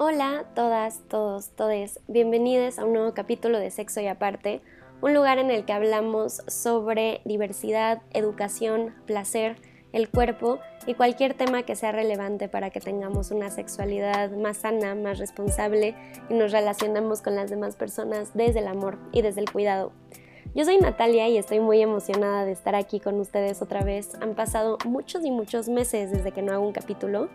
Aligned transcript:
Hola 0.00 0.44
todas, 0.54 1.00
todos, 1.08 1.50
todes. 1.56 1.98
Bienvenidos 2.06 2.78
a 2.78 2.84
un 2.84 2.92
nuevo 2.92 3.14
capítulo 3.14 3.58
de 3.58 3.72
Sexo 3.72 4.00
y 4.00 4.06
Aparte, 4.06 4.60
un 5.00 5.12
lugar 5.12 5.38
en 5.38 5.50
el 5.50 5.64
que 5.64 5.72
hablamos 5.72 6.40
sobre 6.46 7.20
diversidad, 7.24 8.00
educación, 8.12 8.94
placer, 9.06 9.56
el 9.90 10.08
cuerpo 10.08 10.60
y 10.86 10.94
cualquier 10.94 11.34
tema 11.34 11.64
que 11.64 11.74
sea 11.74 11.90
relevante 11.90 12.48
para 12.48 12.70
que 12.70 12.78
tengamos 12.78 13.32
una 13.32 13.50
sexualidad 13.50 14.30
más 14.30 14.58
sana, 14.58 14.94
más 14.94 15.18
responsable 15.18 15.96
y 16.30 16.34
nos 16.34 16.52
relacionemos 16.52 17.20
con 17.20 17.34
las 17.34 17.50
demás 17.50 17.74
personas 17.74 18.30
desde 18.34 18.60
el 18.60 18.68
amor 18.68 18.98
y 19.10 19.22
desde 19.22 19.40
el 19.40 19.50
cuidado. 19.50 19.90
Yo 20.54 20.64
soy 20.64 20.78
Natalia 20.78 21.28
y 21.28 21.38
estoy 21.38 21.58
muy 21.58 21.82
emocionada 21.82 22.44
de 22.44 22.52
estar 22.52 22.76
aquí 22.76 23.00
con 23.00 23.18
ustedes 23.18 23.62
otra 23.62 23.82
vez. 23.82 24.14
Han 24.20 24.36
pasado 24.36 24.78
muchos 24.84 25.24
y 25.24 25.32
muchos 25.32 25.68
meses 25.68 26.12
desde 26.12 26.30
que 26.30 26.42
no 26.42 26.52
hago 26.52 26.64
un 26.64 26.72
capítulo 26.72 27.28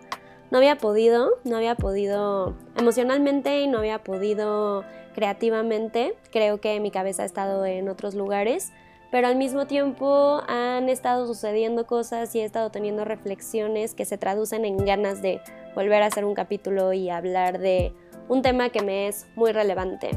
no 0.53 0.59
había 0.59 0.75
podido, 0.75 1.31
no 1.45 1.57
había 1.57 1.73
podido 1.73 2.53
emocionalmente 2.77 3.61
y 3.61 3.67
no 3.67 3.79
había 3.79 4.03
podido 4.03 4.85
creativamente. 5.15 6.15
Creo 6.31 6.61
que 6.61 6.79
mi 6.79 6.91
cabeza 6.91 7.23
ha 7.23 7.25
estado 7.25 7.65
en 7.65 7.89
otros 7.89 8.13
lugares, 8.13 8.71
pero 9.09 9.27
al 9.27 9.35
mismo 9.35 9.65
tiempo 9.65 10.43
han 10.47 10.89
estado 10.89 11.25
sucediendo 11.25 11.87
cosas 11.87 12.35
y 12.35 12.41
he 12.41 12.45
estado 12.45 12.69
teniendo 12.69 13.03
reflexiones 13.03 13.95
que 13.95 14.05
se 14.05 14.19
traducen 14.19 14.63
en 14.63 14.77
ganas 14.77 15.23
de 15.23 15.41
volver 15.73 16.03
a 16.03 16.05
hacer 16.05 16.23
un 16.23 16.35
capítulo 16.35 16.93
y 16.93 17.09
hablar 17.09 17.57
de 17.57 17.91
un 18.29 18.43
tema 18.43 18.69
que 18.69 18.83
me 18.83 19.07
es 19.07 19.25
muy 19.33 19.53
relevante. 19.53 20.11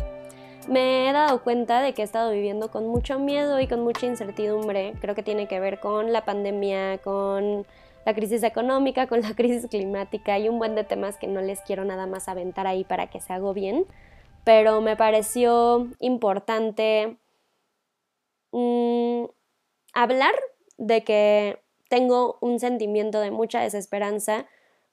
Me 0.68 1.08
he 1.08 1.12
dado 1.14 1.42
cuenta 1.44 1.80
de 1.80 1.94
que 1.94 2.02
he 2.02 2.04
estado 2.04 2.30
viviendo 2.32 2.70
con 2.70 2.86
mucho 2.88 3.18
miedo 3.18 3.58
y 3.58 3.68
con 3.68 3.80
mucha 3.80 4.04
incertidumbre. 4.04 4.92
Creo 5.00 5.14
que 5.14 5.22
tiene 5.22 5.48
que 5.48 5.60
ver 5.60 5.80
con 5.80 6.12
la 6.12 6.26
pandemia, 6.26 6.98
con 6.98 7.64
la 8.06 8.14
crisis 8.14 8.44
económica, 8.44 9.08
con 9.08 9.20
la 9.20 9.34
crisis 9.36 9.68
climática 9.68 10.38
y 10.38 10.48
un 10.48 10.58
buen 10.58 10.74
de 10.74 10.84
temas 10.84 11.18
que 11.18 11.26
no 11.26 11.42
les 11.42 11.60
quiero 11.60 11.84
nada 11.84 12.06
más 12.06 12.28
aventar 12.28 12.66
ahí 12.66 12.84
para 12.84 13.08
que 13.08 13.20
se 13.20 13.32
hago 13.32 13.52
bien, 13.52 13.84
pero 14.44 14.80
me 14.80 14.96
pareció 14.96 15.88
importante 15.98 17.18
mm, 18.52 19.24
hablar 19.92 20.34
de 20.78 21.02
que 21.02 21.58
tengo 21.88 22.38
un 22.40 22.60
sentimiento 22.60 23.20
de 23.20 23.32
mucha 23.32 23.60
desesperanza 23.60 24.46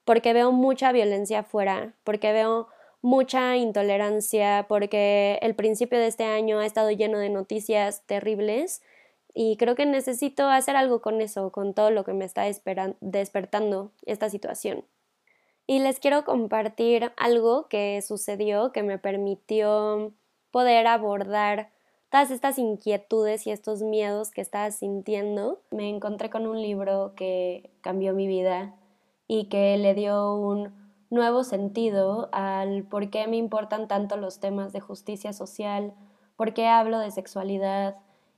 porque 0.05 0.33
veo 0.33 0.51
mucha 0.51 0.91
violencia 0.91 1.39
afuera, 1.39 1.93
porque 2.03 2.33
veo 2.33 2.67
mucha 3.01 3.57
intolerancia, 3.57 4.65
porque 4.67 5.37
el 5.41 5.55
principio 5.55 5.99
de 5.99 6.07
este 6.07 6.23
año 6.23 6.59
ha 6.59 6.65
estado 6.65 6.89
lleno 6.89 7.19
de 7.19 7.29
noticias 7.29 8.05
terribles 8.07 8.81
y 9.33 9.57
creo 9.57 9.75
que 9.75 9.85
necesito 9.85 10.47
hacer 10.47 10.75
algo 10.75 11.01
con 11.01 11.21
eso, 11.21 11.51
con 11.51 11.73
todo 11.73 11.89
lo 11.91 12.03
que 12.03 12.13
me 12.13 12.25
está 12.25 12.43
despertando 13.01 13.91
esta 14.05 14.29
situación. 14.29 14.85
Y 15.65 15.79
les 15.79 15.99
quiero 15.99 16.25
compartir 16.25 17.11
algo 17.17 17.67
que 17.67 18.01
sucedió 18.01 18.71
que 18.71 18.83
me 18.83 18.99
permitió 18.99 20.11
poder 20.51 20.87
abordar 20.87 21.71
todas 22.09 22.29
estas 22.29 22.59
inquietudes 22.59 23.47
y 23.47 23.51
estos 23.51 23.81
miedos 23.81 24.29
que 24.29 24.41
estaba 24.41 24.69
sintiendo. 24.71 25.61
Me 25.71 25.89
encontré 25.89 26.29
con 26.29 26.45
un 26.45 26.61
libro 26.61 27.13
que 27.15 27.71
cambió 27.81 28.13
mi 28.13 28.27
vida 28.27 28.75
y 29.27 29.45
que 29.45 29.77
le 29.77 29.95
dio 29.95 30.35
un 30.35 30.73
nuevo 31.09 31.43
sentido 31.43 32.29
al 32.33 32.83
por 32.83 33.09
qué 33.09 33.25
me 33.27 33.37
importan 33.37 33.87
tanto 33.87 34.17
los 34.17 34.39
temas 34.39 34.73
de 34.73 34.79
justicia 34.81 35.31
social, 35.31 35.93
por 36.35 36.53
qué 36.53 36.67
hablo 36.67 36.99
de 36.99 37.09
sexualidad, 37.09 37.95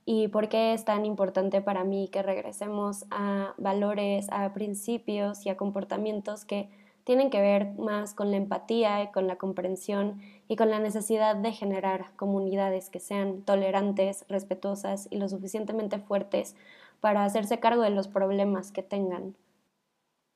y 0.08 0.28
por 0.28 0.48
qué 0.48 0.72
es 0.72 0.84
tan 0.84 1.04
importante 1.04 1.60
para 1.60 1.82
mí 1.82 2.08
que 2.08 2.22
regresemos 2.22 3.04
a 3.10 3.54
valores, 3.58 4.28
a 4.30 4.52
principios 4.54 5.44
y 5.44 5.48
a 5.48 5.56
comportamientos 5.56 6.44
que 6.44 6.70
tienen 7.02 7.28
que 7.28 7.40
ver 7.40 7.74
más 7.76 8.14
con 8.14 8.30
la 8.30 8.36
empatía 8.36 9.02
y 9.02 9.08
con 9.08 9.26
la 9.26 9.36
comprensión 9.36 10.20
y 10.46 10.54
con 10.54 10.70
la 10.70 10.78
necesidad 10.78 11.34
de 11.34 11.52
generar 11.52 12.12
comunidades 12.14 12.88
que 12.88 13.00
sean 13.00 13.42
tolerantes, 13.42 14.24
respetuosas 14.28 15.08
y 15.10 15.18
lo 15.18 15.28
suficientemente 15.28 15.98
fuertes 15.98 16.54
para 17.00 17.24
hacerse 17.24 17.58
cargo 17.58 17.82
de 17.82 17.90
los 17.90 18.06
problemas 18.06 18.70
que 18.70 18.84
tengan. 18.84 19.34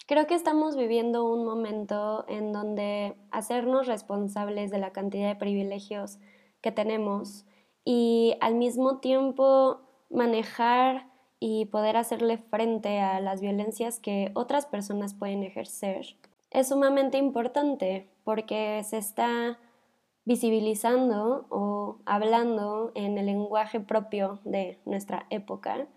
Creo 0.07 0.27
que 0.27 0.35
estamos 0.35 0.77
viviendo 0.77 1.25
un 1.25 1.45
momento 1.45 2.25
en 2.29 2.53
donde 2.53 3.15
hacernos 3.31 3.87
responsables 3.87 4.73
de 4.73 4.79
la 4.79 4.91
cantidad 4.91 5.29
de 5.29 5.37
privilegios 5.37 6.19
que 6.61 6.73
tenemos 6.73 7.45
y 7.85 8.37
al 8.41 8.55
mismo 8.55 8.99
tiempo 8.99 9.81
manejar 10.11 11.07
y 11.39 11.67
poder 11.67 11.97
hacerle 11.97 12.39
frente 12.39 13.01
a 13.01 13.21
las 13.21 13.41
violencias 13.41 13.99
que 13.99 14.31
otras 14.35 14.67
personas 14.67 15.15
pueden 15.15 15.43
ejercer 15.43 16.17
es 16.51 16.69
sumamente 16.69 17.19
importante 17.19 18.09
porque 18.25 18.83
se 18.85 18.99
está 18.99 19.59
visibilizando 20.25 21.47
o 21.49 21.99
hablando 22.05 22.93
en 22.95 23.19
el 23.19 23.27
lenguaje 23.27 23.81
propio 23.81 24.41
de 24.45 24.79
nuestra 24.85 25.27
época 25.31 25.89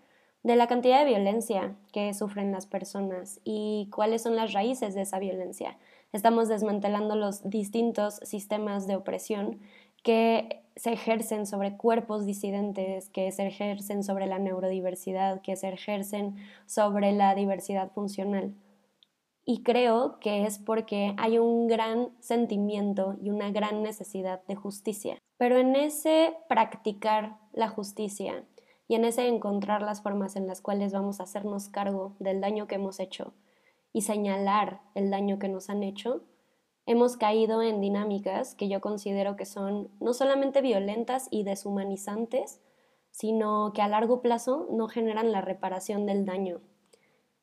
de 0.42 0.56
la 0.56 0.66
cantidad 0.66 1.00
de 1.00 1.10
violencia 1.10 1.74
que 1.92 2.12
sufren 2.14 2.52
las 2.52 2.66
personas 2.66 3.40
y 3.44 3.88
cuáles 3.92 4.22
son 4.22 4.36
las 4.36 4.52
raíces 4.52 4.94
de 4.94 5.02
esa 5.02 5.18
violencia. 5.18 5.78
Estamos 6.12 6.48
desmantelando 6.48 7.16
los 7.16 7.48
distintos 7.48 8.16
sistemas 8.22 8.86
de 8.86 8.96
opresión 8.96 9.60
que 10.02 10.63
se 10.76 10.92
ejercen 10.92 11.46
sobre 11.46 11.76
cuerpos 11.76 12.26
disidentes, 12.26 13.08
que 13.10 13.30
se 13.30 13.46
ejercen 13.46 14.02
sobre 14.02 14.26
la 14.26 14.38
neurodiversidad, 14.38 15.40
que 15.40 15.56
se 15.56 15.68
ejercen 15.68 16.36
sobre 16.66 17.12
la 17.12 17.34
diversidad 17.34 17.92
funcional. 17.92 18.54
Y 19.44 19.62
creo 19.62 20.18
que 20.20 20.46
es 20.46 20.58
porque 20.58 21.14
hay 21.18 21.38
un 21.38 21.68
gran 21.68 22.10
sentimiento 22.20 23.16
y 23.20 23.30
una 23.30 23.50
gran 23.50 23.82
necesidad 23.82 24.42
de 24.46 24.56
justicia. 24.56 25.18
Pero 25.36 25.58
en 25.58 25.76
ese 25.76 26.34
practicar 26.48 27.36
la 27.52 27.68
justicia 27.68 28.44
y 28.88 28.94
en 28.94 29.04
ese 29.04 29.28
encontrar 29.28 29.82
las 29.82 30.02
formas 30.02 30.36
en 30.36 30.46
las 30.46 30.60
cuales 30.60 30.92
vamos 30.92 31.20
a 31.20 31.24
hacernos 31.24 31.68
cargo 31.68 32.16
del 32.18 32.40
daño 32.40 32.66
que 32.66 32.76
hemos 32.76 33.00
hecho 33.00 33.34
y 33.92 34.02
señalar 34.02 34.80
el 34.94 35.10
daño 35.10 35.38
que 35.38 35.48
nos 35.48 35.70
han 35.70 35.82
hecho, 35.82 36.22
hemos 36.86 37.16
caído 37.16 37.62
en 37.62 37.80
dinámicas 37.80 38.54
que 38.54 38.68
yo 38.68 38.80
considero 38.80 39.36
que 39.36 39.46
son 39.46 39.90
no 40.00 40.12
solamente 40.12 40.60
violentas 40.60 41.28
y 41.30 41.42
deshumanizantes, 41.42 42.60
sino 43.10 43.72
que 43.72 43.82
a 43.82 43.88
largo 43.88 44.20
plazo 44.20 44.66
no 44.70 44.88
generan 44.88 45.32
la 45.32 45.40
reparación 45.40 46.06
del 46.06 46.26
daño. 46.26 46.60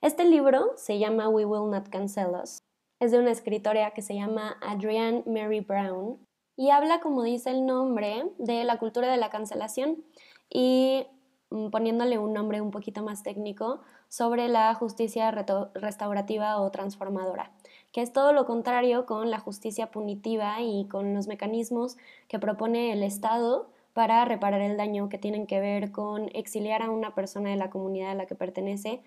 Este 0.02 0.26
libro 0.26 0.74
se 0.76 1.00
llama 1.00 1.30
We 1.30 1.46
Will 1.46 1.72
Not 1.72 1.90
Cancel 1.90 2.36
Us. 2.42 2.60
Es 3.00 3.12
de 3.12 3.20
una 3.20 3.32
escritora 3.32 3.92
que 3.92 4.02
se 4.02 4.16
llama 4.16 4.58
Adrienne 4.62 5.24
Mary 5.26 5.62
Brown 5.62 6.20
y 6.56 6.70
habla, 6.70 7.00
como 7.00 7.24
dice 7.24 7.50
el 7.50 7.66
nombre, 7.66 8.32
de 8.38 8.64
la 8.64 8.78
cultura 8.78 9.12
de 9.12 9.18
la 9.18 9.30
cancelación 9.30 10.04
y 10.50 11.08
mm, 11.50 11.70
poniéndole 11.70 12.20
un 12.20 12.34
nombre 12.34 12.62
un 12.62 12.70
poquito 12.70 13.02
más 13.02 13.24
técnico 13.24 13.82
sobre 14.08 14.50
la 14.50 14.74
justicia 14.76 15.32
restaurativa 15.32 16.60
o 16.60 16.70
transformadora 16.70 17.52
que 17.92 18.02
es 18.02 18.14
todo 18.14 18.34
lo 18.34 18.46
contrario 18.46 19.06
con 19.06 19.30
la 19.30 19.40
justicia 19.40 19.92
punitiva 19.92 20.62
y 20.62 20.86
con 20.88 21.14
los 21.14 21.28
mecanismos 21.28 21.98
que 22.28 22.40
propone 22.40 22.94
el 22.94 23.04
Estado 23.04 23.70
para 23.94 24.24
reparar 24.26 24.62
el 24.62 24.78
daño 24.78 25.10
que 25.10 25.18
tienen 25.18 25.48
que 25.48 25.60
ver 25.60 25.92
con 25.92 26.30
exiliar 26.34 26.82
a 26.82 26.90
una 26.90 27.14
persona 27.14 27.50
de 27.50 27.58
la 27.58 27.70
comunidad 27.70 28.12
a 28.12 28.16
la 28.16 28.26
que 28.26 28.36
pertenece 28.36 29.02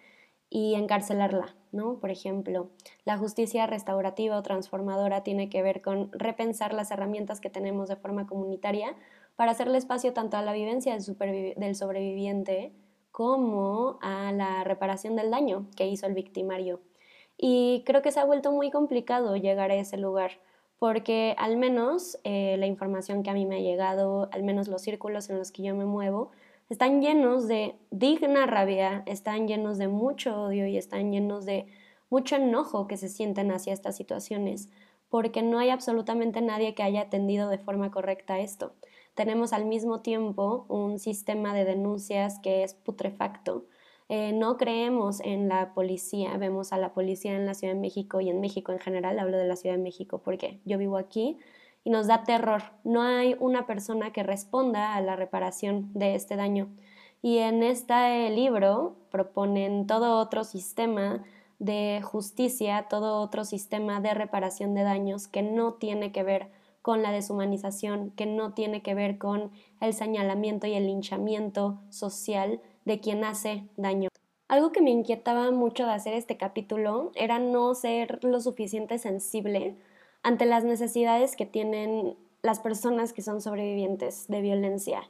y 0.51 0.75
encarcelarla, 0.75 1.55
¿no? 1.73 1.99
Por 1.99 2.11
ejemplo, 2.11 2.69
la 3.05 3.19
justicia 3.19 3.67
restaurativa 3.67 4.39
o 4.39 4.43
transformadora 4.43 5.23
tiene 5.23 5.49
que 5.49 5.63
ver 5.63 5.83
con 5.83 6.11
repensar 6.13 6.75
las 6.75 6.91
herramientas 6.91 7.41
que 7.41 7.51
tenemos 7.51 7.89
de 7.89 7.97
forma 7.97 8.27
comunitaria 8.27 8.95
para 9.37 9.53
hacerle 9.53 9.79
espacio 9.79 10.13
tanto 10.13 10.37
a 10.37 10.43
la 10.43 10.53
vivencia 10.53 10.95
del 10.95 11.75
sobreviviente 11.75 12.73
como 13.11 13.99
a 14.01 14.33
la 14.33 14.65
reparación 14.65 15.17
del 15.17 15.31
daño 15.31 15.67
que 15.77 15.87
hizo 15.87 16.07
el 16.07 16.15
victimario. 16.15 16.81
Y 17.37 17.83
creo 17.87 18.03
que 18.03 18.13
se 18.13 18.21
ha 18.21 18.25
vuelto 18.25 18.53
muy 18.53 18.71
complicado 18.71 19.37
llegar 19.37 19.71
a 19.71 19.75
ese 19.75 19.97
lugar, 19.97 20.33
porque 20.79 21.35
al 21.39 21.57
menos 21.57 22.19
eh, 22.25 22.57
la 22.59 22.67
información 22.67 23.23
que 23.23 23.31
a 23.31 23.35
mí 23.35 23.47
me 23.47 23.57
ha 23.57 23.61
llegado, 23.61 24.29
al 24.33 24.43
menos 24.43 24.69
los 24.69 24.83
círculos 24.83 25.31
en 25.31 25.39
los 25.39 25.51
que 25.51 25.63
yo 25.63 25.75
me 25.75 25.85
muevo, 25.85 26.31
están 26.71 27.03
llenos 27.03 27.47
de 27.47 27.77
digna 27.91 28.47
rabia, 28.47 29.03
están 29.07 29.47
llenos 29.47 29.79
de 29.79 29.89
mucho 29.89 30.45
odio 30.45 30.67
y 30.67 30.77
están 30.77 31.13
llenos 31.13 31.45
de 31.45 31.67
mucho 32.09 32.37
enojo 32.37 32.87
que 32.87 32.97
se 32.97 33.09
sienten 33.09 33.51
hacia 33.51 33.73
estas 33.73 33.97
situaciones, 33.97 34.71
porque 35.11 35.43
no 35.43 35.59
hay 35.59 35.71
absolutamente 35.71 36.41
nadie 36.41 36.75
que 36.75 36.83
haya 36.83 37.03
atendido 37.03 37.49
de 37.49 37.59
forma 37.59 37.91
correcta 37.91 38.39
esto. 38.39 38.75
Tenemos 39.15 39.53
al 39.53 39.65
mismo 39.65 40.01
tiempo 40.01 40.65
un 40.69 40.99
sistema 40.99 41.55
de 41.55 41.65
denuncias 41.65 42.39
que 42.41 42.65
es 42.65 42.75
putrefacto, 42.75 43.67
eh, 44.09 44.33
no 44.33 44.57
creemos 44.57 45.21
en 45.21 45.49
la 45.49 45.73
policía, 45.75 46.37
vemos 46.37 46.73
a 46.73 46.79
la 46.79 46.93
policía 46.93 47.35
en 47.37 47.47
la 47.47 47.55
Ciudad 47.55 47.75
de 47.75 47.81
México 47.81 48.21
y 48.21 48.29
en 48.29 48.41
México 48.41 48.73
en 48.73 48.79
general, 48.79 49.19
hablo 49.19 49.39
de 49.39 49.47
la 49.47 49.57
Ciudad 49.57 49.77
de 49.77 49.83
México 49.83 50.21
porque 50.23 50.61
yo 50.65 50.77
vivo 50.79 50.99
aquí 50.99 51.39
y 51.85 51.91
nos 51.91 52.07
da 52.07 52.25
terror. 52.25 52.63
No 52.83 53.03
hay 53.03 53.37
una 53.39 53.67
persona 53.67 54.13
que 54.13 54.23
responda 54.23 54.95
a 54.95 55.01
la 55.01 55.17
reparación 55.17 55.91
de 55.95 56.15
este 56.15 56.37
daño. 56.37 56.69
Y 57.23 57.39
en 57.39 57.63
este 57.63 58.29
libro 58.31 58.97
proponen 59.11 59.87
todo 59.87 60.19
otro 60.19 60.45
sistema 60.45 61.25
de 61.59 62.01
justicia, 62.03 62.87
todo 62.91 63.21
otro 63.23 63.45
sistema 63.45 64.01
de 64.01 64.13
reparación 64.13 64.75
de 64.75 64.83
daños 64.83 65.29
que 65.29 65.43
no 65.43 65.75
tiene 65.75 66.13
que 66.13 66.23
ver 66.23 66.51
con 66.83 67.03
la 67.03 67.13
deshumanización, 67.13 68.11
que 68.11 68.27
no 68.27 68.53
tiene 68.53 68.83
que 68.83 68.95
ver 68.95 69.17
con 69.17 69.53
el 69.81 69.95
señalamiento 69.95 70.67
y 70.67 70.75
el 70.75 70.87
linchamiento 70.87 71.81
social 71.89 72.61
de 72.85 73.01
quien 73.01 73.25
hace 73.25 73.69
daño. 73.77 74.09
Algo 74.49 74.73
que 74.73 74.83
me 74.83 74.91
inquietaba 74.91 75.51
mucho 75.51 75.87
de 75.87 75.93
hacer 75.93 76.15
este 76.15 76.37
capítulo 76.37 77.13
era 77.15 77.39
no 77.39 77.75
ser 77.75 78.23
lo 78.23 78.41
suficiente 78.41 78.99
sensible 78.99 79.77
ante 80.23 80.47
las 80.47 80.65
necesidades 80.65 81.37
que 81.37 81.47
tienen 81.47 82.17
las 82.43 82.61
personas 82.61 83.13
que 83.13 83.23
son 83.23 83.41
sobrevivientes 83.41 84.27
de 84.29 84.43
violencia. 84.43 85.03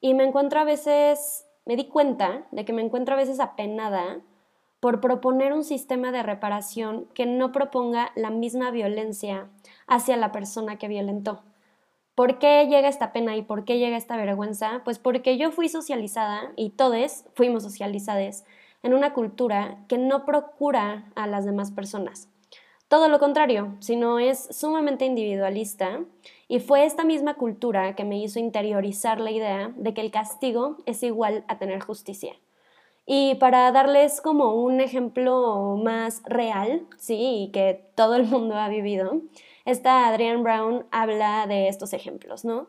Y 0.00 0.14
me 0.14 0.24
encuentro 0.24 0.60
a 0.60 0.64
veces, 0.64 1.46
me 1.66 1.76
di 1.76 1.88
cuenta 1.88 2.46
de 2.52 2.64
que 2.64 2.72
me 2.72 2.82
encuentro 2.82 3.14
a 3.14 3.18
veces 3.18 3.40
apenada 3.40 4.20
por 4.80 5.00
proponer 5.00 5.52
un 5.52 5.64
sistema 5.64 6.12
de 6.12 6.22
reparación 6.22 7.06
que 7.14 7.26
no 7.26 7.50
proponga 7.50 8.12
la 8.14 8.30
misma 8.30 8.70
violencia 8.70 9.48
hacia 9.88 10.16
la 10.16 10.30
persona 10.30 10.78
que 10.78 10.86
violentó. 10.86 11.42
¿Por 12.18 12.40
qué 12.40 12.66
llega 12.66 12.88
esta 12.88 13.12
pena 13.12 13.36
y 13.36 13.42
por 13.42 13.64
qué 13.64 13.78
llega 13.78 13.96
esta 13.96 14.16
vergüenza? 14.16 14.82
Pues 14.82 14.98
porque 14.98 15.38
yo 15.38 15.52
fui 15.52 15.68
socializada 15.68 16.50
y 16.56 16.70
todos 16.70 17.24
fuimos 17.34 17.62
socializados 17.62 18.42
en 18.82 18.92
una 18.92 19.12
cultura 19.12 19.84
que 19.86 19.98
no 19.98 20.24
procura 20.24 21.12
a 21.14 21.28
las 21.28 21.44
demás 21.44 21.70
personas. 21.70 22.28
Todo 22.88 23.08
lo 23.08 23.20
contrario, 23.20 23.76
sino 23.78 24.18
es 24.18 24.48
sumamente 24.50 25.04
individualista 25.04 26.00
y 26.48 26.58
fue 26.58 26.84
esta 26.84 27.04
misma 27.04 27.34
cultura 27.34 27.94
que 27.94 28.02
me 28.02 28.18
hizo 28.18 28.40
interiorizar 28.40 29.20
la 29.20 29.30
idea 29.30 29.72
de 29.76 29.94
que 29.94 30.00
el 30.00 30.10
castigo 30.10 30.78
es 30.86 31.04
igual 31.04 31.44
a 31.46 31.58
tener 31.58 31.78
justicia. 31.78 32.34
Y 33.06 33.36
para 33.36 33.70
darles 33.70 34.20
como 34.20 34.54
un 34.54 34.80
ejemplo 34.80 35.78
más 35.80 36.24
real, 36.24 36.84
sí, 36.96 37.50
que 37.52 37.88
todo 37.94 38.16
el 38.16 38.24
mundo 38.24 38.56
ha 38.56 38.68
vivido, 38.68 39.22
esta 39.70 40.08
Adrienne 40.08 40.42
Brown 40.42 40.86
habla 40.90 41.46
de 41.46 41.68
estos 41.68 41.92
ejemplos, 41.92 42.42
¿no? 42.42 42.68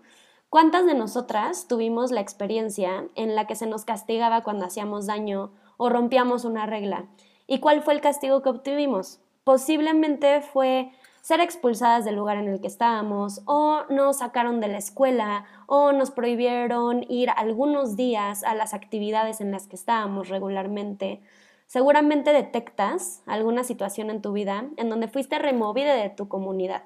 ¿Cuántas 0.49 0.85
de 0.85 0.95
nosotras 0.95 1.65
tuvimos 1.69 2.11
la 2.11 2.19
experiencia 2.19 3.05
en 3.15 3.35
la 3.35 3.47
que 3.47 3.55
se 3.55 3.67
nos 3.67 3.85
castigaba 3.85 4.43
cuando 4.43 4.65
hacíamos 4.65 5.05
daño 5.05 5.51
o 5.77 5.87
rompíamos 5.87 6.43
una 6.43 6.65
regla? 6.65 7.05
¿Y 7.47 7.59
cuál 7.59 7.83
fue 7.83 7.93
el 7.93 8.01
castigo 8.01 8.41
que 8.41 8.49
obtuvimos? 8.49 9.21
Posiblemente 9.45 10.41
fue 10.41 10.91
ser 11.21 11.39
expulsadas 11.39 12.03
del 12.03 12.17
lugar 12.17 12.35
en 12.35 12.49
el 12.49 12.59
que 12.59 12.67
estábamos, 12.67 13.43
o 13.45 13.83
nos 13.89 14.17
sacaron 14.17 14.59
de 14.59 14.67
la 14.67 14.79
escuela, 14.79 15.45
o 15.67 15.93
nos 15.93 16.11
prohibieron 16.11 17.05
ir 17.07 17.29
algunos 17.29 17.95
días 17.95 18.43
a 18.43 18.55
las 18.55 18.73
actividades 18.73 19.39
en 19.39 19.51
las 19.51 19.67
que 19.67 19.77
estábamos 19.77 20.27
regularmente. 20.27 21.21
Seguramente 21.69 22.33
detectas 22.33 23.21
alguna 23.27 23.63
situación 23.63 24.09
en 24.09 24.23
tu 24.23 24.31
vida 24.33 24.65
en 24.77 24.89
donde 24.89 25.07
fuiste 25.07 25.37
removida 25.37 25.93
de 25.93 26.09
tu 26.09 26.27
comunidad 26.27 26.81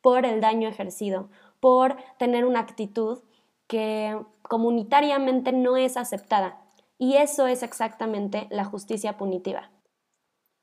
por 0.00 0.24
el 0.24 0.40
daño 0.40 0.68
ejercido, 0.68 1.28
por 1.58 1.96
tener 2.20 2.44
una 2.44 2.60
actitud 2.60 3.18
que 3.66 4.16
comunitariamente 4.42 5.50
no 5.50 5.76
es 5.76 5.96
aceptada. 5.96 6.62
Y 6.98 7.16
eso 7.16 7.48
es 7.48 7.64
exactamente 7.64 8.46
la 8.50 8.64
justicia 8.64 9.16
punitiva. 9.16 9.72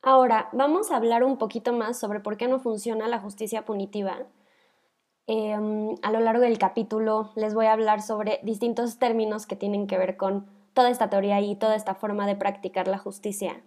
Ahora, 0.02 0.48
vamos 0.54 0.90
a 0.90 0.96
hablar 0.96 1.26
un 1.26 1.38
poquito 1.38 1.74
más 1.74 2.00
sobre 2.00 2.22
por 2.22 2.38
qué 2.38 2.48
no 2.48 2.60
funciona 2.60 3.10
la 3.10 3.20
justicia 3.20 3.66
punitiva. 3.66 4.20
Em, 5.28 5.96
a 6.02 6.14
lo 6.14 6.22
largo 6.22 6.44
del 6.44 6.60
capítulo 6.60 7.34
les 7.36 7.54
voy 7.54 7.66
a 7.66 7.74
hablar 7.74 8.02
sobre 8.02 8.40
distintos 8.42 9.00
términos 9.00 9.46
que 9.46 9.58
tienen 9.58 9.86
que 9.86 9.98
ver 9.98 10.16
con 10.16 10.55
toda 10.76 10.92
esta 10.92 11.10
teoría 11.10 11.42
y 11.42 11.56
toda 11.56 11.76
esta 11.76 11.96
forma 11.96 12.28
de 12.28 12.36
practicar 12.36 12.88
la 12.88 13.00
justicia. 13.00 13.64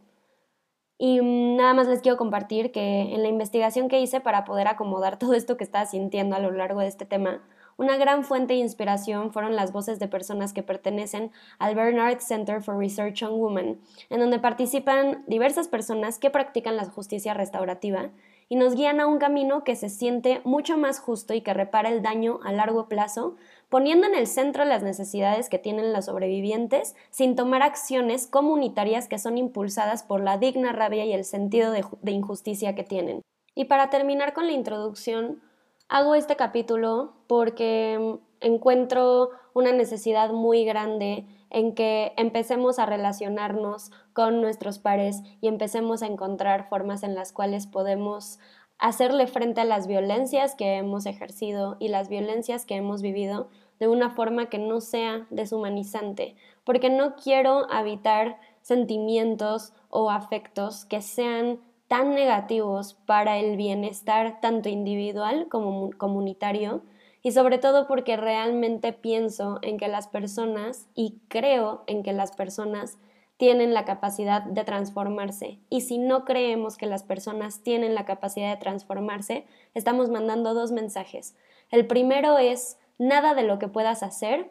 Y 0.99 1.21
nada 1.23 1.75
más 1.75 1.87
les 1.89 2.03
quiero 2.03 2.19
compartir 2.19 2.71
que 2.71 3.15
en 3.15 3.23
la 3.23 3.29
investigación 3.29 3.89
que 3.89 4.01
hice 4.01 4.21
para 4.21 4.45
poder 4.45 4.69
acomodar 4.69 5.19
todo 5.19 5.35
esto 5.35 5.57
que 5.57 5.65
estaba 5.65 5.87
sintiendo 5.87 6.37
a 6.37 6.41
lo 6.41 6.53
largo 6.53 6.81
de 6.81 6.87
este 6.87 7.07
tema, 7.07 7.43
una 7.77 7.97
gran 7.97 8.25
fuente 8.25 8.55
de 8.55 8.61
inspiración 8.61 9.33
fueron 9.33 9.55
las 9.55 9.71
voces 9.71 10.01
de 10.01 10.09
personas 10.09 10.53
que 10.53 10.65
pertenecen 10.65 11.31
al 11.61 11.77
Bernard 11.77 12.19
Center 12.19 12.61
for 12.61 12.77
Research 12.77 13.23
on 13.23 13.41
Women, 13.41 13.81
en 14.11 14.19
donde 14.19 14.41
participan 14.41 15.23
diversas 15.29 15.69
personas 15.69 16.19
que 16.19 16.31
practican 16.31 16.77
la 16.77 16.87
justicia 16.87 17.35
restaurativa 17.35 18.11
y 18.49 18.57
nos 18.57 18.75
guían 18.75 18.99
a 18.99 19.07
un 19.07 19.19
camino 19.19 19.63
que 19.63 19.77
se 19.77 19.91
siente 19.91 20.41
mucho 20.45 20.77
más 20.77 20.99
justo 20.99 21.35
y 21.35 21.43
que 21.43 21.55
repara 21.55 21.91
el 21.91 22.03
daño 22.03 22.41
a 22.43 22.51
largo 22.51 22.89
plazo, 22.89 23.37
poniendo 23.69 24.07
en 24.07 24.15
el 24.15 24.27
centro 24.27 24.65
las 24.65 24.83
necesidades 24.83 25.49
que 25.49 25.59
tienen 25.59 25.93
los 25.93 26.07
sobrevivientes 26.07 26.95
sin 27.11 27.37
tomar 27.37 27.63
acciones 27.63 28.27
comunitarias 28.27 29.09
que 29.09 29.19
son 29.19 29.39
impulsadas 29.39 30.03
por 30.03 30.23
la 30.23 30.39
digna 30.39 30.73
rabia 30.73 31.05
y 31.05 31.13
el 31.13 31.25
sentido 31.25 31.73
de, 31.73 31.85
injusticia 32.11 32.75
que 32.75 32.85
tienen. 32.85 33.23
Y 33.55 33.65
para 33.65 33.91
terminar 33.91 34.35
con 34.35 34.47
la 34.47 34.53
introducción, 34.53 35.43
Hago 35.91 36.15
este 36.15 36.37
capítulo 36.37 37.15
porque 37.29 38.19
encuentro 38.41 39.31
una 39.55 39.73
necesidad 39.73 40.33
muy 40.33 40.67
grande 40.67 41.27
en 41.49 41.75
que 41.75 42.13
empecemos 42.19 42.79
a 42.79 42.85
relacionarnos 42.85 43.91
con 44.13 44.43
nuestros 44.43 44.79
pares 44.79 45.23
y 45.41 45.49
empecemos 45.49 46.03
a 46.03 46.07
encontrar 46.07 46.69
formas 46.69 47.03
en 47.05 47.15
las 47.15 47.33
cuales 47.33 47.67
podemos 47.67 48.39
hacerle 48.79 49.27
frente 49.27 49.61
a 49.61 49.65
las 49.65 49.87
violencias 49.87 50.55
que 50.55 50.77
hemos 50.77 51.07
ejercido 51.07 51.77
y 51.81 51.89
las 51.89 52.09
violencias 52.09 52.65
que 52.65 52.77
hemos 52.77 53.03
vivido 53.03 53.49
de 53.81 53.89
una 53.89 54.11
forma 54.11 54.49
que 54.49 54.59
no 54.59 54.81
sea 54.81 55.27
deshumanizante, 55.31 56.37
porque 56.65 56.91
no 56.91 57.15
quiero 57.17 57.71
habitar 57.71 58.39
sentimientos 58.63 59.73
o 59.91 60.11
afectos 60.11 60.85
que 60.85 61.01
sean 61.01 61.61
tan 61.87 62.15
negativos 62.15 62.95
para 63.07 63.39
el 63.39 63.57
bienestar 63.57 64.41
tanto 64.41 64.69
individual 64.69 65.49
como 65.49 65.91
comunitario 65.97 66.83
y 67.23 67.33
sobre 67.33 67.59
todo 67.59 67.87
porque 67.87 68.17
realmente 68.17 68.93
pienso 68.93 69.59
en 69.63 69.79
que 69.79 69.89
las 69.89 70.07
personas 70.07 70.87
y 70.95 71.19
creo 71.29 71.83
en 71.87 72.03
que 72.03 72.13
las 72.13 72.33
personas 72.33 72.99
tienen 73.39 73.73
la 73.73 73.85
capacidad 73.85 74.43
de 74.43 74.65
transformarse. 74.65 75.61
Y 75.71 75.81
si 75.83 75.97
no 75.97 76.25
creemos 76.25 76.77
que 76.77 76.87
las 76.87 77.05
personas 77.05 77.63
tienen 77.63 77.95
la 77.95 78.05
capacidad 78.05 78.51
de 78.51 78.61
transformarse, 78.61 79.47
estamos 79.75 80.11
mandando 80.11 80.55
dos 80.55 80.73
mensajes. 80.73 81.37
El 81.71 81.87
primero 81.87 82.37
es, 82.37 82.79
nada 82.99 83.35
de 83.35 83.45
lo 83.45 83.59
que 83.59 83.69
puedas 83.69 84.03
hacer 84.03 84.51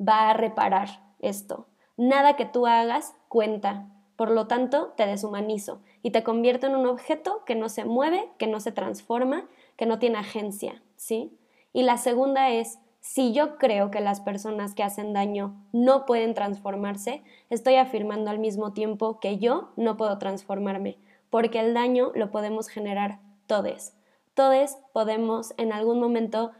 va 0.00 0.30
a 0.30 0.34
reparar 0.34 0.88
esto. 1.20 1.66
Nada 1.98 2.34
que 2.34 2.46
tú 2.46 2.66
hagas 2.66 3.14
cuenta. 3.28 3.88
Por 4.16 4.30
lo 4.30 4.46
tanto, 4.46 4.94
te 4.96 5.06
deshumanizo 5.06 5.82
y 6.02 6.10
te 6.10 6.22
convierto 6.22 6.66
en 6.66 6.74
un 6.74 6.86
objeto 6.86 7.44
que 7.44 7.54
no 7.54 7.68
se 7.68 7.84
mueve, 7.84 8.30
que 8.38 8.46
no 8.46 8.60
se 8.60 8.72
transforma, 8.72 9.46
que 9.76 9.84
no 9.84 9.98
tiene 9.98 10.18
agencia, 10.18 10.82
¿sí? 10.96 11.36
Y 11.74 11.82
la 11.82 11.98
segunda 11.98 12.48
es, 12.50 12.78
si 13.02 13.32
yo 13.32 13.58
creo 13.58 13.90
que 13.90 14.00
las 14.00 14.20
personas 14.20 14.74
que 14.74 14.84
hacen 14.84 15.12
daño 15.12 15.56
no 15.72 16.06
pueden 16.06 16.34
transformarse, 16.34 17.24
estoy 17.50 17.74
afirmando 17.74 18.30
al 18.30 18.38
mismo 18.38 18.72
tiempo 18.72 19.18
que 19.18 19.38
yo 19.38 19.72
no 19.76 19.96
puedo 19.96 20.16
transformarme, 20.18 20.98
porque 21.28 21.58
el 21.58 21.74
daño 21.74 22.12
lo 22.14 22.30
podemos 22.30 22.68
generar 22.68 23.18
todos. 23.48 23.94
Todos 24.34 24.76
podemos 24.92 25.52
en 25.56 25.72
algún 25.72 25.98
momento 25.98 26.52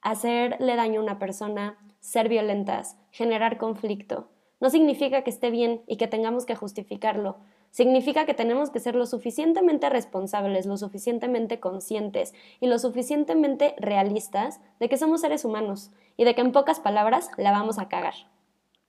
hacerle 0.00 0.76
daño 0.76 1.00
a 1.00 1.02
una 1.02 1.18
persona, 1.18 1.76
ser 1.98 2.28
violentas, 2.28 2.96
generar 3.10 3.58
conflicto. 3.58 4.30
No 4.60 4.70
significa 4.70 5.22
que 5.22 5.30
esté 5.30 5.50
bien 5.50 5.82
y 5.88 5.96
que 5.96 6.06
tengamos 6.06 6.46
que 6.46 6.54
justificarlo, 6.54 7.38
significa 7.78 8.26
que 8.26 8.34
tenemos 8.34 8.70
que 8.70 8.80
ser 8.80 8.96
lo 8.96 9.06
suficientemente 9.06 9.88
responsables, 9.88 10.66
lo 10.66 10.76
suficientemente 10.76 11.60
conscientes 11.60 12.34
y 12.58 12.66
lo 12.66 12.76
suficientemente 12.80 13.76
realistas 13.78 14.60
de 14.80 14.88
que 14.88 14.96
somos 14.96 15.20
seres 15.20 15.44
humanos 15.44 15.92
y 16.16 16.24
de 16.24 16.34
que 16.34 16.40
en 16.40 16.50
pocas 16.50 16.80
palabras 16.80 17.30
la 17.36 17.52
vamos 17.52 17.78
a 17.78 17.88
cagar. 17.88 18.14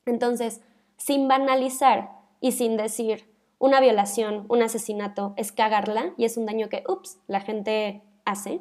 Entonces, 0.08 0.62
sin 0.98 1.28
banalizar 1.28 2.10
y 2.42 2.54
sin 2.54 2.78
decir 2.78 3.32
una 3.60 3.80
violación, 3.80 4.48
un 4.50 4.64
asesinato 4.64 5.36
es 5.38 5.52
cagarla 5.52 6.16
y 6.18 6.26
es 6.26 6.36
un 6.36 6.48
daño 6.48 6.68
que, 6.68 6.84
ups, 6.88 7.20
la 7.28 7.42
gente 7.42 8.02
hace, 8.26 8.60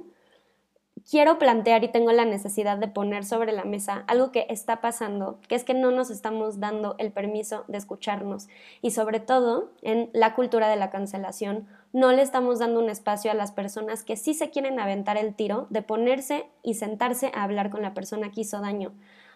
quiero 1.11 1.39
plantear 1.39 1.85
y 1.85 1.89
tengo 1.89 2.13
la 2.13 2.25
necesidad 2.25 2.77
de 2.77 2.89
poner 2.89 3.25
sobre 3.25 3.53
la 3.53 3.65
mesa 3.65 4.05
algo 4.07 4.31
que 4.31 4.47
está 4.51 4.81
pasando, 4.81 5.39
que 5.49 5.55
es 5.55 5.65
que 5.65 5.75
no 5.75 5.91
nos 5.91 6.11
estamos 6.11 6.61
dando 6.61 6.97
el 6.99 7.13
permiso 7.13 7.65
de 7.67 7.79
escucharnos 7.79 8.49
y 8.83 8.91
sobre 8.91 9.19
todo 9.21 9.71
en 9.83 10.11
la 10.13 10.35
cultura 10.35 10.69
de 10.69 10.77
la 10.77 10.91
cancelación 10.91 11.67
no 11.95 12.13
le 12.13 12.21
estamos 12.21 12.59
dando 12.59 12.81
un 12.81 12.91
espacio 12.91 13.31
a 13.31 13.35
las 13.35 13.53
personas 13.53 14.05
que 14.05 14.17
sí 14.17 14.35
se 14.35 14.51
quieren 14.51 14.79
aventar 14.79 15.17
el 15.17 15.35
tiro 15.35 15.67
de 15.71 15.81
ponerse 15.81 16.47
y 16.63 16.75
sentarse 16.75 17.33
a 17.35 17.45
hablar 17.45 17.71
con 17.71 17.81
la 17.81 17.95
persona 17.95 18.31
que 18.31 18.43
hizo 18.43 18.61
daño. 18.61 18.93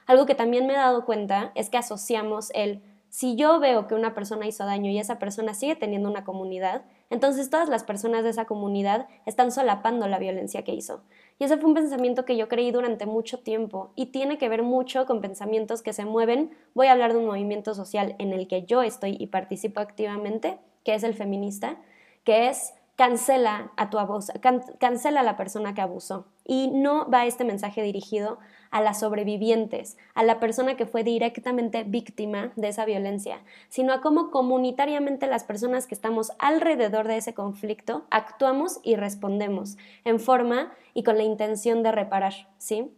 Algo 0.06 0.26
que 0.26 0.34
también 0.34 0.66
me 0.66 0.74
he 0.74 0.76
dado 0.76 1.06
cuenta 1.06 1.52
es 1.54 1.70
que 1.70 1.78
asociamos 1.78 2.50
el 2.54 2.82
si 3.12 3.36
yo 3.36 3.60
veo 3.60 3.86
que 3.86 3.94
una 3.94 4.14
persona 4.14 4.46
hizo 4.46 4.64
daño 4.64 4.90
y 4.90 4.98
esa 4.98 5.18
persona 5.18 5.52
sigue 5.52 5.76
teniendo 5.76 6.08
una 6.08 6.24
comunidad, 6.24 6.82
entonces 7.10 7.50
todas 7.50 7.68
las 7.68 7.84
personas 7.84 8.24
de 8.24 8.30
esa 8.30 8.46
comunidad 8.46 9.06
están 9.26 9.52
solapando 9.52 10.08
la 10.08 10.18
violencia 10.18 10.64
que 10.64 10.72
hizo. 10.72 11.02
Y 11.42 11.44
ese 11.44 11.56
fue 11.56 11.70
un 11.70 11.74
pensamiento 11.74 12.24
que 12.24 12.36
yo 12.36 12.48
creí 12.48 12.70
durante 12.70 13.04
mucho 13.04 13.40
tiempo 13.40 13.90
y 13.96 14.06
tiene 14.12 14.38
que 14.38 14.48
ver 14.48 14.62
mucho 14.62 15.06
con 15.06 15.20
pensamientos 15.20 15.82
que 15.82 15.92
se 15.92 16.04
mueven. 16.04 16.52
Voy 16.72 16.86
a 16.86 16.92
hablar 16.92 17.14
de 17.14 17.18
un 17.18 17.26
movimiento 17.26 17.74
social 17.74 18.14
en 18.20 18.32
el 18.32 18.46
que 18.46 18.62
yo 18.62 18.80
estoy 18.80 19.16
y 19.18 19.26
participo 19.26 19.80
activamente, 19.80 20.60
que 20.84 20.94
es 20.94 21.02
el 21.02 21.14
feminista, 21.14 21.78
que 22.22 22.48
es 22.48 22.74
cancela 22.96 23.72
a 23.76 23.90
tu 23.90 23.98
abuso, 23.98 24.32
cancela 24.78 25.20
a 25.20 25.24
la 25.24 25.36
persona 25.36 25.74
que 25.74 25.80
abusó. 25.80 26.26
Y 26.44 26.68
no 26.68 27.08
va 27.08 27.26
este 27.26 27.44
mensaje 27.44 27.82
dirigido 27.82 28.38
a 28.70 28.80
las 28.80 29.00
sobrevivientes, 29.00 29.96
a 30.14 30.22
la 30.22 30.40
persona 30.40 30.76
que 30.76 30.86
fue 30.86 31.04
directamente 31.04 31.84
víctima 31.84 32.52
de 32.56 32.68
esa 32.68 32.84
violencia, 32.84 33.42
sino 33.68 33.92
a 33.92 34.00
cómo 34.00 34.30
comunitariamente 34.30 35.26
las 35.26 35.44
personas 35.44 35.86
que 35.86 35.94
estamos 35.94 36.32
alrededor 36.38 37.06
de 37.06 37.18
ese 37.18 37.34
conflicto 37.34 38.06
actuamos 38.10 38.80
y 38.82 38.96
respondemos 38.96 39.76
en 40.04 40.18
forma 40.18 40.72
y 40.94 41.02
con 41.02 41.16
la 41.16 41.24
intención 41.24 41.82
de 41.82 41.92
reparar, 41.92 42.48
¿sí? 42.58 42.90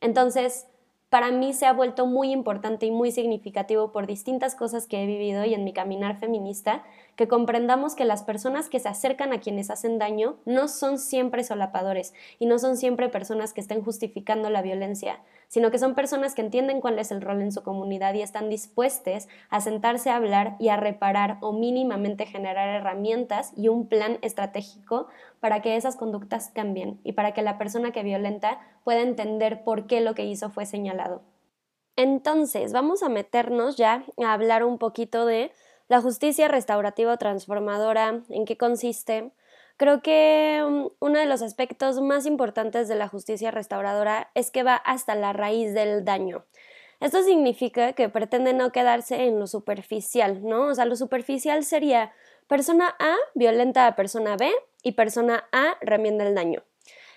Entonces, 0.00 0.66
para 1.12 1.30
mí 1.30 1.52
se 1.52 1.66
ha 1.66 1.74
vuelto 1.74 2.06
muy 2.06 2.32
importante 2.32 2.86
y 2.86 2.90
muy 2.90 3.12
significativo 3.12 3.92
por 3.92 4.06
distintas 4.06 4.54
cosas 4.54 4.86
que 4.86 5.02
he 5.02 5.06
vivido 5.06 5.44
y 5.44 5.52
en 5.52 5.62
mi 5.62 5.74
caminar 5.74 6.16
feminista, 6.16 6.84
que 7.16 7.28
comprendamos 7.28 7.94
que 7.94 8.06
las 8.06 8.22
personas 8.22 8.70
que 8.70 8.80
se 8.80 8.88
acercan 8.88 9.34
a 9.34 9.38
quienes 9.38 9.68
hacen 9.68 9.98
daño 9.98 10.36
no 10.46 10.68
son 10.68 10.98
siempre 10.98 11.44
solapadores 11.44 12.14
y 12.38 12.46
no 12.46 12.58
son 12.58 12.78
siempre 12.78 13.10
personas 13.10 13.52
que 13.52 13.60
estén 13.60 13.84
justificando 13.84 14.48
la 14.48 14.62
violencia, 14.62 15.20
sino 15.52 15.70
que 15.70 15.78
son 15.78 15.94
personas 15.94 16.34
que 16.34 16.40
entienden 16.40 16.80
cuál 16.80 16.98
es 16.98 17.10
el 17.10 17.20
rol 17.20 17.42
en 17.42 17.52
su 17.52 17.62
comunidad 17.62 18.14
y 18.14 18.22
están 18.22 18.48
dispuestas 18.48 19.28
a 19.50 19.60
sentarse 19.60 20.08
a 20.08 20.16
hablar 20.16 20.56
y 20.58 20.70
a 20.70 20.78
reparar 20.78 21.36
o 21.42 21.52
mínimamente 21.52 22.24
generar 22.24 22.70
herramientas 22.70 23.52
y 23.54 23.68
un 23.68 23.86
plan 23.86 24.16
estratégico 24.22 25.08
para 25.40 25.60
que 25.60 25.76
esas 25.76 25.96
conductas 25.96 26.50
cambien 26.54 27.00
y 27.04 27.12
para 27.12 27.34
que 27.34 27.42
la 27.42 27.58
persona 27.58 27.92
que 27.92 28.02
violenta 28.02 28.60
pueda 28.82 29.02
entender 29.02 29.62
por 29.62 29.86
qué 29.86 30.00
lo 30.00 30.14
que 30.14 30.24
hizo 30.24 30.48
fue 30.48 30.64
señalado. 30.64 31.20
Entonces, 31.96 32.72
vamos 32.72 33.02
a 33.02 33.10
meternos 33.10 33.76
ya 33.76 34.06
a 34.24 34.32
hablar 34.32 34.64
un 34.64 34.78
poquito 34.78 35.26
de 35.26 35.52
la 35.86 36.00
justicia 36.00 36.48
restaurativa 36.48 37.18
transformadora, 37.18 38.22
en 38.30 38.46
qué 38.46 38.56
consiste, 38.56 39.32
Creo 39.82 40.00
que 40.00 40.64
mm, 40.64 40.86
uno 41.00 41.18
de 41.18 41.26
los 41.26 41.42
aspectos 41.42 42.00
más 42.00 42.24
importantes 42.24 42.86
de 42.86 42.94
la 42.94 43.08
justicia 43.08 43.50
restauradora 43.50 44.30
es 44.36 44.52
que 44.52 44.62
va 44.62 44.76
hasta 44.76 45.16
la 45.16 45.32
raíz 45.32 45.74
del 45.74 46.04
daño. 46.04 46.44
Esto 47.00 47.24
significa 47.24 47.92
que 47.92 48.08
pretende 48.08 48.52
no 48.52 48.70
quedarse 48.70 49.24
en 49.24 49.40
lo 49.40 49.48
superficial, 49.48 50.44
¿no? 50.44 50.68
O 50.68 50.74
sea, 50.76 50.84
lo 50.84 50.94
superficial 50.94 51.64
sería 51.64 52.12
persona 52.46 52.94
A 53.00 53.16
violenta 53.34 53.88
a 53.88 53.96
persona 53.96 54.36
B 54.36 54.52
y 54.84 54.92
persona 54.92 55.48
A 55.50 55.76
remienda 55.80 56.28
el 56.28 56.36
daño. 56.36 56.62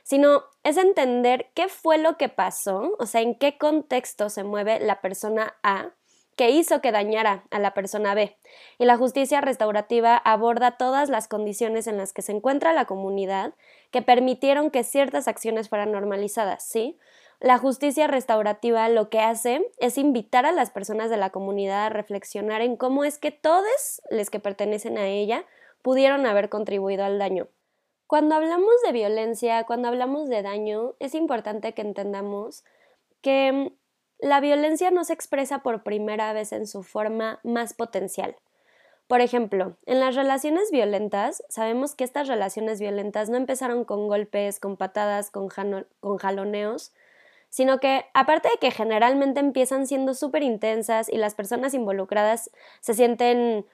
Sino 0.01 0.45
es 0.63 0.77
entender 0.77 1.51
qué 1.53 1.67
fue 1.67 1.99
lo 1.99 2.17
que 2.17 2.29
pasó, 2.29 2.95
o 2.97 3.05
sea, 3.05 3.21
en 3.21 3.35
qué 3.35 3.59
contexto 3.59 4.29
se 4.29 4.43
mueve 4.43 4.79
la 4.79 5.01
persona 5.01 5.55
A 5.61 5.91
que 6.35 6.49
hizo 6.49 6.81
que 6.81 6.91
dañara 6.91 7.45
a 7.49 7.59
la 7.59 7.73
persona 7.73 8.13
B. 8.13 8.37
Y 8.77 8.85
la 8.85 8.97
justicia 8.97 9.41
restaurativa 9.41 10.17
aborda 10.17 10.77
todas 10.77 11.09
las 11.09 11.27
condiciones 11.27 11.87
en 11.87 11.97
las 11.97 12.13
que 12.13 12.21
se 12.21 12.33
encuentra 12.33 12.73
la 12.73 12.85
comunidad 12.85 13.53
que 13.91 14.01
permitieron 14.01 14.71
que 14.71 14.83
ciertas 14.83 15.27
acciones 15.27 15.69
fueran 15.69 15.91
normalizadas, 15.91 16.67
¿sí? 16.67 16.97
La 17.39 17.57
justicia 17.57 18.07
restaurativa 18.07 18.87
lo 18.89 19.09
que 19.09 19.19
hace 19.19 19.69
es 19.77 19.97
invitar 19.97 20.45
a 20.45 20.51
las 20.51 20.71
personas 20.71 21.09
de 21.09 21.17
la 21.17 21.31
comunidad 21.31 21.85
a 21.85 21.89
reflexionar 21.89 22.61
en 22.61 22.77
cómo 22.77 23.03
es 23.03 23.17
que 23.17 23.31
todos 23.31 24.01
los 24.09 24.29
que 24.29 24.39
pertenecen 24.39 24.97
a 24.97 25.07
ella 25.07 25.45
pudieron 25.81 26.25
haber 26.25 26.49
contribuido 26.49 27.03
al 27.03 27.19
daño. 27.19 27.47
Cuando 28.07 28.35
hablamos 28.35 28.73
de 28.85 28.91
violencia, 28.91 29.63
cuando 29.65 29.87
hablamos 29.87 30.29
de 30.29 30.43
daño, 30.43 30.95
es 30.99 31.15
importante 31.15 31.73
que 31.73 31.81
entendamos 31.81 32.63
que 33.21 33.73
la 34.19 34.39
violencia 34.39 34.91
no 34.91 35.03
se 35.03 35.13
expresa 35.13 35.59
por 35.59 35.83
primera 35.83 36.33
vez 36.33 36.53
en 36.53 36.67
su 36.67 36.83
forma 36.83 37.39
más 37.43 37.73
potencial. 37.73 38.35
Por 39.07 39.21
ejemplo, 39.21 39.77
en 39.85 39.99
las 39.99 40.15
relaciones 40.15 40.71
violentas, 40.71 41.43
sabemos 41.47 41.93
que 41.93 42.03
estas 42.03 42.27
relaciones 42.27 42.79
violentas 42.79 43.29
no 43.29 43.37
empezaron 43.37 43.85
con 43.85 44.07
golpes, 44.07 44.59
con 44.59 44.77
patadas, 44.77 45.29
con, 45.29 45.49
jaloneos, 46.17 46.91
sino 47.49 47.79
que 47.79 48.05
aparte 48.15 48.49
de 48.49 48.57
que 48.57 48.71
generalmente 48.71 49.39
empiezan 49.39 49.85
siendo 49.85 50.15
súper 50.15 50.41
intensas 50.41 51.07
y 51.07 51.17
las 51.17 51.35
personas 51.35 51.75
involucradas 51.75 52.49
se 52.81 52.95
sienten 52.95 53.65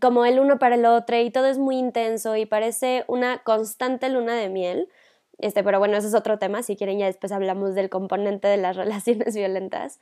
como 0.00 0.24
el 0.24 0.38
uno 0.38 0.58
para 0.58 0.76
el 0.76 0.86
otro 0.86 1.18
y 1.18 1.30
todo 1.30 1.46
es 1.46 1.58
muy 1.58 1.76
intenso 1.76 2.36
y 2.36 2.46
parece 2.46 3.04
una 3.08 3.38
constante 3.42 4.08
luna 4.08 4.34
de 4.34 4.48
miel, 4.48 4.88
este, 5.38 5.62
pero 5.62 5.78
bueno, 5.78 5.96
ese 5.96 6.08
es 6.08 6.14
otro 6.14 6.38
tema. 6.38 6.62
Si 6.62 6.76
quieren, 6.76 6.98
ya 6.98 7.06
después 7.06 7.32
hablamos 7.32 7.74
del 7.74 7.90
componente 7.90 8.48
de 8.48 8.56
las 8.56 8.76
relaciones 8.76 9.34
violentas. 9.34 10.00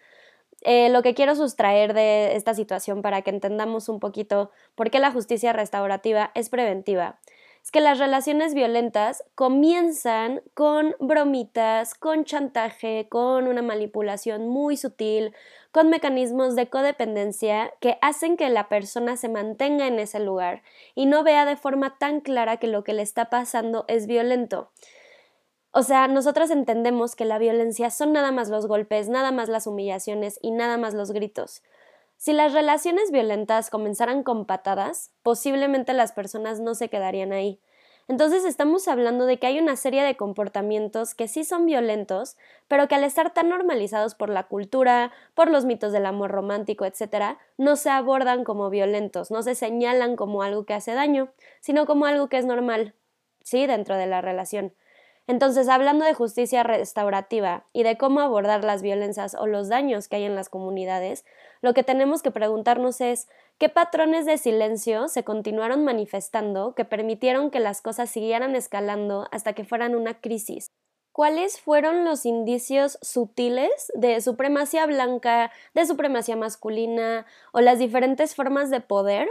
Eh, 0.63 0.89
lo 0.89 1.03
que 1.03 1.15
quiero 1.15 1.35
sustraer 1.35 1.93
de 1.93 2.37
esta 2.37 2.55
situación 2.55 3.03
para 3.03 3.23
que 3.23 3.31
entendamos 3.31 3.89
un 3.89 4.01
poquito 4.01 4.51
por 4.75 4.91
qué 4.91 4.99
la 4.99 5.13
justicia 5.13 5.53
restaurativa 5.53 6.31
es 6.35 6.49
preventiva 6.49 7.19
es 7.65 7.71
que 7.71 7.81
las 7.81 7.99
relaciones 7.99 8.53
violentas 8.53 9.25
comienzan 9.35 10.43
con 10.53 10.95
bromitas, 11.01 11.95
con 11.95 12.27
chantaje, 12.27 13.07
con 13.09 13.49
una 13.49 13.63
manipulación 13.63 14.49
muy 14.49 14.77
sutil, 14.77 15.35
con 15.73 15.89
mecanismos 15.89 16.57
de 16.57 16.69
codependencia 16.69 17.73
que 17.81 17.97
hacen 18.03 18.37
que 18.37 18.51
la 18.51 18.69
persona 18.69 19.17
se 19.17 19.31
mantenga 19.31 19.87
en 19.87 19.99
ese 19.99 20.21
lugar 20.21 20.63
y 20.95 21.07
no 21.07 21.25
vea 21.25 21.47
de 21.47 21.57
forma 21.57 21.97
tan 21.99 22.21
clara 22.21 22.59
que 22.59 22.67
lo 22.67 22.85
que 22.85 22.93
le 22.93 23.01
está 23.01 23.31
pasando 23.31 23.87
es 23.89 24.07
violento. 24.07 24.71
O 25.77 25.83
sea, 25.83 26.07
nosotros 26.07 26.51
entendemos 26.51 27.17
que 27.17 27.25
la 27.25 27.37
violencia 27.37 27.91
son 27.91 28.13
nada 28.13 28.31
más 28.31 28.49
los 28.49 28.69
golpes, 28.69 29.09
nada 29.09 29.33
más 29.33 29.49
las 29.49 29.67
humillaciones 29.67 30.39
y 30.41 30.53
nada 30.53 30.79
más 30.79 30.95
los 30.95 31.11
gritos. 31.11 31.65
Si 32.17 32.33
las 32.33 32.53
relaciones 32.53 33.11
violentas 33.11 33.71
comenzaran 33.71 34.23
con 34.23 34.45
patadas, 34.45 35.11
posiblemente 35.25 35.93
las 35.93 36.13
personas 36.13 36.61
no 36.61 36.77
se 36.77 36.89
quedarían 36.89 37.33
ahí. 37.33 37.61
Entonces 38.07 38.45
estamos 38.45 38.87
hablando 38.87 39.27
de 39.27 39.41
que 39.41 39.49
hay 39.49 39.59
una 39.59 39.75
serie 39.75 40.05
de 40.05 40.17
comportamientos 40.17 41.13
que 41.17 41.27
sí 41.27 41.43
son 41.43 41.67
violentos, 41.67 42.37
pero 42.69 42.87
que 42.87 42.95
al 42.95 43.03
estar 43.03 43.35
tan 43.35 43.49
normalizados 43.49 44.15
por 44.15 44.29
la 44.29 44.45
cultura, 44.45 45.11
por 45.35 45.51
los 45.51 45.65
mitos 45.65 45.91
del 45.91 46.07
amor 46.07 46.31
romántico, 46.31 46.85
etc., 46.85 47.37
no 47.59 47.75
se 47.75 47.91
abordan 47.91 48.45
como 48.45 48.71
violentos, 48.71 49.33
no 49.33 49.43
se 49.43 49.57
señalan 49.57 50.15
como 50.15 50.45
algo 50.45 50.67
que 50.67 50.75
hace 50.75 50.95
daño, 50.95 51.33
sino 51.59 51.85
como 51.85 52.07
algo 52.07 52.29
que 52.29 52.39
es 52.39 52.45
normal, 52.45 52.95
sí, 53.43 53.67
dentro 53.67 53.97
de 53.97 54.07
la 54.07 54.21
relación. 54.21 54.73
Entonces, 55.27 55.69
hablando 55.69 56.05
de 56.05 56.13
justicia 56.13 56.63
restaurativa 56.63 57.65
y 57.73 57.83
de 57.83 57.97
cómo 57.97 58.21
abordar 58.21 58.63
las 58.63 58.83
violencias 58.83 59.35
o 59.35 59.47
los 59.47 59.69
daños 59.69 60.07
que 60.07 60.17
hay 60.17 60.25
en 60.25 60.35
las 60.35 60.51
comunidades, 60.51 61.25
lo 61.63 61.73
que 61.73 61.83
tenemos 61.83 62.23
que 62.23 62.31
preguntarnos 62.31 63.01
es 63.01 63.27
qué 63.59 63.71
patrones 63.71 64.27
de 64.27 64.37
silencio 64.37 65.09
se 65.09 65.25
continuaron 65.25 65.83
manifestando 65.83 66.75
que 66.75 66.85
permitieron 66.85 67.51
que 67.51 67.61
las 67.61 67.81
cosas 67.81 68.11
siguieran 68.11 68.55
escalando 68.55 69.27
hasta 69.31 69.55
que 69.55 69.65
fueran 69.65 69.95
una 69.95 70.21
crisis. 70.21 70.67
¿Cuáles 71.11 71.59
fueron 71.61 72.05
los 72.05 72.27
indicios 72.27 72.99
sutiles 73.01 73.93
de 73.95 74.21
supremacía 74.21 74.85
blanca, 74.85 75.53
de 75.73 75.87
supremacía 75.87 76.37
masculina 76.37 77.25
o 77.53 77.61
las 77.61 77.79
diferentes 77.79 78.35
formas 78.35 78.69
de 78.69 78.81
poder 78.81 79.29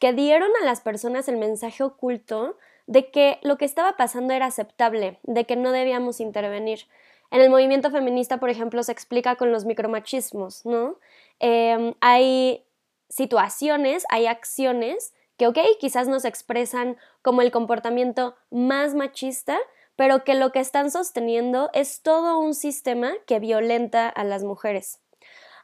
que 0.00 0.12
dieron 0.12 0.50
a 0.60 0.64
las 0.64 0.80
personas 0.80 1.28
el 1.28 1.36
mensaje 1.36 1.84
oculto 1.84 2.56
de 2.86 3.10
que 3.10 3.38
lo 3.42 3.56
que 3.58 3.64
estaba 3.64 3.96
pasando 3.96 4.32
era 4.32 4.46
aceptable, 4.46 5.18
de 5.22 5.44
que 5.44 5.56
no 5.56 5.72
debíamos 5.72 6.20
intervenir. 6.20 6.86
En 7.30 7.40
el 7.40 7.50
movimiento 7.50 7.90
feminista, 7.90 8.38
por 8.38 8.50
ejemplo, 8.50 8.82
se 8.82 8.92
explica 8.92 9.36
con 9.36 9.50
los 9.52 9.64
micromachismos, 9.64 10.64
¿no? 10.64 10.98
Em, 11.40 11.94
hay 12.00 12.64
situaciones, 13.08 14.04
hay 14.08 14.26
acciones 14.26 15.12
que, 15.36 15.46
ok, 15.46 15.58
quizás 15.80 16.08
nos 16.08 16.24
expresan 16.24 16.96
como 17.22 17.42
el 17.42 17.50
comportamiento 17.50 18.36
más 18.50 18.94
machista, 18.94 19.58
pero 19.96 20.24
que 20.24 20.34
lo 20.34 20.52
que 20.52 20.60
están 20.60 20.90
sosteniendo 20.90 21.70
es 21.72 22.02
todo 22.02 22.38
un 22.38 22.54
sistema 22.54 23.12
que 23.26 23.40
violenta 23.40 24.08
a 24.08 24.24
las 24.24 24.44
mujeres. 24.44 25.00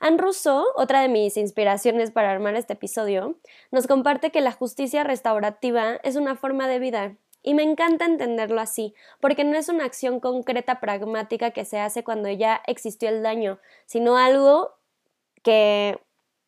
Anne 0.03 0.19
Rousseau, 0.19 0.65
otra 0.75 1.01
de 1.01 1.09
mis 1.09 1.37
inspiraciones 1.37 2.11
para 2.11 2.33
armar 2.33 2.57
este 2.57 2.73
episodio, 2.73 3.37
nos 3.71 3.87
comparte 3.87 4.33
que 4.33 4.41
la 4.41 4.51
justicia 4.51 5.05
restaurativa 5.05 6.01
es 6.03 6.17
una 6.17 6.35
forma 6.35 6.67
de 6.67 6.81
vida. 6.81 7.15
Y 7.45 7.55
me 7.55 7.63
encanta 7.63 8.05
entenderlo 8.05 8.61
así, 8.61 8.95
porque 9.21 9.45
no 9.45 9.57
es 9.57 9.69
una 9.69 9.85
acción 9.85 10.19
concreta 10.19 10.81
pragmática 10.81 11.53
que 11.53 11.65
se 11.65 11.79
hace 11.79 12.03
cuando 12.03 12.29
ya 12.29 12.63
existió 12.67 13.11
el 13.11 13.23
daño, 13.23 13.61
sino 13.87 14.17
algo 14.17 14.75
que 15.45 16.01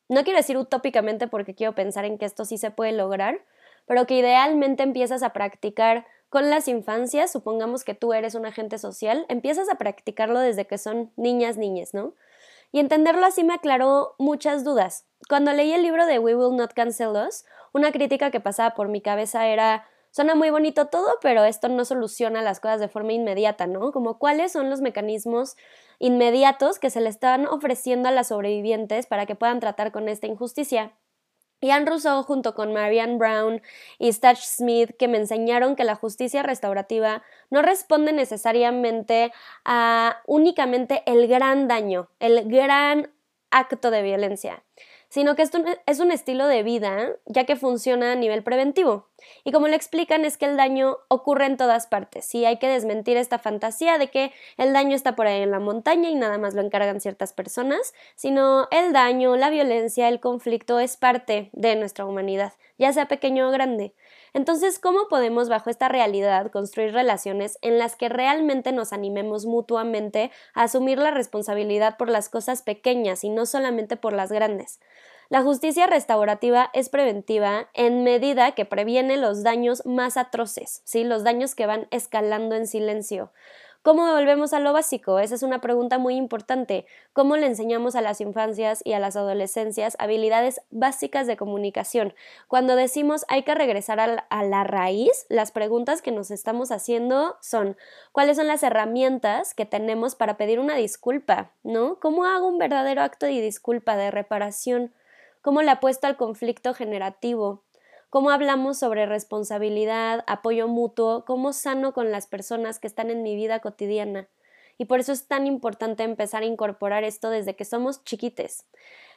no 0.09 0.25
quiero 0.25 0.39
decir 0.39 0.57
utópicamente 0.57 1.29
porque 1.29 1.55
quiero 1.55 1.77
pensar 1.77 2.05
en 2.07 2.19
que 2.19 2.25
esto 2.25 2.45
sí 2.45 2.59
se 2.59 2.73
puede 2.73 2.91
lograr, 2.91 3.41
pero 3.87 4.05
que 4.05 4.19
idealmente 4.19 4.83
empiezas 4.83 5.23
a 5.23 5.33
practicar 5.33 6.09
con 6.29 6.51
las 6.51 6.67
infancias, 6.67 7.31
supongamos 7.31 7.85
que 7.85 7.95
tú 7.95 8.15
eres 8.15 8.35
un 8.35 8.47
agente 8.47 8.79
social, 8.79 9.27
empiezas 9.29 9.69
a 9.69 9.77
practicarlo 9.77 10.41
desde 10.41 10.67
que 10.67 10.77
son 10.77 11.13
niñas, 11.15 11.57
niñas, 11.57 11.95
¿no? 11.95 12.15
Y 12.75 12.81
entenderlo 12.81 13.25
así 13.25 13.45
me 13.45 13.55
aclaró 13.55 14.17
muchas 14.19 14.65
dudas. 14.65 15.07
Cuando 15.29 15.53
leí 15.53 15.73
el 15.73 15.83
libro 15.83 16.07
de 16.07 16.19
We 16.19 16.35
Will 16.35 16.57
Not 16.57 16.73
Cancel 16.73 17.11
Us, 17.11 17.45
una 17.73 17.93
crítica 17.93 18.33
que 18.33 18.41
pasaba 18.41 18.75
por 18.75 18.89
mi 18.89 19.01
cabeza 19.01 19.47
era 19.47 19.87
suena 20.11 20.35
muy 20.35 20.51
bonito 20.51 20.87
todo, 20.87 21.07
pero 21.23 21.45
esto 21.45 21.69
no 21.69 21.85
soluciona 21.85 22.43
las 22.43 22.59
cosas 22.59 22.81
de 22.81 22.89
forma 22.89 23.13
inmediata, 23.13 23.69
¿no? 23.69 23.93
Como 23.93 24.19
cuáles 24.19 24.51
son 24.51 24.71
los 24.71 24.81
mecanismos 24.81 25.55
inmediatos 26.01 26.81
que 26.81 26.91
se 26.91 27.01
le 27.01 27.11
están 27.11 27.47
ofreciendo 27.47 28.09
a 28.09 28.13
las 28.13 28.27
sobrevivientes 28.27 29.07
para 29.07 29.25
que 29.25 29.37
puedan 29.37 29.61
tratar 29.61 29.93
con 29.93 30.09
esta 30.09 30.27
injusticia. 30.27 30.95
Ian 31.61 31.87
Rousseau 31.87 32.23
junto 32.23 32.55
con 32.55 32.73
Marianne 32.73 33.17
Brown 33.17 33.63
y 33.99 34.13
Stach 34.13 34.39
Smith 34.39 34.97
que 34.99 35.09
me 35.09 35.19
enseñaron 35.19 35.77
que 35.77 35.85
la 35.85 35.95
justicia 35.95 36.43
restaurativa 36.43 37.23
no 37.51 37.63
responde 37.63 38.13
necesariamente 38.13 39.33
a 39.65 40.21
únicamente 40.27 41.03
el 41.07 41.27
gran 41.27 41.69
daño, 41.69 42.11
el 42.21 42.49
gran 42.49 43.11
acto 43.51 43.91
de 43.91 44.03
violencia, 44.03 44.65
sino 45.09 45.37
que 45.37 45.43
esto 45.43 45.63
es 45.87 46.01
un 46.01 46.11
estilo 46.11 46.47
de 46.47 46.63
vida 46.63 47.17
ya 47.27 47.45
que 47.45 47.57
funciona 47.57 48.13
a 48.13 48.17
nivel 48.17 48.43
preventivo. 48.43 49.09
Y 49.45 49.53
como 49.53 49.69
le 49.69 49.77
explican 49.77 50.25
es 50.25 50.37
que 50.37 50.47
el 50.47 50.57
daño 50.57 50.99
ocurre 51.09 51.47
en 51.47 51.57
todas 51.57 51.87
partes 51.87 52.35
y 52.35 52.45
hay 52.45 52.59
que 52.59 52.69
desmentir 52.69 53.17
esta 53.17 53.39
fantasía 53.39 53.99
de 53.99 54.09
que 54.09 54.33
el 54.57 54.73
daño 54.73 54.95
está 54.95 55.17
por 55.17 55.27
ahí 55.27 55.43
en 55.43 55.51
la 55.51 55.61
montaña 55.61 56.11
y 56.11 56.15
nada 56.15 56.39
más 56.39 56.55
lo 56.55 56.63
encargan 56.63 57.01
ciertas 57.01 57.33
personas, 57.33 57.95
sino 58.17 58.69
el 58.71 58.93
daño, 58.93 59.37
la 59.37 59.51
violencia, 59.51 60.09
el 60.09 60.21
conflicto 60.21 60.79
es 60.79 60.97
parte 60.97 61.51
de 61.53 61.77
nuestra 61.77 62.05
humanidad, 62.05 62.53
ya 62.79 62.93
sea 62.93 63.09
pequeño 63.09 63.49
o 63.49 63.51
grande. 63.51 63.95
Entonces, 64.35 64.81
¿cómo 64.81 65.07
podemos 65.09 65.49
bajo 65.49 65.71
esta 65.71 65.89
realidad 65.89 66.51
construir 66.51 66.93
relaciones 66.93 67.57
en 67.63 67.79
las 67.79 67.95
que 67.95 68.09
realmente 68.09 68.73
nos 68.73 68.93
animemos 68.93 69.47
mutuamente 69.47 70.33
a 70.55 70.65
asumir 70.65 70.99
la 70.99 71.13
responsabilidad 71.13 71.97
por 71.97 72.11
las 72.11 72.29
cosas 72.29 72.61
pequeñas 72.63 73.23
y 73.23 73.31
no 73.31 73.47
solamente 73.47 73.97
por 73.97 74.13
las 74.13 74.33
grandes? 74.33 74.81
La 75.31 75.43
justicia 75.43 75.87
restaurativa 75.87 76.69
es 76.75 76.89
preventiva 76.89 77.69
en 77.75 78.03
medida 78.03 78.53
que 78.53 78.65
previene 78.65 79.17
los 79.17 79.45
daños 79.45 79.87
más 79.87 80.17
atroces, 80.17 80.83
¿sí? 80.85 81.05
los 81.05 81.23
daños 81.23 81.55
que 81.55 81.67
van 81.67 81.87
escalando 81.93 82.57
en 82.57 82.67
silencio. 82.67 83.33
¿Cómo 83.85 84.11
volvemos 84.11 84.55
a 84.55 84.61
lo 84.61 84.73
básico? 84.73 85.19
Esa 85.19 85.35
es 85.35 85.43
una 85.43 85.61
pregunta 85.61 85.99
muy 85.99 86.17
importante. 86.17 86.87
¿Cómo 87.13 87.37
le 87.37 87.45
enseñamos 87.45 87.95
a 87.97 88.01
las 88.01 88.23
infancias 88.23 88.81
y 88.83 88.95
a 88.95 88.99
las 88.99 89.15
adolescencias 89.15 89.95
habilidades 89.99 90.63
básicas 90.71 91.27
de 91.27 91.37
comunicación? 91.37 92.15
Cuando 92.49 92.77
decimos 92.77 93.27
hay 93.29 93.43
que 93.43 93.55
regresar 93.55 94.01
a 94.01 94.43
la, 94.43 94.65
raíz, 94.65 95.27
las 95.29 95.53
preguntas 95.53 96.01
que 96.01 96.13
nos 96.13 96.31
estamos 96.31 96.73
haciendo 96.73 97.37
son 97.43 97.77
¿cuáles 98.13 98.39
son 98.39 98.47
las 98.47 98.63
herramientas 98.63 99.53
que 99.53 99.67
tenemos 99.67 100.15
para 100.15 100.39
pedir 100.39 100.61
una 100.61 100.77
disculpa? 100.77 101.51
¿No? 101.63 102.01
¿Cómo 102.01 102.25
hago 102.25 102.49
un 102.49 102.57
verdadero 102.57 103.03
acto 103.03 103.27
de 103.27 103.43
disculpa, 103.43 103.99
de 103.99 104.11
reparación? 104.11 104.95
¿Cómo 105.43 105.61
le 105.61 105.71
apuesto 105.71 106.07
al 106.07 106.17
conflicto 106.17 106.73
generativo? 106.73 107.64
Cómo 108.15 108.31
hablamos 108.31 108.79
sobre 108.79 109.07
responsabilidad, 109.07 110.23
apoyo 110.29 110.69
mutuo, 110.69 111.25
cómo 111.25 111.53
sano 111.53 111.93
con 111.93 112.13
las 112.13 112.29
personas 112.29 112.79
que 112.79 112.87
están 112.87 113.11
en 113.11 113.25
mi 113.25 113.35
vida 113.35 113.59
cotidiana. 113.59 114.29
Y 114.79 114.85
por 114.85 115.01
eso 115.01 115.11
es 115.11 115.27
tan 115.27 115.49
importante 115.49 116.05
empezar 116.05 116.45
a 116.45 116.47
incorporar 116.47 117.03
esto 117.03 117.29
desde 117.29 117.57
que 117.57 117.65
somos 117.65 118.05
chiquites. 118.05 118.67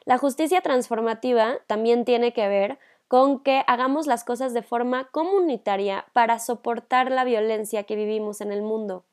La 0.04 0.18
justicia 0.18 0.62
transformativa 0.62 1.60
también 1.68 2.04
tiene 2.04 2.32
que 2.32 2.48
ver 2.48 2.80
con 3.06 3.44
que 3.44 3.62
hagamos 3.68 4.08
las 4.08 4.24
cosas 4.24 4.52
de 4.52 4.62
forma 4.62 5.08
comunitaria 5.12 6.06
para 6.12 6.40
soportar 6.40 7.12
la 7.12 7.22
violencia 7.22 7.84
que 7.84 7.94
vivimos 7.94 8.40
en 8.40 8.50
el 8.50 8.62
mundo. 8.62 9.04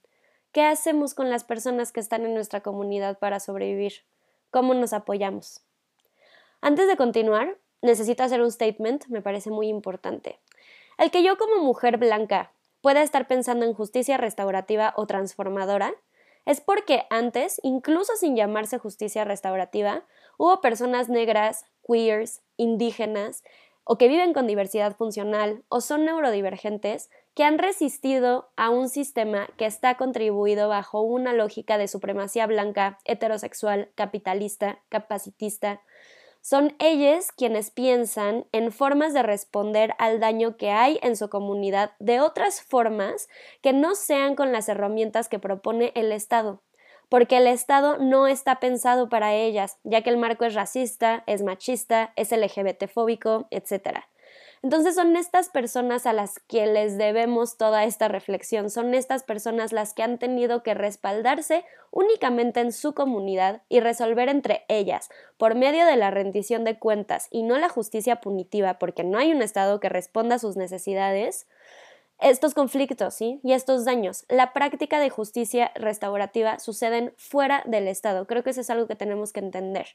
¿Qué 0.51 0.63
hacemos 0.63 1.13
con 1.13 1.29
las 1.29 1.43
personas 1.43 1.91
que 1.91 1.99
están 1.99 2.25
en 2.25 2.33
nuestra 2.33 2.61
comunidad 2.61 3.19
para 3.19 3.39
sobrevivir? 3.39 4.01
¿Cómo 4.49 4.73
nos 4.73 4.93
apoyamos? 4.93 5.61
Antes 6.59 6.87
de 6.87 6.97
continuar, 6.97 7.59
necesito 7.85 8.23
hacer 8.23 8.41
un 8.41 8.51
statement, 8.51 9.07
me 9.07 9.21
parece 9.21 9.49
muy 9.49 9.67
importante. 9.67 10.39
El 10.97 11.11
que 11.11 11.23
yo 11.23 11.37
como 11.37 11.63
mujer 11.63 11.97
blanca 11.97 12.51
pueda 12.81 13.01
estar 13.01 13.27
pensando 13.27 13.65
en 13.65 13.73
justicia 13.73 14.17
restaurativa 14.17 14.93
o 14.95 15.07
transformadora 15.07 15.93
es 16.45 16.61
porque 16.61 17.05
antes, 17.09 17.59
incluso 17.63 18.15
sin 18.15 18.35
llamarse 18.35 18.77
justicia 18.77 19.23
restaurativa, 19.23 20.03
hubo 20.37 20.61
personas 20.61 21.09
negras, 21.09 21.65
queers, 21.87 22.41
indígenas, 22.57 23.43
o 23.85 23.97
que 23.97 24.07
viven 24.07 24.33
con 24.33 24.47
diversidad 24.47 24.95
funcional 24.95 25.63
o 25.69 25.79
son 25.79 26.05
neurodivergentes 26.05 27.09
que 27.35 27.43
han 27.43 27.59
resistido 27.59 28.49
a 28.55 28.69
un 28.69 28.89
sistema 28.89 29.47
que 29.57 29.65
está 29.65 29.95
contribuido 29.95 30.67
bajo 30.67 31.01
una 31.01 31.33
lógica 31.33 31.77
de 31.77 31.87
supremacía 31.87 32.47
blanca, 32.47 32.99
heterosexual, 33.05 33.91
capitalista, 33.95 34.79
capacitista, 34.89 35.81
son 36.45 36.75
ellos 36.77 37.31
quienes 37.31 37.71
piensan 37.71 38.45
en 38.51 38.71
formas 38.71 39.15
de 39.15 39.23
responder 39.23 39.95
al 39.97 40.19
daño 40.19 40.57
que 40.57 40.69
hay 40.69 40.99
en 41.01 41.15
su 41.15 41.27
comunidad 41.27 41.93
de 41.97 42.21
otras 42.21 42.61
formas 42.61 43.29
que 43.63 43.73
no 43.73 43.95
sean 43.95 44.35
con 44.35 44.51
las 44.51 44.69
herramientas 44.69 45.27
que 45.27 45.39
propone 45.39 45.91
el 45.95 46.11
Estado, 46.11 46.61
porque 47.09 47.37
el 47.37 47.47
Estado 47.47 47.97
no 47.97 48.27
está 48.27 48.59
pensado 48.59 49.09
para 49.09 49.33
ellas, 49.33 49.79
ya 49.83 50.03
que 50.03 50.11
el 50.11 50.17
marco 50.17 50.45
es 50.45 50.53
racista, 50.53 51.23
es 51.25 51.41
machista, 51.41 52.13
es 52.15 52.31
LGBTfóbico, 52.31 53.47
etc. 53.49 54.05
Entonces 54.65 54.95
son 54.95 55.15
estas 55.15 55.49
personas 55.49 56.07
a 56.07 56.13
las 56.13 56.39
que 56.39 56.65
les 56.65 56.97
debemos 56.97 57.55
toda 57.55 57.83
esta 57.83 58.07
reflexión, 58.07 58.71
son 58.71 58.95
estas 58.95 59.21
personas 59.21 59.71
las 59.71 59.93
que 59.93 60.01
han 60.01 60.17
tenido 60.17 60.63
que 60.63 60.73
respaldarse 60.73 61.63
únicamente 61.91 62.61
en 62.61 62.71
su 62.71 62.95
comunidad 62.95 63.61
y 63.69 63.79
resolver 63.79 64.27
entre 64.27 64.65
ellas, 64.67 65.09
por 65.37 65.53
medio 65.53 65.85
de 65.85 65.97
la 65.97 66.09
rendición 66.09 66.63
de 66.63 66.79
cuentas 66.79 67.27
y 67.29 67.43
no 67.43 67.59
la 67.59 67.69
justicia 67.69 68.21
punitiva, 68.21 68.79
porque 68.79 69.03
no 69.03 69.19
hay 69.19 69.31
un 69.31 69.43
Estado 69.43 69.79
que 69.79 69.87
responda 69.87 70.37
a 70.37 70.39
sus 70.39 70.57
necesidades, 70.57 71.45
estos 72.19 72.53
conflictos 72.53 73.13
¿sí? 73.13 73.39
y 73.43 73.53
estos 73.53 73.85
daños. 73.85 74.25
La 74.29 74.53
práctica 74.53 74.99
de 74.99 75.09
justicia 75.09 75.71
restaurativa 75.75 76.59
suceden 76.59 77.13
fuera 77.17 77.63
del 77.65 77.87
Estado. 77.87 78.25
Creo 78.25 78.43
que 78.43 78.51
eso 78.51 78.61
es 78.61 78.69
algo 78.69 78.87
que 78.87 78.95
tenemos 78.95 79.33
que 79.33 79.41
entender. 79.41 79.87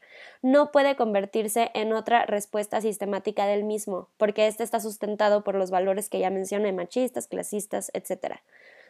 No 0.43 0.71
puede 0.71 0.97
convertirse 0.97 1.71
en 1.75 1.93
otra 1.93 2.27
respuesta 2.27 2.81
sistemática 2.81 3.47
del 3.47 3.65
mismo, 3.65 4.09
porque 4.19 4.47
este 4.47 4.65
está 4.65 4.81
sustentado 4.81 5.45
por 5.45 5.55
los 5.55 5.71
valores 5.71 6.09
que 6.09 6.19
ya 6.19 6.31
mencioné, 6.31 6.73
machistas, 6.73 7.27
clasistas, 7.27 7.91
etc. 7.95 8.37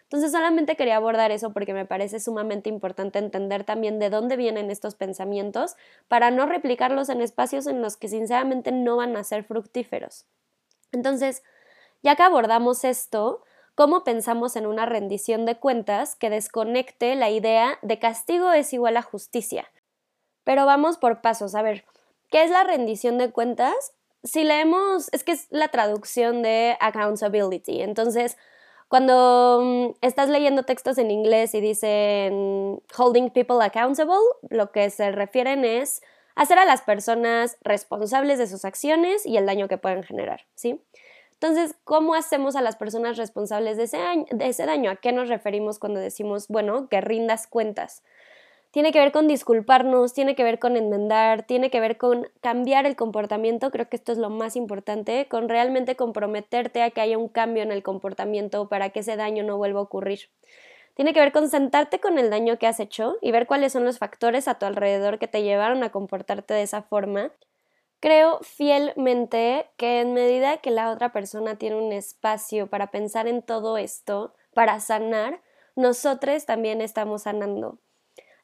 Entonces 0.03 0.33
solamente 0.33 0.75
quería 0.75 0.97
abordar 0.97 1.31
eso 1.31 1.53
porque 1.53 1.73
me 1.73 1.87
parece 1.87 2.19
sumamente 2.19 2.69
importante 2.69 3.21
entender 3.21 3.63
también 3.63 4.01
de 4.01 4.11
dónde 4.11 4.37
vienen 4.37 4.69
estos 4.69 4.97
pensamientos 4.97 5.77
para 6.09 6.33
no 6.33 6.47
replicarlos 6.47 7.09
en 7.11 7.21
espacios 7.21 7.69
en 7.69 7.81
los 7.81 7.97
que 7.97 8.09
sinceramente 8.09 8.73
no 8.73 8.97
van 8.97 9.17
a 9.17 9.23
ser 9.23 9.45
fructíferos. 9.45 10.27
Entonces, 10.91 11.45
ya 12.03 12.17
que 12.17 12.23
abordamos 12.23 12.85
esto, 12.85 13.43
¿cómo 13.75 14.05
pensamos 14.05 14.57
en 14.57 14.67
una 14.67 14.87
rendición 14.87 15.47
de 15.47 15.57
cuentas 15.57 16.17
que 16.17 16.31
desconecte 16.31 17.15
la 17.15 17.31
idea 17.31 17.79
de 17.83 17.99
castigo 17.99 18.53
es 18.53 18.73
igual 18.73 18.97
a 18.97 19.03
justicia? 19.03 19.71
Pero 20.45 20.67
vamos 20.67 20.99
por 20.99 21.21
pasos. 21.21 21.55
A 21.55 21.63
ver, 21.63 21.85
¿qué 22.31 22.45
es 22.45 22.51
la 22.51 22.65
rendición 22.65 23.19
de 23.19 23.31
cuentas? 23.31 23.93
Si 24.23 24.45
leemos, 24.45 25.09
es 25.13 25.25
que 25.25 25.33
es 25.33 25.47
la 25.51 25.69
traducción 25.69 26.43
de 26.43 26.77
accountability. 26.81 27.83
Entonces, 27.83 28.37
cuando 28.89 29.61
mm, 29.63 30.05
estás 30.05 30.29
leyendo 30.29 30.65
textos 30.65 30.99
en 30.99 31.11
inglés 31.11 31.55
y 31.55 31.61
dicen 31.61 32.83
holding 32.99 33.31
people 33.31 33.65
accountable, 33.65 34.17
lo 34.49 34.73
que 34.73 34.91
se 34.91 35.13
refieren 35.13 35.65
es 35.65 36.03
hacer 36.35 36.59
a 36.59 36.65
las 36.65 36.83
personas 36.83 37.57
responsables 37.63 38.39
de 38.39 38.47
sus 38.47 38.65
acciones 38.65 39.25
y 39.27 39.37
el 39.37 39.47
daño 39.47 39.69
que 39.69 39.79
pueden 39.79 40.03
generar, 40.03 40.47
¿sí? 40.55 40.83
Entonces, 41.43 41.75
¿cómo 41.85 42.15
hacemos 42.15 42.55
a 42.55 42.61
las 42.61 42.77
personas 42.77 43.17
responsables 43.17 43.79
de 43.79 43.85
ese, 43.85 43.99
de 44.31 44.47
ese 44.47 44.67
daño? 44.67 44.91
¿A 44.91 44.97
qué 44.97 45.11
nos 45.11 45.31
referimos 45.31 45.79
cuando 45.79 45.99
decimos, 45.99 46.49
bueno, 46.49 46.91
que 46.91 47.01
rindas 47.01 47.47
cuentas? 47.47 48.03
Tiene 48.73 48.93
que 48.93 48.99
ver 48.99 49.11
con 49.11 49.27
disculparnos, 49.27 50.13
tiene 50.13 50.35
que 50.35 50.45
ver 50.45 50.59
con 50.59 50.77
enmendar, 50.77 51.45
tiene 51.45 51.71
que 51.71 51.81
ver 51.81 51.97
con 51.97 52.29
cambiar 52.43 52.85
el 52.85 52.95
comportamiento, 52.95 53.71
creo 53.71 53.89
que 53.89 53.97
esto 53.97 54.13
es 54.13 54.19
lo 54.19 54.29
más 54.29 54.55
importante, 54.55 55.29
con 55.29 55.49
realmente 55.49 55.97
comprometerte 55.97 56.83
a 56.83 56.91
que 56.91 57.01
haya 57.01 57.17
un 57.17 57.29
cambio 57.29 57.63
en 57.63 57.73
el 57.73 57.83
comportamiento 57.83 58.69
para 58.69 58.91
que 58.91 59.01
ese 59.01 59.17
daño 59.17 59.43
no 59.43 59.57
vuelva 59.57 59.81
a 59.81 59.85
ocurrir. 59.85 60.29
Tiene 60.95 61.15
que 61.15 61.21
ver 61.21 61.33
con 61.33 61.49
sentarte 61.49 62.01
con 62.01 62.19
el 62.19 62.29
daño 62.29 62.59
que 62.59 62.67
has 62.67 62.81
hecho 62.81 63.17
y 63.23 63.33
ver 63.33 63.47
cuáles 63.47 63.73
son 63.73 63.87
los 63.87 63.99
factores 63.99 64.47
a 64.47 64.59
tu 64.59 64.67
alrededor 64.67 65.19
que 65.19 65.27
te 65.27 65.43
llevaron 65.43 65.83
a 65.85 65.91
comportarte 65.91 66.53
de 66.53 66.63
esa 66.63 66.83
forma 66.83 67.33
Creo 68.01 68.41
fielmente 68.41 69.71
que 69.77 70.01
en 70.01 70.15
medida 70.15 70.57
que 70.57 70.71
la 70.71 70.91
otra 70.91 71.13
persona 71.13 71.57
tiene 71.57 71.77
un 71.77 71.93
espacio 71.93 72.67
para 72.67 72.91
pensar 72.91 73.29
en 73.29 73.43
todo 73.43 73.77
esto, 73.77 74.35
para 74.55 74.81
sanar, 74.81 75.43
nosotros 75.77 76.47
también 76.47 76.81
estamos 76.81 77.23
sanando. 77.23 77.79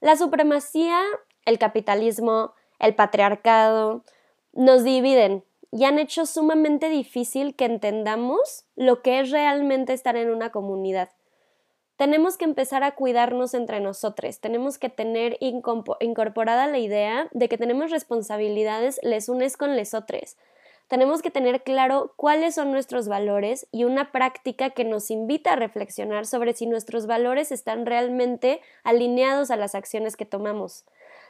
La 0.00 0.16
supremacía, 0.16 1.00
el 1.46 1.58
capitalismo, 1.58 2.52
el 2.78 2.94
patriarcado 2.94 4.04
nos 4.52 4.84
dividen 4.84 5.42
y 5.72 5.84
han 5.84 5.98
hecho 5.98 6.26
sumamente 6.26 6.90
difícil 6.90 7.56
que 7.56 7.64
entendamos 7.64 8.66
lo 8.76 9.00
que 9.00 9.20
es 9.20 9.30
realmente 9.30 9.94
estar 9.94 10.16
en 10.16 10.30
una 10.30 10.50
comunidad 10.50 11.10
tenemos 11.96 12.36
que 12.36 12.44
empezar 12.44 12.84
a 12.84 12.94
cuidarnos 12.94 13.54
entre 13.54 13.80
nosotros, 13.80 14.40
tenemos 14.40 14.78
que 14.78 14.88
tener 14.88 15.38
incorporada 15.40 16.66
la 16.66 16.78
idea 16.78 17.28
de 17.32 17.48
que 17.48 17.58
tenemos 17.58 17.90
responsabilidades 17.90 19.00
les 19.02 19.28
unes 19.28 19.56
con 19.56 19.76
les 19.76 19.94
otros. 19.94 20.36
Tenemos 20.88 21.20
que 21.20 21.32
tener 21.32 21.62
claro 21.62 22.12
cuáles 22.14 22.54
son 22.54 22.70
nuestros 22.70 23.08
valores 23.08 23.66
y 23.72 23.82
una 23.82 24.12
práctica 24.12 24.70
que 24.70 24.84
nos 24.84 25.10
invita 25.10 25.54
a 25.54 25.56
reflexionar 25.56 26.26
sobre 26.26 26.52
si 26.52 26.66
nuestros 26.66 27.08
valores 27.08 27.50
están 27.50 27.86
realmente 27.86 28.60
alineados 28.84 29.50
a 29.50 29.56
las 29.56 29.74
acciones 29.74 30.16
que 30.16 30.26
tomamos. 30.26 30.84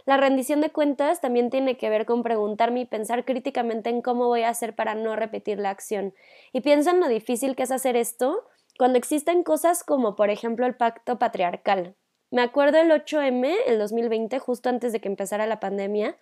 La 0.04 0.18
rendición 0.18 0.60
de 0.60 0.70
cuentas 0.70 1.22
también 1.22 1.48
tiene 1.48 1.78
que 1.78 1.88
ver 1.88 2.04
con 2.04 2.22
preguntarme 2.22 2.80
y 2.80 2.84
pensar 2.84 3.24
críticamente 3.24 3.88
en 3.88 4.02
cómo 4.02 4.26
voy 4.26 4.42
a 4.42 4.50
hacer 4.50 4.74
para 4.74 4.94
no 4.94 5.16
repetir 5.16 5.58
la 5.58 5.70
acción. 5.70 6.12
Y 6.52 6.60
pienso 6.60 6.90
en 6.90 7.00
lo 7.00 7.08
difícil 7.08 7.56
que 7.56 7.62
es 7.62 7.70
hacer 7.70 7.96
esto 7.96 8.44
cuando 8.78 8.98
existen 8.98 9.42
cosas 9.42 9.84
como, 9.84 10.16
por 10.16 10.30
ejemplo, 10.30 10.66
el 10.66 10.74
pacto 10.74 11.18
patriarcal. 11.18 11.94
Me 12.30 12.42
acuerdo 12.42 12.78
el 12.78 12.90
8M, 12.90 13.54
el 13.66 13.78
2020, 13.78 14.38
justo 14.38 14.68
antes 14.68 14.92
de 14.92 15.00
que 15.00 15.08
empezara 15.08 15.46
la 15.46 15.60
pandemia, 15.60 16.16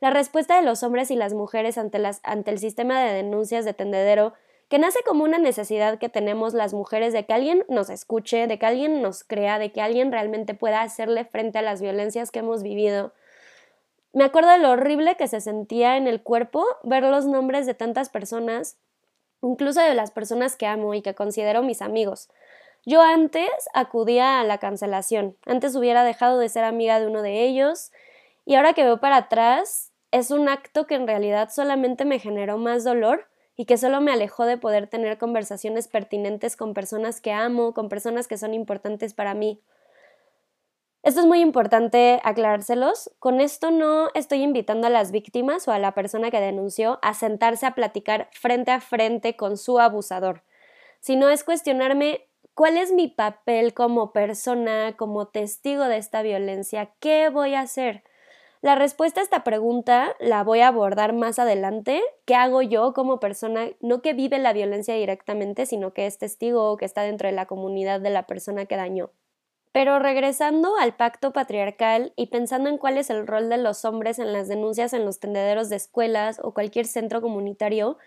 la 0.00 0.10
respuesta 0.10 0.56
de 0.56 0.62
los 0.62 0.82
hombres 0.82 1.10
y 1.10 1.16
las 1.16 1.32
mujeres 1.32 1.78
ante, 1.78 1.98
el 2.50 2.58
sistema 2.58 3.00
de 3.00 3.12
denuncias 3.12 3.64
de 3.64 3.74
tendedero 3.74 4.34
que 4.68 4.78
nace 4.78 4.98
como 5.06 5.24
una 5.24 5.38
necesidad 5.38 5.98
que 5.98 6.08
tenemos 6.08 6.54
las 6.54 6.74
mujeres 6.74 7.12
de 7.12 7.26
que 7.26 7.32
alguien 7.32 7.64
nos 7.68 7.90
escuche, 7.90 8.46
de 8.46 8.58
que 8.58 8.66
alguien 8.66 9.02
nos 9.02 9.22
crea, 9.22 9.58
de 9.58 9.72
que 9.72 9.80
alguien 9.80 10.10
realmente 10.10 10.54
pueda 10.54 10.82
hacerle 10.82 11.24
frente 11.24 11.58
a 11.58 11.62
las 11.62 11.80
violencias 11.80 12.30
que 12.30 12.40
hemos 12.40 12.62
vivido. 12.62 13.12
Me 14.12 14.24
acuerdo 14.24 14.50
de 14.50 14.58
lo 14.58 14.70
horrible 14.70 15.16
que 15.16 15.28
se 15.28 15.40
sentía 15.40 15.96
en 15.96 16.06
el 16.06 16.22
cuerpo 16.22 16.64
ver 16.82 17.04
los 17.04 17.26
nombres 17.26 17.66
de 17.66 17.74
tantas 17.74 18.08
personas, 18.08 18.78
incluso 19.48 19.80
de 19.80 19.94
las 19.94 20.10
personas 20.10 20.56
que 20.56 20.66
amo 20.66 20.94
y 20.94 21.02
que 21.02 21.14
considero 21.14 21.62
mis 21.62 21.82
amigos. 21.82 22.28
Yo 22.86 23.00
antes 23.00 23.48
acudía 23.72 24.40
a 24.40 24.44
la 24.44 24.58
cancelación, 24.58 25.36
antes 25.46 25.74
hubiera 25.74 26.04
dejado 26.04 26.38
de 26.38 26.48
ser 26.48 26.64
amiga 26.64 27.00
de 27.00 27.06
uno 27.06 27.22
de 27.22 27.44
ellos, 27.44 27.92
y 28.44 28.56
ahora 28.56 28.74
que 28.74 28.84
veo 28.84 29.00
para 29.00 29.16
atrás, 29.16 29.92
es 30.10 30.30
un 30.30 30.48
acto 30.48 30.86
que 30.86 30.94
en 30.94 31.06
realidad 31.06 31.50
solamente 31.50 32.04
me 32.04 32.18
generó 32.18 32.58
más 32.58 32.84
dolor 32.84 33.26
y 33.56 33.64
que 33.64 33.78
solo 33.78 34.00
me 34.00 34.12
alejó 34.12 34.44
de 34.44 34.58
poder 34.58 34.86
tener 34.86 35.16
conversaciones 35.18 35.88
pertinentes 35.88 36.56
con 36.56 36.74
personas 36.74 37.20
que 37.20 37.32
amo, 37.32 37.72
con 37.72 37.88
personas 37.88 38.28
que 38.28 38.36
son 38.36 38.52
importantes 38.52 39.14
para 39.14 39.34
mí. 39.34 39.60
Esto 41.04 41.20
es 41.20 41.26
muy 41.26 41.40
importante 41.40 42.18
aclarárselos. 42.24 43.10
Con 43.18 43.42
esto 43.42 43.70
no 43.70 44.08
estoy 44.14 44.42
invitando 44.42 44.86
a 44.86 44.90
las 44.90 45.12
víctimas 45.12 45.68
o 45.68 45.72
a 45.72 45.78
la 45.78 45.92
persona 45.92 46.30
que 46.30 46.40
denunció 46.40 46.98
a 47.02 47.12
sentarse 47.12 47.66
a 47.66 47.74
platicar 47.74 48.30
frente 48.32 48.70
a 48.70 48.80
frente 48.80 49.36
con 49.36 49.58
su 49.58 49.78
abusador, 49.78 50.40
sino 51.00 51.28
es 51.28 51.44
cuestionarme 51.44 52.26
cuál 52.54 52.78
es 52.78 52.90
mi 52.90 53.08
papel 53.08 53.74
como 53.74 54.14
persona, 54.14 54.96
como 54.96 55.26
testigo 55.26 55.84
de 55.84 55.98
esta 55.98 56.22
violencia, 56.22 56.88
qué 57.00 57.28
voy 57.28 57.52
a 57.52 57.60
hacer. 57.60 58.02
La 58.62 58.74
respuesta 58.74 59.20
a 59.20 59.24
esta 59.24 59.44
pregunta 59.44 60.16
la 60.20 60.42
voy 60.42 60.60
a 60.60 60.68
abordar 60.68 61.12
más 61.12 61.38
adelante. 61.38 62.02
¿Qué 62.24 62.34
hago 62.34 62.62
yo 62.62 62.94
como 62.94 63.20
persona, 63.20 63.68
no 63.80 64.00
que 64.00 64.14
vive 64.14 64.38
la 64.38 64.54
violencia 64.54 64.94
directamente, 64.94 65.66
sino 65.66 65.92
que 65.92 66.06
es 66.06 66.16
testigo 66.16 66.72
o 66.72 66.78
que 66.78 66.86
está 66.86 67.02
dentro 67.02 67.28
de 67.28 67.34
la 67.34 67.44
comunidad 67.44 68.00
de 68.00 68.08
la 68.08 68.26
persona 68.26 68.64
que 68.64 68.76
dañó? 68.76 69.10
Pero 69.74 69.98
regresando 69.98 70.76
al 70.76 70.94
pacto 70.94 71.32
patriarcal 71.32 72.12
y 72.14 72.26
pensando 72.26 72.70
en 72.70 72.78
cuál 72.78 72.96
es 72.96 73.10
el 73.10 73.26
rol 73.26 73.48
de 73.48 73.58
los 73.58 73.84
hombres 73.84 74.20
en 74.20 74.32
las 74.32 74.46
denuncias 74.46 74.92
en 74.92 75.04
los 75.04 75.18
tendederos 75.18 75.68
de 75.68 75.74
escuelas 75.74 76.38
o 76.40 76.54
cualquier 76.54 76.86
centro 76.86 77.20
comunitario, 77.20 77.98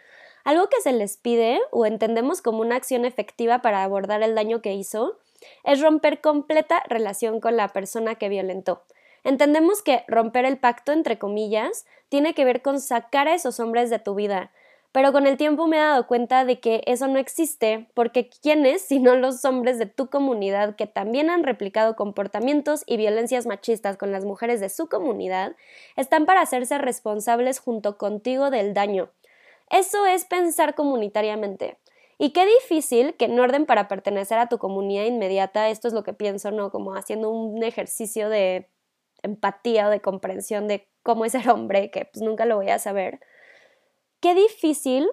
algo 0.45 0.69
que 0.69 0.80
se 0.80 0.93
les 0.93 1.17
pide 1.17 1.60
o 1.71 1.86
entendemos 1.86 2.41
como 2.41 2.62
una 2.62 2.77
acción 2.77 3.03
efectiva 3.03 3.62
para 3.62 3.84
abordar 3.84 4.23
el 4.23 4.34
daño 4.34 4.62
que 4.62 4.75
hizo 4.75 5.17
es 5.65 5.82
romper 5.82 6.21
completa 6.21 6.82
relación 6.88 7.41
con 7.41 7.58
la 7.58 7.67
persona 7.67 8.15
que 8.15 8.30
violentó. 8.30 8.84
Entendemos 9.25 9.82
que 9.82 10.06
romper 10.08 10.45
el 10.45 10.58
pacto, 10.58 10.93
entre 10.93 11.19
comillas, 11.19 11.86
tiene 12.08 12.34
que 12.34 12.45
ver 12.45 12.62
con 12.62 12.80
sacar 12.80 13.27
a 13.27 13.36
esos 13.36 13.60
hombres 13.60 13.89
de 13.89 13.99
tu 13.99 14.15
vida, 14.15 14.51
pero 14.91 15.12
con 15.12 15.28
el 15.28 15.38
tiempo 15.38 15.67
me 15.67 15.78
he 15.78 15.82
dado 15.82 16.08
cuenta 16.08 16.45
de 16.45 16.60
que 16.60 16.82
eso 16.86 17.08
no 17.08 17.19
existe, 17.19 17.88
porque 17.93 18.30
¿quiénes, 18.30 18.82
sino 18.82 19.15
los 19.15 19.43
hombres 19.45 19.78
de 19.80 19.86
tu 19.86 20.10
comunidad 20.10 20.76
que 20.76 20.88
también 20.88 21.30
han 21.30 21.43
replicado 21.43 21.95
comportamientos 21.95 22.84
y 22.86 22.97
violencias 22.97 23.45
machistas 23.45 23.97
con 23.97 24.12
las 24.12 24.26
mujeres 24.26 24.60
de 24.60 24.69
su 24.69 24.88
comunidad, 24.88 25.56
están 25.95 26.26
para 26.26 26.41
hacerse 26.41 26.78
responsables 26.78 27.60
junto 27.60 27.97
contigo 27.97 28.50
del 28.50 28.73
daño? 28.73 29.12
Eso 29.69 30.06
es 30.06 30.26
pensar 30.26 30.76
comunitariamente. 30.76 31.78
Y 32.17 32.32
qué 32.32 32.45
difícil 32.45 33.15
que 33.15 33.26
en 33.26 33.39
orden 33.39 33.65
para 33.65 33.88
pertenecer 33.88 34.39
a 34.39 34.50
tu 34.50 34.58
comunidad 34.58 35.06
inmediata, 35.06 35.69
esto 35.69 35.88
es 35.88 35.93
lo 35.93 36.04
que 36.04 36.13
pienso, 36.13 36.52
¿no? 36.52 36.71
Como 36.71 36.95
haciendo 36.95 37.30
un 37.30 37.63
ejercicio 37.63 38.30
de 38.30 38.69
empatía 39.21 39.88
o 39.88 39.89
de 39.91 40.02
comprensión 40.02 40.67
de 40.67 40.88
cómo 41.04 41.26
es 41.26 41.36
el 41.36 41.50
hombre, 41.50 41.91
que 41.91 42.06
pues 42.06 42.23
nunca 42.23 42.45
lo 42.45 42.56
voy 42.56 42.69
a 42.69 42.80
saber, 42.80 43.19
qué 44.19 44.36
difícil 44.36 45.10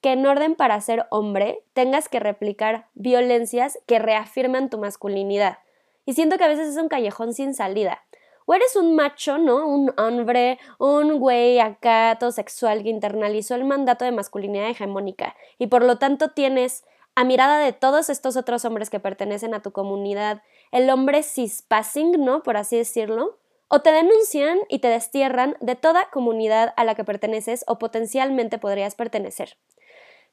que 0.00 0.12
en 0.12 0.26
orden 0.26 0.54
para 0.54 0.80
ser 0.80 1.06
hombre 1.10 1.64
tengas 1.72 2.08
que 2.08 2.20
replicar 2.20 2.88
violencias 2.94 3.78
que 3.86 3.98
reafirman 3.98 4.68
tu 4.68 4.78
masculinidad. 4.78 5.58
Y 6.04 6.14
siento 6.14 6.36
que 6.38 6.44
a 6.44 6.48
veces 6.48 6.68
es 6.68 6.76
un 6.76 6.88
callejón 6.88 7.32
sin 7.32 7.54
salida. 7.54 8.02
O 8.44 8.54
eres 8.54 8.74
un 8.74 8.96
macho, 8.96 9.38
¿no? 9.38 9.66
Un 9.68 9.94
hombre, 9.96 10.58
un 10.78 11.20
güey 11.20 11.60
acá, 11.60 12.16
todo 12.18 12.32
sexual 12.32 12.82
que 12.82 12.90
internalizó 12.90 13.54
el 13.54 13.64
mandato 13.64 14.04
de 14.04 14.10
masculinidad 14.10 14.68
hegemónica 14.68 15.36
y 15.58 15.68
por 15.68 15.84
lo 15.84 15.98
tanto 15.98 16.30
tienes 16.30 16.84
a 17.14 17.24
mirada 17.24 17.60
de 17.60 17.72
todos 17.72 18.10
estos 18.10 18.36
otros 18.36 18.64
hombres 18.64 18.90
que 18.90 18.98
pertenecen 18.98 19.54
a 19.54 19.62
tu 19.62 19.70
comunidad, 19.70 20.42
el 20.72 20.88
hombre 20.90 21.22
cispassing, 21.22 22.24
¿no? 22.24 22.42
Por 22.42 22.56
así 22.56 22.76
decirlo, 22.76 23.38
o 23.74 23.80
te 23.80 23.90
denuncian 23.90 24.58
y 24.68 24.80
te 24.80 24.88
destierran 24.88 25.56
de 25.62 25.76
toda 25.76 26.10
comunidad 26.10 26.74
a 26.76 26.84
la 26.84 26.94
que 26.94 27.04
perteneces 27.04 27.64
o 27.66 27.78
potencialmente 27.78 28.58
podrías 28.58 28.94
pertenecer. 28.94 29.56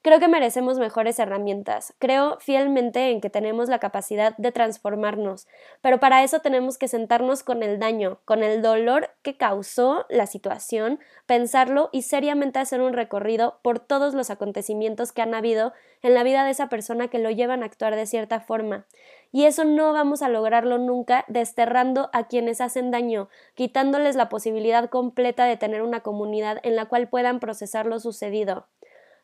Creo 0.02 0.18
que 0.18 0.28
merecemos 0.28 0.78
mejores 0.78 1.18
herramientas. 1.18 1.92
Creo 1.98 2.38
fielmente 2.40 3.10
en 3.10 3.20
que 3.20 3.28
tenemos 3.28 3.68
la 3.68 3.80
capacidad 3.80 4.34
de 4.38 4.50
transformarnos, 4.50 5.46
pero 5.82 6.00
para 6.00 6.24
eso 6.24 6.38
tenemos 6.38 6.78
que 6.78 6.88
sentarnos 6.88 7.42
con 7.42 7.62
el 7.62 7.78
daño, 7.78 8.18
con 8.24 8.42
el 8.42 8.62
dolor 8.62 9.10
que 9.20 9.36
causó 9.36 10.06
la 10.08 10.26
situación, 10.26 11.00
pensarlo 11.26 11.90
y 11.92 12.00
seriamente 12.00 12.58
hacer 12.58 12.80
un 12.80 12.94
recorrido 12.94 13.58
por 13.62 13.78
todos 13.78 14.14
los 14.14 14.30
acontecimientos 14.30 15.12
que 15.12 15.20
han 15.20 15.34
habido 15.34 15.74
en 16.00 16.14
la 16.14 16.22
vida 16.22 16.44
de 16.44 16.52
esa 16.52 16.70
persona 16.70 17.08
que 17.08 17.18
lo 17.18 17.30
llevan 17.30 17.62
a 17.62 17.66
actuar 17.66 17.94
de 17.94 18.06
cierta 18.06 18.40
forma. 18.40 18.86
Y 19.32 19.44
eso 19.44 19.66
no 19.66 19.92
vamos 19.92 20.22
a 20.22 20.30
lograrlo 20.30 20.78
nunca 20.78 21.26
desterrando 21.28 22.08
a 22.14 22.26
quienes 22.26 22.62
hacen 22.62 22.90
daño, 22.90 23.28
quitándoles 23.54 24.16
la 24.16 24.30
posibilidad 24.30 24.88
completa 24.88 25.44
de 25.44 25.58
tener 25.58 25.82
una 25.82 26.00
comunidad 26.00 26.58
en 26.62 26.74
la 26.74 26.86
cual 26.86 27.10
puedan 27.10 27.38
procesar 27.38 27.84
lo 27.84 28.00
sucedido 28.00 28.66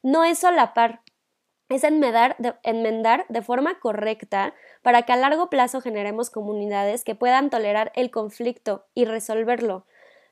no 0.02 0.24
es 0.24 0.38
solapar, 0.38 1.02
es 1.68 1.84
enmendar 1.84 2.36
de, 2.38 2.54
enmendar 2.62 3.26
de 3.28 3.42
forma 3.42 3.80
correcta 3.80 4.54
para 4.82 5.02
que 5.02 5.12
a 5.12 5.16
largo 5.16 5.50
plazo 5.50 5.80
generemos 5.80 6.30
comunidades 6.30 7.02
que 7.04 7.14
puedan 7.14 7.50
tolerar 7.50 7.92
el 7.94 8.10
conflicto 8.10 8.86
y 8.94 9.04
resolverlo. 9.04 9.84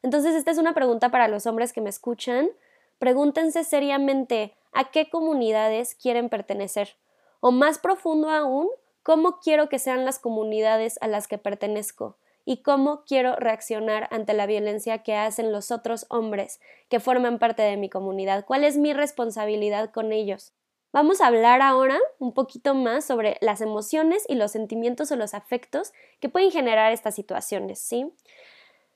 Entonces, 0.03 0.35
esta 0.35 0.51
es 0.51 0.59
una 0.59 0.75
pregunta 0.75 1.09
para 1.09 1.29
los 1.29 1.47
hombres 1.47 1.73
que 1.73 1.81
me 1.81 1.91
escuchan. 1.91 2.51
Pregúntense 2.99 3.65
seriamente 3.65 4.55
a 4.73 4.91
qué 4.91 5.09
comunidades 5.09 5.95
quieren 5.95 6.29
pertenecer. 6.29 6.97
O 7.41 7.51
más 7.51 7.79
profundo 7.79 8.31
aún, 8.31 8.69
¿cómo 9.03 9.41
quiero 9.41 9.69
que 9.69 9.79
sean 9.79 10.05
las 10.05 10.19
comunidades 10.19 10.99
a 11.01 11.09
las 11.09 11.27
que 11.27 11.39
pertenezco? 11.39 12.17
Y 12.45 12.63
cómo 12.63 13.05
quiero 13.05 13.37
reaccionar 13.37 14.09
ante 14.11 14.35
la 14.35 14.47
violencia 14.47 15.03
que 15.03 15.15
hacen 15.17 15.53
los 15.53 15.71
otros 15.71 16.07
hombres 16.11 16.61
que 16.89 17.01
forman 17.01 17.39
parte 17.39 17.63
de 17.63 17.77
mi 17.77 17.89
comunidad, 17.89 18.45
cuál 18.45 18.65
es 18.65 18.77
mi 18.77 18.93
responsabilidad 18.93 19.91
con 19.91 20.13
ellos. 20.13 20.53
Vamos 20.93 21.21
a 21.21 21.27
hablar 21.27 21.61
ahora 21.61 21.99
un 22.19 22.35
poquito 22.35 22.75
más 22.75 23.05
sobre 23.05 23.37
las 23.41 23.61
emociones 23.61 24.25
y 24.29 24.37
los 24.37 24.53
sentimientos 24.53 25.11
o 25.11 25.17
los 25.17 25.35
afectos 25.35 25.93
que 26.21 26.29
pueden 26.29 26.53
generar 26.53 26.93
estas 26.93 27.17
situaciones, 27.17 27.81
¿sí? 27.81 28.13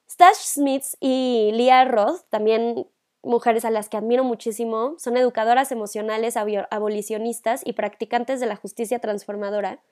Stash 0.09 0.37
Smith 0.37 0.85
y 1.01 1.51
Leah 1.55 1.87
Roth, 1.87 2.23
también 2.31 2.87
mujeres 3.23 3.65
a 3.65 3.71
las 3.71 3.89
que 3.89 3.97
admiro 3.97 4.23
muchísimo, 4.25 4.95
son 4.99 5.17
educadoras 5.17 5.73
emocionales 5.73 6.37
abolicionistas 6.37 7.63
y 7.65 7.73
practicantes 7.73 8.39
de 8.39 8.47
la 8.47 8.57
justicia 8.57 9.01
transformadora, 9.01 9.83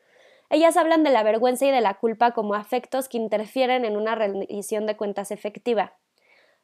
ellas 0.51 0.77
hablan 0.77 1.03
de 1.03 1.11
la 1.11 1.23
vergüenza 1.23 1.67
y 1.67 1.71
de 1.71 1.81
la 1.81 1.95
culpa 1.95 2.33
como 2.33 2.55
afectos 2.55 3.09
que 3.09 3.19
interfieren 3.19 3.85
en 3.85 3.97
una 3.97 4.15
rendición 4.15 4.87
de 4.87 4.97
cuentas 4.97 5.31
efectiva. 5.31 5.95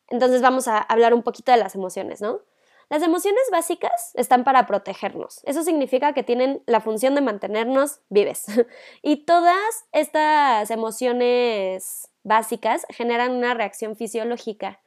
Entonces 0.08 0.42
vamos 0.42 0.68
a 0.68 0.78
hablar 0.78 1.14
un 1.14 1.22
poquito 1.22 1.52
de 1.52 1.58
las 1.58 1.74
emociones, 1.74 2.20
¿no? 2.20 2.40
Las 2.90 3.02
emociones 3.02 3.42
básicas 3.50 4.10
están 4.14 4.44
para 4.44 4.66
protegernos. 4.66 5.40
Eso 5.44 5.62
significa 5.62 6.12
que 6.12 6.22
tienen 6.22 6.62
la 6.66 6.82
función 6.82 7.14
de 7.14 7.22
mantenernos 7.22 8.00
vives. 8.10 8.44
y 9.02 9.24
todas 9.24 9.86
estas 9.92 10.70
emociones 10.70 12.10
básicas 12.22 12.84
generan 12.90 13.32
una 13.32 13.54
reacción 13.54 13.96
fisiológica. 13.96 14.80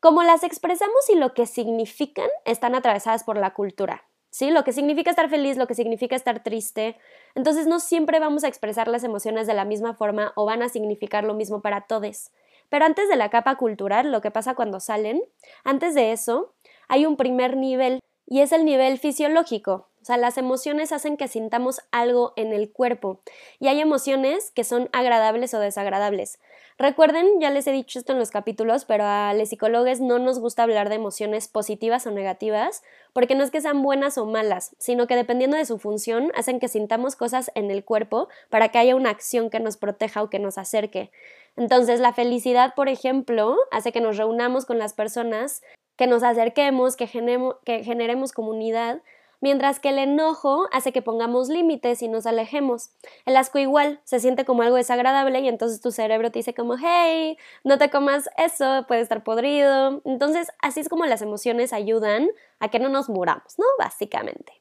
Como 0.00 0.22
las 0.22 0.42
expresamos 0.42 1.08
y 1.08 1.14
lo 1.14 1.32
que 1.32 1.46
significan 1.46 2.28
están 2.44 2.74
atravesadas 2.74 3.24
por 3.24 3.38
la 3.38 3.54
cultura. 3.54 4.04
¿Sí? 4.36 4.50
Lo 4.50 4.64
que 4.64 4.74
significa 4.74 5.08
estar 5.08 5.30
feliz, 5.30 5.56
lo 5.56 5.66
que 5.66 5.74
significa 5.74 6.14
estar 6.14 6.42
triste. 6.42 6.98
Entonces 7.34 7.66
no 7.66 7.80
siempre 7.80 8.20
vamos 8.20 8.44
a 8.44 8.48
expresar 8.48 8.86
las 8.86 9.02
emociones 9.02 9.46
de 9.46 9.54
la 9.54 9.64
misma 9.64 9.94
forma 9.94 10.34
o 10.36 10.44
van 10.44 10.62
a 10.62 10.68
significar 10.68 11.24
lo 11.24 11.32
mismo 11.32 11.62
para 11.62 11.86
todos. 11.86 12.32
Pero 12.68 12.84
antes 12.84 13.08
de 13.08 13.16
la 13.16 13.30
capa 13.30 13.56
cultural, 13.56 14.12
lo 14.12 14.20
que 14.20 14.30
pasa 14.30 14.54
cuando 14.54 14.78
salen, 14.78 15.22
antes 15.64 15.94
de 15.94 16.12
eso, 16.12 16.52
hay 16.86 17.06
un 17.06 17.16
primer 17.16 17.56
nivel 17.56 18.00
y 18.26 18.40
es 18.40 18.52
el 18.52 18.66
nivel 18.66 18.98
fisiológico. 18.98 19.88
sea, 20.02 20.18
las 20.18 20.36
emociones 20.36 20.92
hacen 20.92 21.16
que 21.16 21.28
sintamos 21.28 21.80
algo 21.90 22.34
en 22.36 22.52
el 22.52 22.70
cuerpo 22.70 23.22
y 23.58 23.68
hay 23.68 23.80
emociones 23.80 24.50
que 24.50 24.64
son 24.64 24.90
agradables 24.92 25.54
o 25.54 25.60
desagradables. 25.60 26.38
Recuerden, 26.78 27.40
ya 27.40 27.50
les 27.50 27.66
he 27.66 27.72
dicho 27.72 27.98
esto 27.98 28.12
en 28.12 28.18
los 28.18 28.30
capítulos, 28.30 28.84
pero 28.84 29.04
a 29.04 29.32
los 29.32 29.48
psicólogos 29.48 30.00
no 30.00 30.18
nos 30.18 30.38
gusta 30.38 30.62
hablar 30.62 30.90
de 30.90 30.96
emociones 30.96 31.48
positivas 31.48 32.06
o 32.06 32.10
negativas, 32.10 32.82
porque 33.14 33.34
no 33.34 33.44
es 33.44 33.50
que 33.50 33.62
sean 33.62 33.82
buenas 33.82 34.18
o 34.18 34.26
malas, 34.26 34.76
sino 34.78 35.06
que 35.06 35.16
dependiendo 35.16 35.56
de 35.56 35.64
su 35.64 35.78
función 35.78 36.30
hacen 36.34 36.60
que 36.60 36.68
sintamos 36.68 37.16
cosas 37.16 37.50
en 37.54 37.70
el 37.70 37.82
cuerpo 37.82 38.28
para 38.50 38.68
que 38.68 38.76
haya 38.76 38.94
una 38.94 39.08
acción 39.08 39.48
que 39.48 39.58
nos 39.58 39.78
proteja 39.78 40.22
o 40.22 40.28
que 40.28 40.38
nos 40.38 40.58
acerque. 40.58 41.10
Entonces, 41.56 41.98
la 41.98 42.12
felicidad, 42.12 42.74
por 42.74 42.90
ejemplo, 42.90 43.56
hace 43.70 43.90
que 43.90 44.02
nos 44.02 44.18
reunamos 44.18 44.66
con 44.66 44.78
las 44.78 44.92
personas, 44.92 45.62
que 45.96 46.06
nos 46.06 46.22
acerquemos, 46.22 46.96
que, 46.96 47.06
generemos 47.06 48.32
comunidad, 48.32 49.00
mientras 49.40 49.80
que 49.80 49.90
el 49.90 49.98
enojo 49.98 50.66
hace 50.72 50.92
que 50.92 51.02
pongamos 51.02 51.48
límites 51.48 52.02
y 52.02 52.08
nos 52.08 52.26
alejemos. 52.26 52.90
El 53.24 53.36
asco 53.36 53.58
igual 53.58 54.00
se 54.04 54.20
siente 54.20 54.44
como 54.44 54.62
algo 54.62 54.76
desagradable 54.76 55.40
y 55.40 55.48
entonces 55.48 55.80
tu 55.80 55.90
cerebro 55.92 56.30
te 56.30 56.38
dice 56.38 56.54
como, 56.54 56.76
hey, 56.78 57.36
no 57.64 57.78
te 57.78 57.90
comas 57.90 58.28
eso, 58.36 58.84
puede 58.88 59.00
estar 59.00 59.24
podrido. 59.24 60.00
Entonces, 60.04 60.48
así 60.60 60.80
es 60.80 60.88
como 60.88 61.06
las 61.06 61.22
emociones 61.22 61.72
ayudan 61.72 62.28
a 62.60 62.68
que 62.68 62.78
no 62.78 62.88
nos 62.88 63.08
muramos, 63.08 63.58
¿no? 63.58 63.64
Básicamente. 63.78 64.52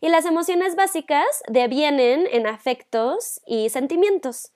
Y 0.00 0.08
las 0.08 0.26
emociones 0.26 0.76
básicas 0.76 1.42
devienen 1.48 2.26
en 2.30 2.46
afectos 2.46 3.40
y 3.46 3.68
sentimientos. 3.70 4.52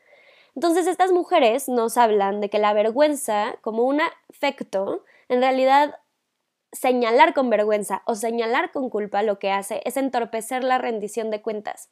Entonces 0.55 0.87
estas 0.87 1.13
mujeres 1.13 1.69
nos 1.69 1.97
hablan 1.97 2.41
de 2.41 2.51
que 2.51 2.59
la 2.59 2.75
vergüenza 2.75 3.57
como 3.63 3.85
un 3.85 4.01
afecto 4.29 5.03
en 5.29 5.41
realidad 5.41 5.99
señalar 6.73 7.35
con 7.35 7.51
vergüenza 7.51 8.03
o 8.07 8.15
señalar 8.15 8.73
con 8.73 8.91
culpa 8.91 9.23
lo 9.23 9.39
que 9.39 9.51
hace 9.51 9.83
es 9.85 9.97
entorpecer 9.97 10.65
la 10.65 10.79
rendición 10.79 11.31
de 11.31 11.43
cuentas, 11.43 11.91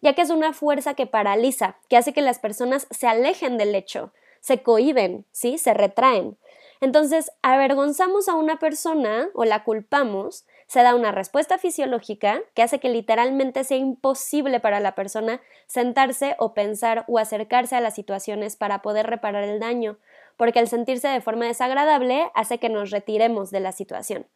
ya 0.00 0.14
que 0.14 0.22
es 0.22 0.30
una 0.30 0.52
fuerza 0.52 0.94
que 0.94 1.06
paraliza, 1.06 1.76
que 1.88 1.96
hace 1.96 2.12
que 2.12 2.22
las 2.22 2.38
personas 2.38 2.86
se 2.90 3.06
alejen 3.06 3.58
del 3.58 3.74
hecho, 3.74 4.12
se 4.40 4.62
cohiben, 4.62 5.24
¿sí? 5.30 5.58
Se 5.58 5.74
retraen. 5.74 6.36
Entonces, 6.80 7.30
avergonzamos 7.42 8.28
a 8.28 8.34
una 8.34 8.58
persona 8.58 9.28
o 9.34 9.44
la 9.44 9.62
culpamos, 9.62 10.46
se 10.66 10.82
da 10.82 10.96
una 10.96 11.12
respuesta 11.12 11.56
fisiológica 11.56 12.42
que 12.54 12.62
hace 12.62 12.80
que 12.80 12.88
literalmente 12.88 13.62
sea 13.62 13.76
imposible 13.76 14.58
para 14.58 14.80
la 14.80 14.96
persona 14.96 15.40
sentarse 15.66 16.34
o 16.38 16.54
pensar 16.54 17.04
o 17.06 17.18
acercarse 17.20 17.76
a 17.76 17.80
las 17.80 17.94
situaciones 17.94 18.56
para 18.56 18.82
poder 18.82 19.06
reparar 19.06 19.44
el 19.44 19.60
daño, 19.60 19.98
porque 20.42 20.58
el 20.58 20.66
sentirse 20.66 21.06
de 21.06 21.20
forma 21.20 21.46
desagradable 21.46 22.28
hace 22.34 22.58
que 22.58 22.68
nos 22.68 22.90
retiremos 22.90 23.52
de 23.52 23.60
la 23.60 23.70
situación. 23.70 24.26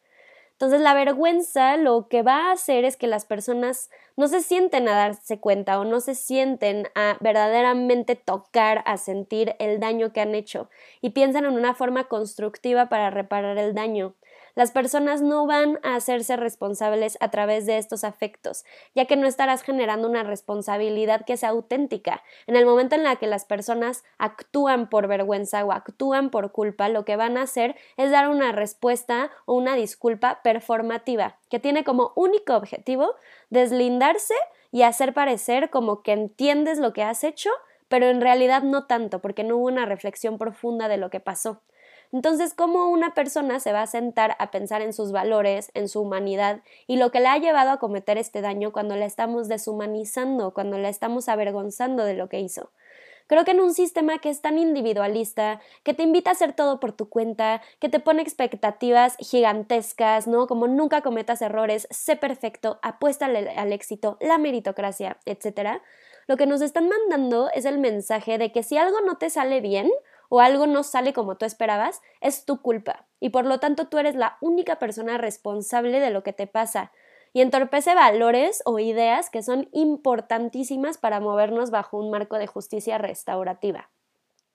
Entonces 0.53 0.79
la 0.79 0.93
vergüenza 0.93 1.75
lo 1.75 2.07
que 2.07 2.23
va 2.23 2.47
a 2.47 2.53
hacer 2.53 2.85
es 2.85 2.95
que 2.95 3.07
las 3.07 3.25
personas 3.25 3.89
no 4.15 4.29
se 4.29 4.41
sienten 4.41 4.87
a 4.87 4.95
darse 4.95 5.41
cuenta 5.41 5.77
o 5.77 5.83
no 5.83 5.99
se 5.99 6.15
sienten 6.15 6.87
a 6.95 7.17
verdaderamente 7.19 8.15
tocar, 8.15 8.83
a 8.85 8.95
sentir 8.95 9.57
el 9.59 9.81
daño 9.81 10.13
que 10.13 10.21
han 10.21 10.33
hecho 10.33 10.69
y 11.01 11.09
piensan 11.09 11.43
en 11.43 11.55
una 11.55 11.73
forma 11.73 12.05
constructiva 12.05 12.87
para 12.87 13.09
reparar 13.09 13.57
el 13.57 13.75
daño. 13.75 14.15
Las 14.57 14.71
personas 14.71 15.21
no 15.21 15.45
van 15.45 15.79
a 15.83 15.93
hacerse 15.93 16.35
responsables 16.35 17.15
a 17.21 17.29
través 17.29 17.67
de 17.67 17.77
estos 17.77 18.03
afectos, 18.03 18.65
ya 18.95 19.05
que 19.05 19.15
no 19.15 19.27
estarás 19.27 19.61
generando 19.61 20.09
una 20.09 20.23
responsabilidad 20.23 21.25
que 21.27 21.37
sea 21.37 21.49
auténtica. 21.49 22.23
En 22.47 22.55
el 22.55 22.65
momento 22.65 22.95
en 22.95 23.03
la 23.03 23.17
que 23.17 23.27
las 23.27 23.45
personas 23.45 24.03
actúan 24.17 24.89
por 24.89 25.07
vergüenza 25.07 25.63
o 25.63 25.71
actúan 25.71 26.31
por 26.31 26.51
culpa, 26.53 26.89
lo 26.89 27.05
que 27.05 27.15
van 27.15 27.37
a 27.37 27.43
hacer 27.43 27.75
es 27.97 28.09
dar 28.09 28.29
una 28.29 28.51
respuesta 28.51 29.29
o 29.45 29.53
una 29.53 29.75
disculpa 29.75 30.41
performativa, 30.41 31.37
que 31.51 31.59
tiene 31.59 31.83
como 31.83 32.13
único 32.15 32.55
objetivo 32.55 33.13
deslindarse 33.51 34.33
y 34.71 34.81
hacer 34.81 35.13
parecer 35.13 35.69
como 35.69 36.01
que 36.01 36.13
entiendes 36.13 36.79
lo 36.79 36.93
que 36.93 37.03
has 37.03 37.23
hecho, 37.23 37.51
pero 37.89 38.07
en 38.07 38.21
realidad 38.21 38.63
no 38.63 38.87
tanto, 38.87 39.19
porque 39.19 39.43
no 39.43 39.57
hubo 39.57 39.67
una 39.67 39.85
reflexión 39.85 40.39
profunda 40.39 40.87
de 40.87 40.97
lo 40.97 41.11
que 41.11 41.19
pasó. 41.19 41.61
Entonces, 42.11 42.53
¿cómo 42.53 42.87
una 42.87 43.13
persona 43.13 43.59
se 43.59 43.73
va 43.73 43.81
a 43.81 43.87
sentar 43.87 44.35
a 44.39 44.51
pensar 44.51 44.81
en 44.81 44.93
sus 44.93 45.11
valores, 45.11 45.71
en 45.73 45.89
su 45.89 46.01
humanidad 46.01 46.61
y 46.87 46.97
lo 46.97 47.11
que 47.11 47.19
le 47.19 47.27
ha 47.27 47.37
llevado 47.37 47.71
a 47.71 47.79
cometer 47.79 48.17
este 48.17 48.41
daño 48.41 48.71
cuando 48.71 48.95
la 48.95 49.05
estamos 49.05 49.47
deshumanizando, 49.47 50.53
cuando 50.53 50.77
la 50.77 50.89
estamos 50.89 51.29
avergonzando 51.29 52.03
de 52.03 52.13
lo 52.13 52.29
que 52.29 52.39
hizo? 52.39 52.71
Creo 53.27 53.43
que 53.43 53.51
en 53.51 53.59
un 53.59 53.73
sistema 53.73 54.19
que 54.19 54.29
es 54.29 54.41
tan 54.41 54.57
individualista, 54.57 55.59
que 55.83 55.93
te 55.93 56.03
invita 56.03 56.29
a 56.29 56.33
hacer 56.33 56.53
todo 56.53 56.79
por 56.79 56.93
tu 56.93 57.09
cuenta, 57.09 57.61
que 57.79 57.89
te 57.89 57.99
pone 57.99 58.21
expectativas 58.21 59.17
gigantescas, 59.19 60.27
¿no? 60.27 60.47
Como 60.47 60.67
nunca 60.67 61.01
cometas 61.01 61.41
errores, 61.41 61.89
sé 61.91 62.15
perfecto, 62.15 62.79
apuesta 62.81 63.25
al, 63.25 63.73
éxito, 63.73 64.17
la 64.21 64.37
meritocracia, 64.37 65.17
etc. 65.25 65.81
Lo 66.27 66.37
que 66.37 66.45
nos 66.45 66.61
están 66.61 66.87
mandando 66.87 67.49
es 67.53 67.65
el 67.65 67.79
mensaje 67.79 68.37
de 68.37 68.53
que 68.53 68.63
si 68.63 68.77
algo 68.77 69.01
no 69.01 69.17
te 69.17 69.29
sale 69.29 69.59
bien, 69.59 69.91
o 70.29 70.39
algo 70.39 70.67
no 70.67 70.83
sale 70.83 71.13
como 71.13 71.37
tú 71.37 71.45
esperabas, 71.45 72.01
es 72.21 72.45
tu 72.45 72.61
culpa 72.61 73.05
y 73.19 73.29
por 73.29 73.45
lo 73.45 73.59
tanto 73.59 73.87
tú 73.87 73.97
eres 73.97 74.15
la 74.15 74.37
única 74.41 74.79
persona 74.79 75.17
responsable 75.17 75.99
de 75.99 76.09
lo 76.09 76.23
que 76.23 76.33
te 76.33 76.47
pasa 76.47 76.91
y 77.33 77.41
entorpece 77.41 77.93
valores 77.93 78.61
o 78.65 78.79
ideas 78.79 79.29
que 79.29 79.43
son 79.43 79.69
importantísimas 79.71 80.97
para 80.97 81.19
movernos 81.19 81.71
bajo 81.71 81.97
un 81.97 82.09
marco 82.09 82.37
de 82.37 82.47
justicia 82.47 82.97
restaurativa. 82.97 83.89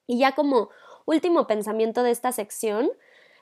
Y 0.06 0.18
ya 0.18 0.32
como 0.32 0.70
último 1.04 1.46
pensamiento 1.46 2.02
de 2.02 2.10
esta 2.10 2.32
sección, 2.32 2.90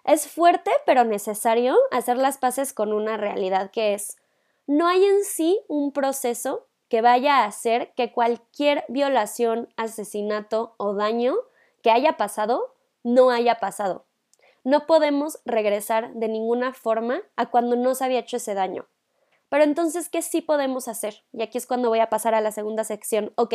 es 0.04 0.28
fuerte 0.28 0.70
pero 0.86 1.04
necesario 1.04 1.76
hacer 1.90 2.16
las 2.16 2.38
paces 2.38 2.72
con 2.72 2.92
una 2.92 3.16
realidad 3.16 3.70
que 3.70 3.94
es, 3.94 4.18
no 4.66 4.88
hay 4.88 5.04
en 5.04 5.24
sí 5.24 5.60
un 5.68 5.92
proceso 5.92 6.66
que 6.88 7.02
vaya 7.02 7.38
a 7.38 7.44
hacer 7.44 7.92
que 7.96 8.12
cualquier 8.12 8.84
violación, 8.88 9.68
asesinato 9.76 10.74
o 10.76 10.94
daño 10.94 11.34
que 11.82 11.90
haya 11.90 12.16
pasado 12.16 12.74
no 13.02 13.30
haya 13.30 13.56
pasado. 13.56 14.06
No 14.62 14.86
podemos 14.86 15.40
regresar 15.44 16.12
de 16.14 16.28
ninguna 16.28 16.74
forma 16.74 17.22
a 17.36 17.50
cuando 17.50 17.76
no 17.76 17.94
se 17.94 18.04
había 18.04 18.20
hecho 18.20 18.36
ese 18.36 18.54
daño. 18.54 18.86
Pero 19.48 19.64
entonces, 19.64 20.08
¿qué 20.08 20.22
sí 20.22 20.42
podemos 20.42 20.86
hacer? 20.86 21.24
Y 21.32 21.42
aquí 21.42 21.58
es 21.58 21.66
cuando 21.66 21.88
voy 21.88 21.98
a 21.98 22.08
pasar 22.08 22.34
a 22.34 22.40
la 22.40 22.52
segunda 22.52 22.84
sección. 22.84 23.32
Ok, 23.34 23.52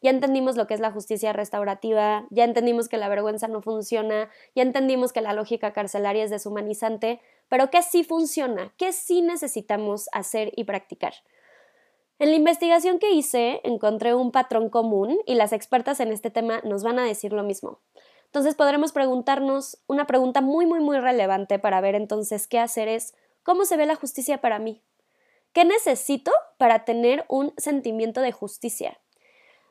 ya 0.00 0.10
entendimos 0.10 0.56
lo 0.56 0.68
que 0.68 0.74
es 0.74 0.80
la 0.80 0.92
justicia 0.92 1.32
restaurativa, 1.32 2.26
ya 2.30 2.44
entendimos 2.44 2.88
que 2.88 2.96
la 2.96 3.08
vergüenza 3.08 3.48
no 3.48 3.60
funciona, 3.60 4.30
ya 4.54 4.62
entendimos 4.62 5.12
que 5.12 5.20
la 5.20 5.32
lógica 5.32 5.72
carcelaria 5.72 6.22
es 6.22 6.30
deshumanizante, 6.30 7.20
pero 7.48 7.70
¿qué 7.70 7.82
sí 7.82 8.04
funciona? 8.04 8.72
¿Qué 8.76 8.92
sí 8.92 9.20
necesitamos 9.20 10.08
hacer 10.12 10.52
y 10.54 10.62
practicar? 10.62 11.14
En 12.18 12.30
la 12.30 12.36
investigación 12.36 12.98
que 12.98 13.12
hice 13.12 13.60
encontré 13.64 14.14
un 14.14 14.30
patrón 14.30 14.68
común 14.68 15.18
y 15.26 15.34
las 15.34 15.52
expertas 15.52 16.00
en 16.00 16.12
este 16.12 16.30
tema 16.30 16.60
nos 16.62 16.82
van 16.82 16.98
a 16.98 17.04
decir 17.04 17.32
lo 17.32 17.42
mismo. 17.42 17.80
Entonces 18.26 18.54
podremos 18.54 18.92
preguntarnos 18.92 19.78
una 19.86 20.06
pregunta 20.06 20.40
muy 20.40 20.66
muy 20.66 20.80
muy 20.80 20.98
relevante 20.98 21.58
para 21.58 21.80
ver 21.80 21.94
entonces 21.94 22.46
qué 22.46 22.58
hacer 22.58 22.88
es 22.88 23.14
¿cómo 23.42 23.64
se 23.64 23.76
ve 23.76 23.86
la 23.86 23.96
justicia 23.96 24.40
para 24.40 24.58
mí? 24.58 24.82
¿Qué 25.52 25.64
necesito 25.64 26.32
para 26.56 26.84
tener 26.84 27.26
un 27.28 27.52
sentimiento 27.56 28.20
de 28.20 28.32
justicia? 28.32 28.98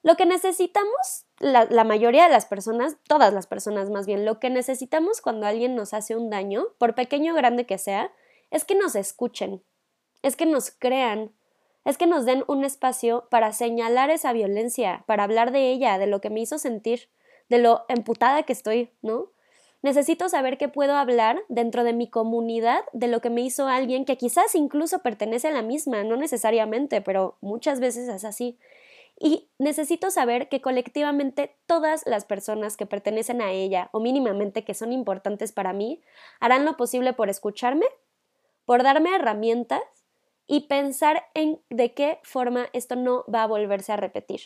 Lo 0.03 0.15
que 0.15 0.25
necesitamos, 0.25 1.25
la, 1.39 1.65
la, 1.65 1.83
mayoría 1.83 2.23
de 2.23 2.31
las 2.31 2.45
personas, 2.45 2.97
todas 3.07 3.33
las 3.33 3.45
personas 3.45 3.89
más 3.91 4.07
bien, 4.07 4.25
lo 4.25 4.39
que 4.39 4.49
necesitamos 4.49 5.21
cuando 5.21 5.45
alguien 5.45 5.75
nos 5.75 5.93
hace 5.93 6.15
un 6.15 6.29
daño, 6.31 6.65
por 6.79 6.95
pequeño 6.95 7.33
o 7.33 7.35
grande 7.35 7.67
que 7.67 7.77
sea, 7.77 8.11
es 8.49 8.65
que 8.65 8.75
nos 8.75 8.95
escuchen, 8.95 9.63
es 10.23 10.35
que 10.35 10.47
nos 10.47 10.71
crean, 10.71 11.31
es 11.85 11.97
que 11.97 12.07
nos 12.07 12.25
den 12.25 12.43
un 12.47 12.63
espacio 12.63 13.27
para 13.29 13.53
señalar 13.53 14.09
esa 14.09 14.33
violencia, 14.33 15.03
para 15.07 15.23
hablar 15.23 15.51
de 15.51 15.71
ella, 15.71 15.97
de 15.97 16.07
lo 16.07 16.21
que 16.21 16.29
me 16.29 16.41
hizo 16.41 16.57
sentir, 16.57 17.09
de 17.49 17.57
lo 17.57 17.85
emputada 17.89 18.43
que 18.43 18.53
estoy, 18.53 18.91
¿no? 19.01 19.31
Necesito 19.81 20.29
saber 20.29 20.59
que 20.59 20.69
puedo 20.69 20.93
hablar 20.93 21.41
dentro 21.49 21.83
de 21.83 21.93
mi 21.93 22.07
comunidad 22.07 22.83
de 22.93 23.07
lo 23.07 23.19
que 23.19 23.31
me 23.31 23.41
hizo 23.41 23.67
alguien 23.67 24.05
que 24.05 24.15
quizás 24.15 24.53
incluso 24.53 24.99
pertenece 24.99 25.47
a 25.47 25.51
la 25.51 25.63
misma, 25.63 26.03
no 26.03 26.17
necesariamente, 26.17 27.01
pero 27.01 27.37
muchas 27.41 27.79
veces 27.79 28.07
es 28.07 28.23
así. 28.23 28.59
Y 29.19 29.49
necesito 29.57 30.11
saber 30.11 30.49
que 30.49 30.61
colectivamente 30.61 31.55
todas 31.65 32.03
las 32.05 32.25
personas 32.25 32.77
que 32.77 32.85
pertenecen 32.85 33.41
a 33.41 33.51
ella 33.51 33.89
o 33.91 33.99
mínimamente 33.99 34.63
que 34.63 34.75
son 34.75 34.93
importantes 34.93 35.51
para 35.51 35.73
mí 35.73 36.01
harán 36.39 36.63
lo 36.63 36.77
posible 36.77 37.13
por 37.13 37.29
escucharme, 37.29 37.85
por 38.65 38.83
darme 38.83 39.15
herramientas 39.15 39.81
y 40.51 40.67
pensar 40.67 41.23
en 41.33 41.61
de 41.69 41.93
qué 41.93 42.19
forma 42.23 42.67
esto 42.73 42.97
no 42.97 43.23
va 43.33 43.43
a 43.43 43.47
volverse 43.47 43.93
a 43.93 43.95
repetir. 43.95 44.41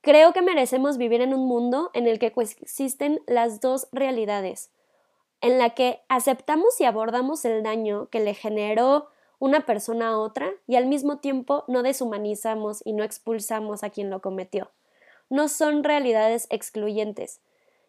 Creo 0.00 0.32
que 0.32 0.40
merecemos 0.40 0.96
vivir 0.96 1.20
en 1.20 1.34
un 1.34 1.46
mundo 1.46 1.90
en 1.92 2.06
el 2.06 2.18
que 2.18 2.32
coexisten 2.32 3.20
las 3.26 3.60
dos 3.60 3.86
realidades, 3.92 4.70
en 5.42 5.58
la 5.58 5.74
que 5.74 6.00
aceptamos 6.08 6.80
y 6.80 6.84
abordamos 6.84 7.44
el 7.44 7.62
daño 7.62 8.08
que 8.08 8.20
le 8.20 8.32
generó 8.32 9.08
una 9.38 9.66
persona 9.66 10.08
a 10.08 10.18
otra 10.18 10.52
y 10.66 10.76
al 10.76 10.86
mismo 10.86 11.18
tiempo 11.18 11.64
no 11.68 11.82
deshumanizamos 11.82 12.80
y 12.86 12.94
no 12.94 13.04
expulsamos 13.04 13.84
a 13.84 13.90
quien 13.90 14.08
lo 14.08 14.22
cometió. 14.22 14.70
No 15.28 15.48
son 15.48 15.84
realidades 15.84 16.46
excluyentes. 16.48 17.42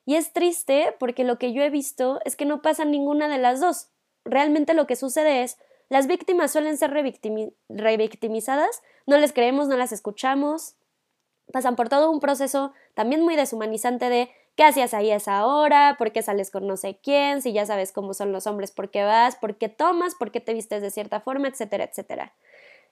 Y 0.06 0.16
es 0.16 0.34
triste 0.34 0.94
porque 1.00 1.24
lo 1.24 1.40
que 1.40 1.54
yo 1.54 1.64
he 1.64 1.70
visto 1.70 2.20
es 2.26 2.36
que 2.36 2.44
no 2.44 2.62
pasa 2.62 2.84
ninguna 2.84 3.30
de 3.30 3.38
las 3.38 3.62
dos. 3.62 3.88
Realmente 4.26 4.74
lo 4.74 4.86
que 4.86 4.98
sucede 4.98 5.44
es 5.44 5.58
Las 5.92 6.08
víctimas 6.08 6.54
suelen 6.54 6.78
ser 6.78 6.92
revictimizadas, 7.68 8.82
no 9.06 9.18
les 9.18 9.34
creemos, 9.34 9.68
no 9.68 9.76
las 9.76 9.92
escuchamos, 9.92 10.78
pasan 11.52 11.76
por 11.76 11.90
todo 11.90 12.10
un 12.10 12.22
proceso 12.22 12.72
también 12.94 13.20
muy 13.24 13.36
deshumanizante 13.36 14.08
de 14.08 14.32
qué 14.56 14.64
hacías 14.64 14.94
ahí 14.94 15.12
a 15.12 15.18
esa 15.18 15.46
hora, 15.46 15.98
por 15.98 16.14
qué 16.14 16.22
sales 16.22 16.50
con 16.50 16.66
no 16.66 16.78
sé 16.78 16.98
quién, 17.04 17.42
si 17.42 17.52
ya 17.52 17.66
sabes 17.66 17.92
cómo 17.92 18.14
son 18.14 18.32
los 18.32 18.48
hombres, 18.48 18.72
por 18.72 18.90
qué 18.90 19.04
vas, 19.04 19.36
por 19.36 19.58
qué 19.58 19.68
tomas, 19.68 20.16
por 20.16 20.32
qué 20.32 20.40
te 20.40 20.54
vistes 20.54 20.82
de 20.82 20.92
cierta 20.92 21.20
forma, 21.20 21.50
etcétera, 21.50 21.84
etcétera. 21.84 22.36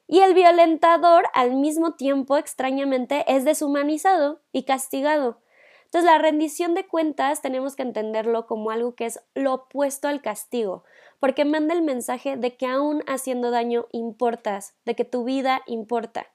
Y 0.05 0.19
el 0.19 0.33
violentador 0.33 1.23
al 1.33 1.55
mismo 1.55 1.93
tiempo 1.93 2.35
extrañamente 2.35 3.23
es 3.29 3.45
deshumanizado 3.45 4.41
y 4.51 4.63
castigado. 4.63 5.39
Entonces 5.89 6.05
la 6.11 6.19
rendición 6.19 6.75
de 6.75 6.85
cuentas 6.85 7.41
tenemos 7.41 7.75
que 7.75 7.81
entenderlo 7.81 8.45
como 8.45 8.69
algo 8.69 8.93
que 8.93 9.07
es 9.07 9.19
lo 9.33 9.55
opuesto 9.55 10.07
al 10.07 10.21
castigo, 10.21 10.83
porque 11.19 11.45
manda 11.45 11.73
el 11.73 11.81
mensaje 11.81 12.37
de 12.37 12.55
que 12.55 12.67
aún 12.67 13.03
haciendo 13.07 13.49
daño 13.49 13.87
importas, 13.91 14.75
de 14.85 14.95
que 14.95 15.03
tu 15.03 15.23
vida 15.23 15.63
importa. 15.65 16.27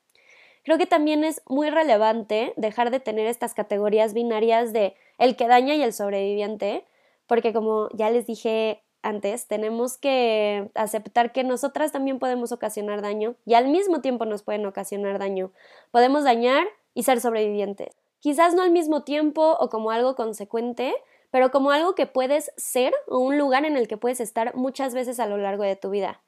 Creo 0.64 0.76
que 0.76 0.86
también 0.86 1.22
es 1.22 1.40
muy 1.46 1.70
relevante 1.70 2.52
dejar 2.56 2.90
de 2.90 2.98
tener 2.98 3.28
estas 3.28 3.54
categorías 3.54 4.12
binarias 4.12 4.72
de 4.72 4.96
el 5.18 5.36
que 5.36 5.46
daña 5.46 5.76
y 5.76 5.84
el 5.84 5.92
sobreviviente, 5.92 6.84
porque 7.28 7.52
como 7.52 7.90
ya 7.92 8.10
les 8.10 8.26
dije 8.26 8.82
antes, 9.02 9.46
tenemos 9.46 9.98
que 9.98 10.68
aceptar 10.74 11.30
que 11.30 11.44
nosotras 11.44 11.92
también 11.92 12.18
podemos 12.18 12.50
ocasionar 12.50 13.02
daño 13.02 13.36
y 13.46 13.54
al 13.54 13.68
mismo 13.68 14.00
tiempo 14.00 14.24
nos 14.24 14.42
pueden 14.42 14.66
ocasionar 14.66 15.20
daño. 15.20 15.52
Podemos 15.92 16.24
dañar 16.24 16.66
y 16.92 17.04
ser 17.04 17.20
sobrevivientes. 17.20 18.03
Quizás 18.24 18.54
no 18.54 18.62
al 18.62 18.70
mismo 18.70 19.02
tiempo 19.02 19.54
o 19.60 19.68
como 19.68 19.90
algo 19.90 20.16
consecuente, 20.16 20.94
pero 21.30 21.50
como 21.50 21.72
algo 21.72 21.94
que 21.94 22.06
puedes 22.06 22.52
ser 22.56 22.94
o 23.06 23.18
un 23.18 23.36
lugar 23.36 23.66
en 23.66 23.76
el 23.76 23.86
que 23.86 23.98
puedes 23.98 24.18
estar 24.18 24.54
muchas 24.54 24.94
veces 24.94 25.20
a 25.20 25.26
lo 25.26 25.36
largo 25.36 25.62
de 25.62 25.76
tu 25.76 25.90
vida. 25.90 26.22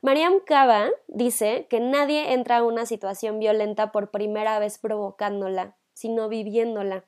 Mariam 0.00 0.38
Cava 0.46 0.90
dice 1.08 1.66
que 1.68 1.80
nadie 1.80 2.34
entra 2.34 2.58
a 2.58 2.62
una 2.62 2.86
situación 2.86 3.40
violenta 3.40 3.90
por 3.90 4.12
primera 4.12 4.60
vez 4.60 4.78
provocándola, 4.78 5.76
sino 5.92 6.28
viviéndola, 6.28 7.04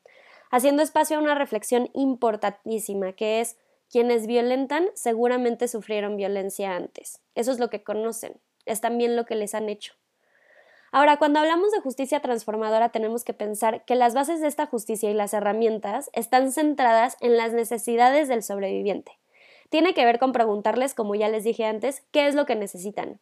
haciendo 0.51 0.83
espacio 0.83 1.19
a 1.19 1.21
una 1.21 1.37
reflexión 1.37 1.89
importantísima, 1.95 3.13
que 3.13 3.41
es 3.41 3.59
quienes 3.89 4.27
violentan 4.27 4.89
seguramente 4.95 5.69
sufrieron 5.69 6.17
violencia 6.17 6.75
antes. 6.75 7.23
Eso 7.37 7.53
es 7.53 7.61
lo 7.61 7.71
que 7.71 7.85
conocen, 7.85 8.41
es 8.67 8.81
también 8.81 9.15
lo 9.15 9.25
que 9.25 9.37
les 9.37 9.55
han 9.55 9.69
hecho. 9.69 9.95
Ahora, 10.95 11.17
cuando 11.17 11.41
hablamos 11.41 11.73
de 11.73 11.81
justicia 11.81 12.21
transformadora, 12.21 12.91
tenemos 12.91 13.25
que 13.25 13.33
pensar 13.33 13.83
que 13.87 13.95
las 13.95 14.13
bases 14.13 14.43
de 14.43 14.47
esta 14.47 14.67
justicia 14.67 15.11
y 15.11 15.15
las 15.15 15.33
herramientas 15.33 16.11
están 16.13 16.53
centradas 16.53 17.17
en 17.21 17.39
las 17.39 17.55
necesidades 17.55 18.29
del 18.29 18.43
sobreviviente. 18.43 19.19
Tiene 19.71 19.95
que 19.95 20.05
ver 20.05 20.19
con 20.19 20.33
preguntarles, 20.33 20.93
como 20.93 21.15
ya 21.15 21.31
les 21.31 21.45
dije 21.45 21.65
antes, 21.65 22.03
qué 22.11 22.27
es 22.27 22.35
lo 22.35 22.45
que 22.45 22.57
necesitan. 22.57 23.21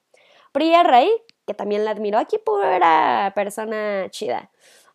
Priya 0.50 0.83
Rey, 0.83 1.09
que 1.46 1.54
también 1.54 1.85
la 1.85 1.92
admiro, 1.92 2.18
aquí 2.18 2.38
pura 2.38 3.30
persona 3.37 4.09
chida. 4.11 4.50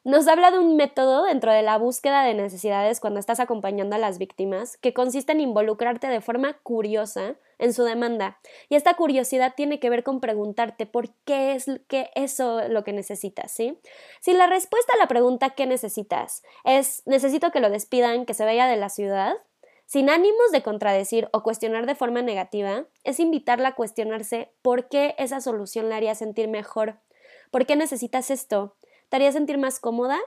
Nos 0.05 0.27
habla 0.27 0.51
de 0.51 0.59
un 0.59 0.75
método 0.75 1.23
dentro 1.23 1.51
de 1.51 1.63
la 1.63 1.79
búsqueda 1.79 2.23
de 2.23 2.35
necesidades 2.35 2.99
cuando 2.99 3.19
estás 3.19 3.39
acompañando 3.39 3.95
a 3.95 3.99
las 3.99 4.19
víctimas 4.19 4.77
que 4.77 4.93
consiste 4.93 5.31
en 5.31 5.39
involucrarte 5.39 6.05
de 6.05 6.21
forma 6.21 6.59
curiosa 6.61 7.37
en 7.57 7.73
su 7.73 7.83
demanda. 7.83 8.37
Y 8.69 8.75
esta 8.75 8.93
curiosidad 8.93 9.55
tiene 9.57 9.79
que 9.79 9.89
ver 9.89 10.03
con 10.03 10.21
preguntarte 10.21 10.85
por 10.85 11.09
qué 11.25 11.53
es 11.53 11.65
que 11.87 12.11
eso 12.13 12.67
lo 12.67 12.83
que 12.83 12.93
necesitas, 12.93 13.51
¿sí? 13.51 13.79
Si 14.21 14.33
la 14.33 14.45
respuesta 14.45 14.93
a 14.93 14.97
la 14.97 15.07
pregunta 15.07 15.55
¿qué 15.55 15.65
necesitas? 15.65 16.43
es 16.65 17.01
necesito 17.07 17.49
que 17.49 17.59
lo 17.59 17.71
despidan, 17.71 18.27
que 18.27 18.35
se 18.35 18.45
vaya 18.45 18.67
de 18.67 18.77
la 18.77 18.89
ciudad, 18.89 19.33
sin 19.87 20.11
ánimos 20.11 20.51
de 20.51 20.61
contradecir 20.61 21.29
o 21.31 21.41
cuestionar 21.41 21.87
de 21.87 21.95
forma 21.95 22.21
negativa, 22.21 22.85
es 23.03 23.19
invitarla 23.19 23.69
a 23.69 23.75
cuestionarse 23.75 24.51
por 24.61 24.87
qué 24.87 25.15
esa 25.17 25.41
solución 25.41 25.89
la 25.89 25.95
haría 25.95 26.13
sentir 26.13 26.47
mejor. 26.47 26.99
¿Por 27.49 27.65
qué 27.65 27.75
necesitas 27.75 28.29
esto? 28.29 28.75
¿Te 29.15 29.19
haría 29.19 29.32
sentir 29.32 29.58
más 29.58 29.80
cómoda? 29.80 30.19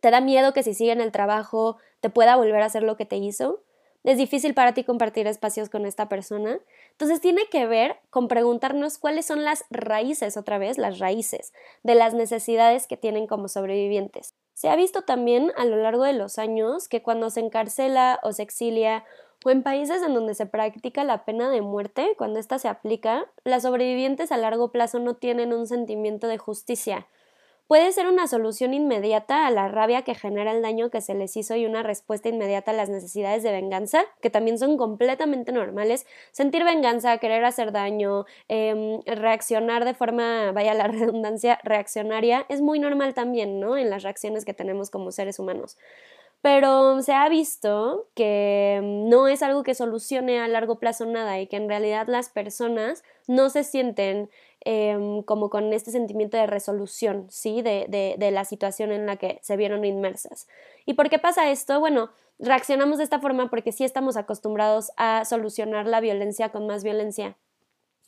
¿Te 0.00 0.12
da 0.12 0.20
miedo 0.20 0.52
que 0.52 0.62
si 0.62 0.74
sigue 0.74 0.92
en 0.92 1.00
el 1.00 1.10
trabajo 1.10 1.78
te 1.98 2.08
pueda 2.08 2.36
volver 2.36 2.62
a 2.62 2.66
hacer 2.66 2.84
lo 2.84 2.96
que 2.96 3.04
te 3.04 3.16
hizo? 3.16 3.64
¿Es 4.04 4.16
difícil 4.16 4.54
para 4.54 4.74
ti 4.74 4.84
compartir 4.84 5.26
espacios 5.26 5.68
con 5.70 5.86
esta 5.86 6.08
persona? 6.08 6.60
Entonces 6.92 7.20
tiene 7.20 7.46
que 7.50 7.66
ver 7.66 7.96
con 8.10 8.28
preguntarnos 8.28 8.98
cuáles 8.98 9.26
son 9.26 9.42
las 9.42 9.64
raíces, 9.70 10.36
otra 10.36 10.56
vez, 10.56 10.78
las 10.78 11.00
raíces 11.00 11.52
de 11.82 11.96
las 11.96 12.14
necesidades 12.14 12.86
que 12.86 12.96
tienen 12.96 13.26
como 13.26 13.48
sobrevivientes. 13.48 14.36
Se 14.54 14.68
ha 14.68 14.76
visto 14.76 15.02
también 15.02 15.50
a 15.56 15.64
lo 15.64 15.76
largo 15.76 16.04
de 16.04 16.12
los 16.12 16.38
años 16.38 16.86
que 16.86 17.02
cuando 17.02 17.28
se 17.30 17.40
encarcela 17.40 18.20
o 18.22 18.32
se 18.32 18.44
exilia 18.44 19.02
o 19.44 19.50
en 19.50 19.64
países 19.64 20.00
en 20.02 20.14
donde 20.14 20.36
se 20.36 20.46
practica 20.46 21.02
la 21.02 21.24
pena 21.24 21.50
de 21.50 21.60
muerte, 21.60 22.14
cuando 22.16 22.38
ésta 22.38 22.60
se 22.60 22.68
aplica, 22.68 23.26
las 23.42 23.64
sobrevivientes 23.64 24.30
a 24.30 24.36
largo 24.36 24.70
plazo 24.70 25.00
no 25.00 25.14
tienen 25.14 25.52
un 25.52 25.66
sentimiento 25.66 26.28
de 26.28 26.38
justicia, 26.38 27.08
Puede 27.66 27.90
ser 27.90 28.06
una 28.06 28.28
solución 28.28 28.74
inmediata 28.74 29.44
a 29.44 29.50
la 29.50 29.66
rabia 29.66 30.02
que 30.02 30.14
genera 30.14 30.52
el 30.52 30.62
daño 30.62 30.88
que 30.88 31.00
se 31.00 31.14
les 31.14 31.36
hizo 31.36 31.56
y 31.56 31.66
una 31.66 31.82
respuesta 31.82 32.28
inmediata 32.28 32.70
a 32.70 32.74
las 32.74 32.88
necesidades 32.88 33.42
de 33.42 33.50
venganza, 33.50 34.04
que 34.20 34.30
también 34.30 34.56
son 34.56 34.76
completamente 34.76 35.50
normales. 35.50 36.06
Sentir 36.30 36.62
venganza, 36.62 37.18
querer 37.18 37.44
hacer 37.44 37.72
daño, 37.72 38.24
em, 38.46 39.00
reaccionar 39.04 39.84
de 39.84 39.94
forma, 39.94 40.52
vaya 40.52 40.74
la 40.74 40.86
redundancia, 41.16 41.58
reaccionaria, 41.64 42.46
es 42.48 42.60
muy 42.60 42.78
normal 42.78 43.14
también, 43.14 43.58
¿no? 43.58 43.76
En 43.76 43.90
las 43.90 44.04
reacciones 44.04 44.44
que 44.44 44.54
tenemos 44.54 44.88
como 44.90 45.10
seres 45.10 45.40
humanos 45.40 45.76
pero 46.42 47.02
se 47.02 47.12
ha 47.12 47.28
visto 47.28 48.08
que 48.14 48.80
no 48.82 49.28
es 49.28 49.42
algo 49.42 49.62
que 49.62 49.74
solucione 49.74 50.40
a 50.40 50.48
largo 50.48 50.78
plazo 50.78 51.06
nada 51.06 51.40
y 51.40 51.46
que 51.46 51.56
en 51.56 51.68
realidad 51.68 52.06
las 52.08 52.28
personas 52.28 53.02
no 53.26 53.50
se 53.50 53.64
sienten 53.64 54.30
Em, 54.68 55.22
como 55.22 55.48
con 55.48 55.72
este 55.72 55.92
sentimiento 55.92 56.36
de 56.36 56.48
resolución, 56.48 57.28
¿sí? 57.30 57.62
De, 57.62 57.86
de, 57.88 58.16
de 58.18 58.32
la 58.32 58.44
situación 58.44 58.90
en 58.90 59.06
la 59.06 59.14
que 59.14 59.38
se 59.40 59.56
vieron 59.56 59.84
inmersas. 59.84 60.48
¿Y 60.84 60.94
por 60.94 61.08
qué 61.08 61.20
pasa 61.20 61.52
esto? 61.52 61.78
Bueno, 61.78 62.10
reaccionamos 62.40 62.98
de 62.98 63.04
esta 63.04 63.20
forma 63.20 63.48
porque 63.48 63.70
sí 63.70 63.84
estamos 63.84 64.16
acostumbrados 64.16 64.90
a 64.96 65.24
solucionar 65.24 65.86
la 65.86 66.00
violencia 66.00 66.48
con 66.48 66.66
más 66.66 66.82
violencia. 66.82 67.36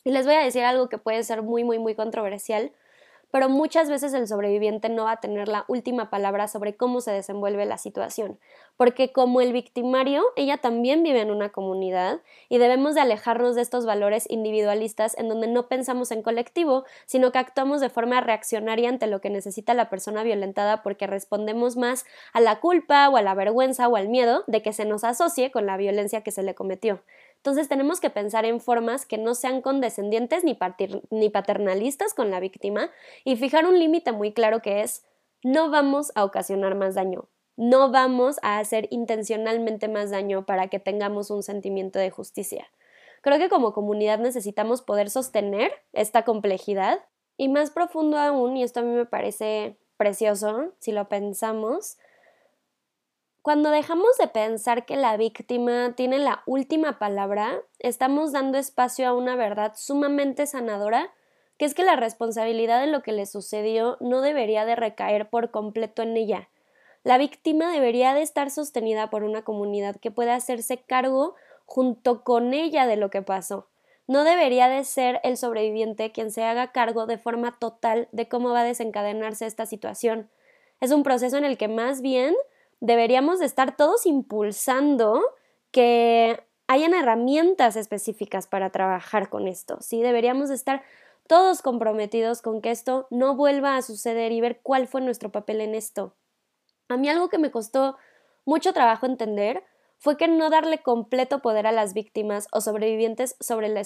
Y 0.03 0.11
les 0.11 0.25
voy 0.25 0.35
a 0.35 0.43
decir 0.43 0.65
algo 0.65 0.89
que 0.89 0.97
puede 0.97 1.23
ser 1.23 1.43
muy, 1.43 1.63
muy, 1.63 1.79
muy 1.79 1.95
controversial, 1.95 2.73
pero 3.31 3.49
muchas 3.49 3.89
veces 3.89 4.13
el 4.13 4.27
sobreviviente 4.27 4.89
no 4.89 5.05
va 5.05 5.13
a 5.13 5.19
tener 5.19 5.47
la 5.47 5.65
última 5.67 6.09
palabra 6.09 6.47
sobre 6.47 6.75
cómo 6.75 7.01
se 7.01 7.11
desenvuelve 7.11 7.65
la 7.65 7.77
situación, 7.77 8.39
porque 8.77 9.11
como 9.11 9.41
el 9.41 9.53
victimario, 9.53 10.23
ella 10.35 10.57
también 10.57 11.03
vive 11.03 11.21
en 11.21 11.31
una 11.31 11.49
comunidad 11.49 12.21
y 12.47 12.57
debemos 12.57 12.95
de 12.95 13.01
alejarnos 13.01 13.55
de 13.55 13.61
estos 13.61 13.85
valores 13.85 14.25
individualistas 14.29 15.17
en 15.17 15.29
donde 15.29 15.47
no 15.47 15.67
pensamos 15.67 16.11
en 16.11 16.21
colectivo, 16.21 16.85
sino 17.05 17.31
que 17.31 17.39
actuamos 17.39 17.81
de 17.81 17.89
forma 17.89 18.21
reaccionaria 18.21 18.89
ante 18.89 19.07
lo 19.07 19.21
que 19.21 19.29
necesita 19.29 19.73
la 19.73 19.89
persona 19.89 20.23
violentada 20.23 20.83
porque 20.83 21.07
respondemos 21.07 21.77
más 21.77 22.05
a 22.33 22.41
la 22.41 22.59
culpa 22.59 23.09
o 23.09 23.17
a 23.17 23.21
la 23.21 23.35
vergüenza 23.35 23.87
o 23.87 23.95
al 23.95 24.09
miedo 24.09 24.43
de 24.47 24.61
que 24.61 24.73
se 24.73 24.85
nos 24.85 25.03
asocie 25.03 25.51
con 25.51 25.65
la 25.65 25.77
violencia 25.77 26.21
que 26.21 26.31
se 26.31 26.43
le 26.43 26.55
cometió. 26.55 27.01
Entonces 27.39 27.69
tenemos 27.69 28.01
que 28.01 28.09
pensar 28.09 28.43
en 28.45 28.59
formas 28.59 29.05
que 29.05 29.17
no 29.17 29.33
sean 29.33 29.61
condescendientes 29.61 30.43
ni, 30.43 30.57
ni 31.09 31.29
paternalistas 31.29 32.13
con 32.13 32.31
la 32.31 32.41
víctima 32.41 32.91
y 33.23 33.37
fijar 33.37 33.65
un 33.65 33.79
límite 33.79 34.11
muy 34.11 34.33
claro 34.33 34.61
que 34.61 34.81
es 34.81 35.05
no 35.41 35.69
vamos 35.69 36.11
a 36.15 36.25
ocasionar 36.25 36.75
más 36.75 36.95
daño, 36.95 37.29
no 37.55 37.91
vamos 37.91 38.39
a 38.41 38.59
hacer 38.59 38.87
intencionalmente 38.91 39.87
más 39.87 40.11
daño 40.11 40.45
para 40.45 40.67
que 40.67 40.79
tengamos 40.79 41.31
un 41.31 41.43
sentimiento 41.43 41.97
de 41.97 42.09
justicia. 42.09 42.67
Creo 43.21 43.37
que 43.37 43.49
como 43.49 43.73
comunidad 43.73 44.19
necesitamos 44.19 44.81
poder 44.81 45.09
sostener 45.09 45.71
esta 45.93 46.23
complejidad 46.23 46.99
y 47.37 47.47
más 47.47 47.71
profundo 47.71 48.17
aún, 48.17 48.57
y 48.57 48.63
esto 48.63 48.81
a 48.81 48.83
mí 48.83 48.93
me 48.93 49.05
parece 49.05 49.77
precioso 49.95 50.73
si 50.79 50.91
lo 50.91 51.07
pensamos, 51.07 51.97
cuando 53.41 53.71
dejamos 53.71 54.17
de 54.17 54.27
pensar 54.27 54.85
que 54.85 54.97
la 54.97 55.15
víctima 55.15 55.93
tiene 55.95 56.19
la 56.19 56.43
última 56.45 56.99
palabra, 56.99 57.61
estamos 57.79 58.33
dando 58.33 58.57
espacio 58.57 59.07
a 59.07 59.13
una 59.13 59.35
verdad 59.35 59.73
sumamente 59.75 60.45
sanadora, 60.45 61.13
que 61.57 61.65
es 61.65 61.73
que 61.73 61.83
la 61.83 61.95
responsabilidad 61.95 62.81
de 62.81 62.87
lo 62.87 63.01
que 63.01 63.13
le 63.13 63.25
sucedió 63.25 63.97
no 64.01 64.21
debería 64.21 64.65
de 64.65 64.75
recaer 64.75 65.29
por 65.29 65.51
completo 65.51 66.01
en 66.01 66.17
ella. 66.17 66.49
La 67.03 67.17
víctima 67.17 67.71
debería 67.71 68.13
de 68.13 68.21
estar 68.21 68.51
sostenida 68.51 69.09
por 69.09 69.23
una 69.23 69.43
comunidad 69.43 69.95
que 69.95 70.11
pueda 70.11 70.35
hacerse 70.35 70.77
cargo 70.77 71.35
junto 71.65 72.23
con 72.23 72.53
ella 72.53 72.87
de 72.87 72.97
lo 72.97 73.09
que 73.09 73.21
pasó. 73.21 73.67
No 74.05 74.23
debería 74.23 74.67
de 74.67 74.83
ser 74.83 75.21
el 75.23 75.37
sobreviviente 75.37 76.11
quien 76.11 76.31
se 76.31 76.43
haga 76.43 76.71
cargo 76.71 77.05
de 77.05 77.17
forma 77.17 77.57
total 77.57 78.09
de 78.11 78.27
cómo 78.27 78.49
va 78.49 78.61
a 78.61 78.65
desencadenarse 78.65 79.45
esta 79.45 79.65
situación. 79.65 80.29
Es 80.81 80.91
un 80.91 81.03
proceso 81.03 81.37
en 81.37 81.45
el 81.45 81.57
que 81.57 81.67
más 81.67 82.01
bien 82.01 82.35
deberíamos 82.79 83.39
de 83.39 83.45
estar 83.45 83.75
todos 83.75 84.05
impulsando 84.05 85.21
que 85.71 86.43
hayan 86.67 86.93
herramientas 86.93 87.75
específicas 87.75 88.47
para 88.47 88.69
trabajar 88.69 89.29
con 89.29 89.47
esto, 89.47 89.77
¿sí? 89.81 90.01
Deberíamos 90.01 90.49
de 90.49 90.55
estar 90.55 90.83
todos 91.27 91.61
comprometidos 91.61 92.41
con 92.41 92.61
que 92.61 92.71
esto 92.71 93.07
no 93.09 93.35
vuelva 93.35 93.75
a 93.75 93.81
suceder 93.81 94.31
y 94.31 94.41
ver 94.41 94.61
cuál 94.61 94.87
fue 94.87 95.01
nuestro 95.01 95.31
papel 95.31 95.61
en 95.61 95.75
esto. 95.75 96.15
A 96.87 96.97
mí 96.97 97.09
algo 97.09 97.29
que 97.29 97.37
me 97.37 97.51
costó 97.51 97.97
mucho 98.45 98.73
trabajo 98.73 99.05
entender 99.05 99.63
fue 99.97 100.17
que 100.17 100.27
no 100.27 100.49
darle 100.49 100.79
completo 100.79 101.39
poder 101.39 101.67
a 101.67 101.71
las 101.71 101.93
víctimas 101.93 102.47
o 102.51 102.61
sobrevivientes 102.61 103.35
sobre, 103.39 103.85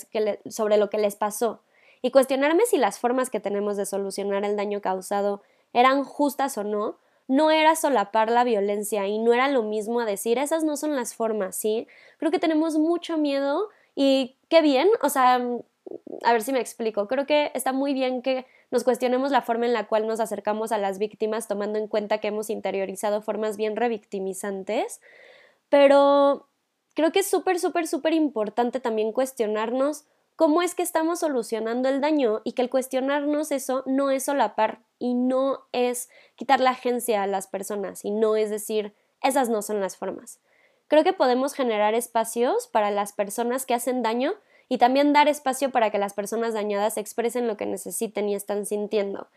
sobre 0.49 0.77
lo 0.77 0.89
que 0.89 0.99
les 0.99 1.15
pasó 1.15 1.63
y 2.01 2.11
cuestionarme 2.11 2.65
si 2.65 2.77
las 2.77 2.99
formas 2.99 3.29
que 3.29 3.39
tenemos 3.39 3.77
de 3.77 3.85
solucionar 3.85 4.43
el 4.45 4.55
daño 4.55 4.81
causado 4.81 5.41
eran 5.71 6.03
justas 6.03 6.57
o 6.57 6.63
no, 6.63 6.97
no 7.28 7.51
era 7.51 7.76
solapar 7.76 8.30
la 8.30 8.43
violencia 8.43 9.07
y 9.07 9.17
no 9.17 9.34
era 9.34 9.47
lo 9.47 9.63
mismo 9.63 9.99
a 9.99 10.05
decir 10.05 10.38
esas 10.38 10.63
no 10.63 10.78
son 10.78 10.95
las 10.95 11.15
formas, 11.15 11.55
¿sí? 11.55 11.88
Creo 12.17 12.32
que 12.32 12.39
tenemos 12.39 12.78
mucho 12.78 13.17
miedo 13.17 13.69
y 13.95 14.38
qué 14.49 14.61
bien, 14.61 14.89
o 15.01 15.09
sea, 15.09 15.41
a 16.24 16.32
ver 16.32 16.41
si 16.41 16.53
me 16.53 16.59
explico, 16.59 17.07
creo 17.07 17.26
que 17.26 17.51
está 17.53 17.74
muy 17.74 17.93
bien 17.93 18.21
que 18.21 18.45
nos 18.71 18.84
cuestionemos 18.84 19.32
la 19.32 19.41
forma 19.41 19.65
en 19.65 19.74
la 19.74 19.88
cual 19.88 20.07
nos 20.07 20.19
acercamos 20.19 20.71
a 20.71 20.78
las 20.78 20.97
víctimas 20.99 21.47
tomando 21.47 21.78
en 21.80 21.88
cuenta 21.88 22.19
que 22.19 22.30
hemos 22.30 22.49
interiorizado 22.49 23.21
formas 23.21 23.57
bien 23.57 23.76
revictimizantes, 23.76 25.01
pero 25.69 26.47
creo 26.93 27.11
que 27.11 27.19
es 27.19 27.30
súper, 27.30 27.59
súper, 27.59 27.88
súper 27.88 28.13
importante 28.13 28.80
también 28.80 29.11
cuestionarnos 29.11 30.05
cómo 30.36 30.61
es 30.61 30.75
que 30.75 30.84
estamos 30.84 31.19
solucionando 31.19 31.89
el 31.89 32.01
daño 32.01 32.41
y 32.43 32.53
que 32.53 32.61
el 32.61 32.69
cuestionarnos 32.69 33.51
eso 33.51 33.84
no 33.86 34.09
es 34.11 34.25
solapar 34.25 34.79
y 34.99 35.13
no 35.13 35.61
es 35.71 36.09
quitar 36.36 36.59
la 36.59 36.71
agencia 36.71 37.23
a 37.23 37.27
las 37.27 37.47
personas 37.47 38.03
y 38.05 38.11
no 38.11 38.36
es 38.36 38.49
decir, 38.49 38.93
esas 39.21 39.49
no 39.49 39.61
son 39.61 39.79
las 39.79 39.97
formas. 39.97 40.39
Creo 40.88 41.03
que 41.03 41.13
podemos 41.13 41.53
generar 41.53 41.93
espacios 41.93 42.67
para 42.67 42.91
las 42.91 43.13
personas 43.13 43.65
que 43.65 43.73
hacen 43.73 44.03
daño 44.03 44.34
y 44.69 44.77
también 44.77 45.13
dar 45.13 45.27
espacio 45.27 45.71
para 45.71 45.89
que 45.89 45.97
las 45.97 46.13
personas 46.13 46.53
dañadas 46.53 46.97
expresen 46.97 47.47
lo 47.47 47.57
que 47.57 47.65
necesiten 47.65 48.29
y 48.29 48.36
están 48.36 48.65
sintiendo. 48.65 49.27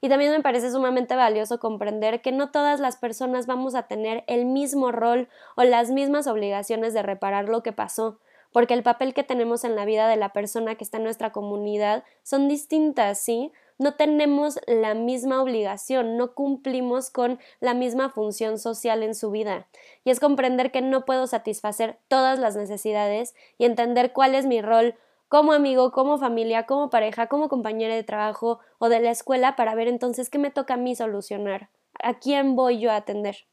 Y 0.00 0.08
también 0.08 0.32
me 0.32 0.42
parece 0.42 0.70
sumamente 0.70 1.16
valioso 1.16 1.58
comprender 1.58 2.20
que 2.20 2.32
no 2.32 2.50
todas 2.50 2.78
las 2.78 2.96
personas 2.96 3.46
vamos 3.46 3.74
a 3.74 3.84
tener 3.84 4.22
el 4.26 4.44
mismo 4.44 4.92
rol 4.92 5.28
o 5.56 5.62
las 5.62 5.90
mismas 5.90 6.26
obligaciones 6.26 6.92
de 6.92 7.02
reparar 7.02 7.48
lo 7.48 7.62
que 7.62 7.72
pasó, 7.72 8.18
porque 8.54 8.74
el 8.74 8.84
papel 8.84 9.14
que 9.14 9.24
tenemos 9.24 9.64
en 9.64 9.74
la 9.74 9.84
vida 9.84 10.06
de 10.06 10.14
la 10.14 10.28
persona 10.28 10.76
que 10.76 10.84
está 10.84 10.98
en 10.98 11.02
nuestra 11.02 11.32
comunidad 11.32 12.04
son 12.22 12.46
distintas, 12.46 13.18
¿sí? 13.18 13.50
No 13.78 13.94
tenemos 13.94 14.60
la 14.68 14.94
misma 14.94 15.42
obligación, 15.42 16.16
no 16.16 16.34
cumplimos 16.34 17.10
con 17.10 17.40
la 17.58 17.74
misma 17.74 18.10
función 18.10 18.60
social 18.60 19.02
en 19.02 19.16
su 19.16 19.32
vida. 19.32 19.66
Y 20.04 20.10
es 20.10 20.20
comprender 20.20 20.70
que 20.70 20.82
no 20.82 21.04
puedo 21.04 21.26
satisfacer 21.26 21.98
todas 22.06 22.38
las 22.38 22.54
necesidades 22.54 23.34
y 23.58 23.64
entender 23.64 24.12
cuál 24.12 24.36
es 24.36 24.46
mi 24.46 24.62
rol 24.62 24.94
como 25.26 25.52
amigo, 25.52 25.90
como 25.90 26.16
familia, 26.18 26.64
como 26.64 26.90
pareja, 26.90 27.26
como 27.26 27.48
compañera 27.48 27.96
de 27.96 28.04
trabajo 28.04 28.60
o 28.78 28.88
de 28.88 29.00
la 29.00 29.10
escuela 29.10 29.56
para 29.56 29.74
ver 29.74 29.88
entonces 29.88 30.30
qué 30.30 30.38
me 30.38 30.52
toca 30.52 30.74
a 30.74 30.76
mí 30.76 30.94
solucionar, 30.94 31.70
a 32.00 32.20
quién 32.20 32.54
voy 32.54 32.78
yo 32.78 32.92
a 32.92 32.96
atender. 32.96 33.48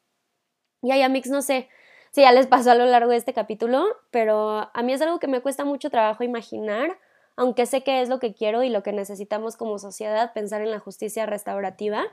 Y 0.83 0.91
a 0.91 1.09
Mix, 1.09 1.31
no 1.31 1.41
sé 1.41 1.69
si 2.11 2.21
ya 2.21 2.31
les 2.33 2.47
pasó 2.47 2.71
a 2.71 2.75
lo 2.75 2.85
largo 2.85 3.11
de 3.11 3.17
este 3.17 3.33
capítulo, 3.33 3.85
pero 4.11 4.69
a 4.73 4.83
mí 4.83 4.93
es 4.93 5.01
algo 5.01 5.19
que 5.19 5.27
me 5.27 5.41
cuesta 5.41 5.63
mucho 5.63 5.89
trabajo 5.89 6.23
imaginar, 6.23 6.97
aunque 7.37 7.65
sé 7.65 7.83
que 7.83 8.01
es 8.01 8.09
lo 8.09 8.19
que 8.19 8.33
quiero 8.33 8.63
y 8.63 8.69
lo 8.69 8.83
que 8.83 8.91
necesitamos 8.91 9.55
como 9.55 9.79
sociedad, 9.79 10.33
pensar 10.33 10.61
en 10.61 10.71
la 10.71 10.79
justicia 10.79 11.25
restaurativa. 11.25 12.03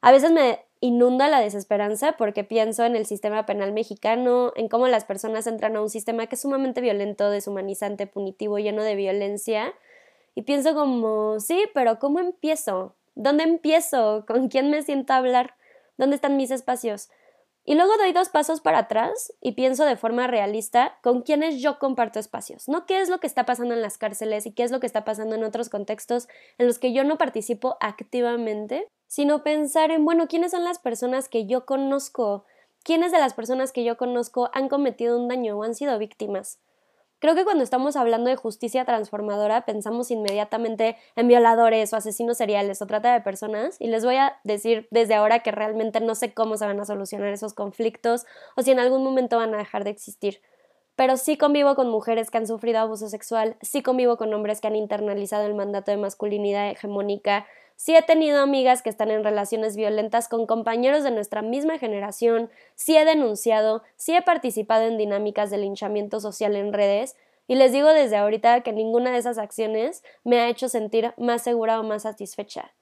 A 0.00 0.10
veces 0.10 0.30
me 0.30 0.64
inunda 0.80 1.28
la 1.28 1.40
desesperanza 1.40 2.12
porque 2.12 2.44
pienso 2.44 2.84
en 2.84 2.96
el 2.96 3.04
sistema 3.04 3.44
penal 3.44 3.72
mexicano, 3.72 4.52
en 4.56 4.68
cómo 4.68 4.88
las 4.88 5.04
personas 5.04 5.46
entran 5.46 5.76
a 5.76 5.82
un 5.82 5.90
sistema 5.90 6.26
que 6.26 6.36
es 6.36 6.40
sumamente 6.40 6.80
violento, 6.80 7.28
deshumanizante, 7.28 8.06
punitivo, 8.06 8.58
lleno 8.58 8.82
de 8.82 8.94
violencia. 8.94 9.74
Y 10.34 10.42
pienso 10.42 10.74
como, 10.74 11.40
sí, 11.40 11.64
pero 11.74 11.98
¿cómo 11.98 12.20
empiezo? 12.20 12.94
¿Dónde 13.14 13.44
empiezo? 13.44 14.24
¿Con 14.26 14.48
quién 14.48 14.70
me 14.70 14.82
siento 14.82 15.12
a 15.12 15.16
hablar? 15.16 15.54
¿Dónde 15.98 16.16
están 16.16 16.36
mis 16.36 16.50
espacios? 16.50 17.10
Y 17.68 17.74
luego 17.74 17.96
doy 17.98 18.12
dos 18.12 18.28
pasos 18.28 18.60
para 18.60 18.78
atrás 18.78 19.32
y 19.40 19.52
pienso 19.52 19.84
de 19.84 19.96
forma 19.96 20.28
realista 20.28 20.98
con 21.02 21.22
quienes 21.22 21.60
yo 21.60 21.80
comparto 21.80 22.20
espacios, 22.20 22.68
no 22.68 22.86
qué 22.86 23.00
es 23.00 23.08
lo 23.08 23.18
que 23.18 23.26
está 23.26 23.44
pasando 23.44 23.74
en 23.74 23.82
las 23.82 23.98
cárceles 23.98 24.46
y 24.46 24.52
qué 24.52 24.62
es 24.62 24.70
lo 24.70 24.78
que 24.78 24.86
está 24.86 25.04
pasando 25.04 25.34
en 25.34 25.42
otros 25.42 25.68
contextos 25.68 26.28
en 26.58 26.68
los 26.68 26.78
que 26.78 26.92
yo 26.92 27.02
no 27.02 27.18
participo 27.18 27.76
activamente, 27.80 28.88
sino 29.08 29.42
pensar 29.42 29.90
en, 29.90 30.04
bueno, 30.04 30.28
quiénes 30.28 30.52
son 30.52 30.62
las 30.62 30.78
personas 30.78 31.28
que 31.28 31.46
yo 31.46 31.66
conozco, 31.66 32.44
quiénes 32.84 33.10
de 33.10 33.18
las 33.18 33.34
personas 33.34 33.72
que 33.72 33.82
yo 33.82 33.96
conozco 33.96 34.48
han 34.52 34.68
cometido 34.68 35.18
un 35.18 35.26
daño 35.26 35.58
o 35.58 35.64
han 35.64 35.74
sido 35.74 35.98
víctimas. 35.98 36.60
Creo 37.26 37.34
que 37.34 37.42
cuando 37.44 37.64
estamos 37.64 37.96
hablando 37.96 38.30
de 38.30 38.36
justicia 38.36 38.84
transformadora 38.84 39.62
pensamos 39.62 40.12
inmediatamente 40.12 40.96
en 41.16 41.26
violadores 41.26 41.92
o 41.92 41.96
asesinos 41.96 42.36
seriales 42.36 42.80
o 42.80 42.86
trata 42.86 43.12
de 43.12 43.20
personas 43.20 43.74
y 43.80 43.88
les 43.88 44.04
voy 44.04 44.14
a 44.14 44.38
decir 44.44 44.86
desde 44.92 45.14
ahora 45.14 45.40
que 45.40 45.50
realmente 45.50 45.98
no 45.98 46.14
sé 46.14 46.32
cómo 46.34 46.56
se 46.56 46.66
van 46.66 46.78
a 46.78 46.84
solucionar 46.84 47.32
esos 47.32 47.52
conflictos 47.52 48.26
o 48.54 48.62
si 48.62 48.70
en 48.70 48.78
algún 48.78 49.02
momento 49.02 49.38
van 49.38 49.56
a 49.56 49.58
dejar 49.58 49.82
de 49.82 49.90
existir. 49.90 50.40
Pero 50.94 51.16
sí 51.16 51.36
convivo 51.36 51.74
con 51.74 51.90
mujeres 51.90 52.30
que 52.30 52.38
han 52.38 52.46
sufrido 52.46 52.78
abuso 52.78 53.08
sexual, 53.08 53.56
sí 53.60 53.82
convivo 53.82 54.16
con 54.16 54.32
hombres 54.32 54.60
que 54.60 54.68
han 54.68 54.76
internalizado 54.76 55.46
el 55.46 55.54
mandato 55.56 55.90
de 55.90 55.96
masculinidad 55.96 56.70
hegemónica, 56.70 57.44
Sí 57.76 57.94
he 57.94 58.02
tenido 58.02 58.40
amigas 58.40 58.82
que 58.82 58.88
están 58.88 59.10
en 59.10 59.22
relaciones 59.22 59.76
violentas 59.76 60.28
con 60.28 60.46
compañeros 60.46 61.04
de 61.04 61.10
nuestra 61.10 61.42
misma 61.42 61.78
generación, 61.78 62.50
sí 62.74 62.96
he 62.96 63.04
denunciado, 63.04 63.82
sí 63.96 64.14
he 64.14 64.22
participado 64.22 64.84
en 64.84 64.96
dinámicas 64.96 65.50
de 65.50 65.58
linchamiento 65.58 66.18
social 66.20 66.56
en 66.56 66.72
redes, 66.72 67.16
y 67.46 67.54
les 67.54 67.72
digo 67.72 67.88
desde 67.88 68.16
ahorita 68.16 68.62
que 68.62 68.72
ninguna 68.72 69.12
de 69.12 69.18
esas 69.18 69.38
acciones 69.38 70.02
me 70.24 70.40
ha 70.40 70.48
hecho 70.48 70.68
sentir 70.68 71.12
más 71.16 71.42
segura 71.42 71.78
o 71.78 71.84
más 71.84 72.02
satisfecha. 72.02 72.72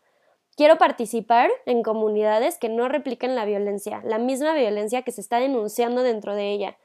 Quiero 0.57 0.79
participar 0.79 1.51
en 1.67 1.83
comunidades 1.83 2.59
que 2.59 2.69
no 2.69 2.89
repliquen 2.89 3.35
la 3.35 3.45
violencia, 3.45 4.01
la 4.05 4.19
misma 4.19 4.55
violencia 4.55 5.03
que 5.03 5.11
se 5.11 5.21
está 5.21 5.41
denunciando 5.41 6.03
dentro 6.03 6.37
de 6.37 6.53
ella. 6.53 6.79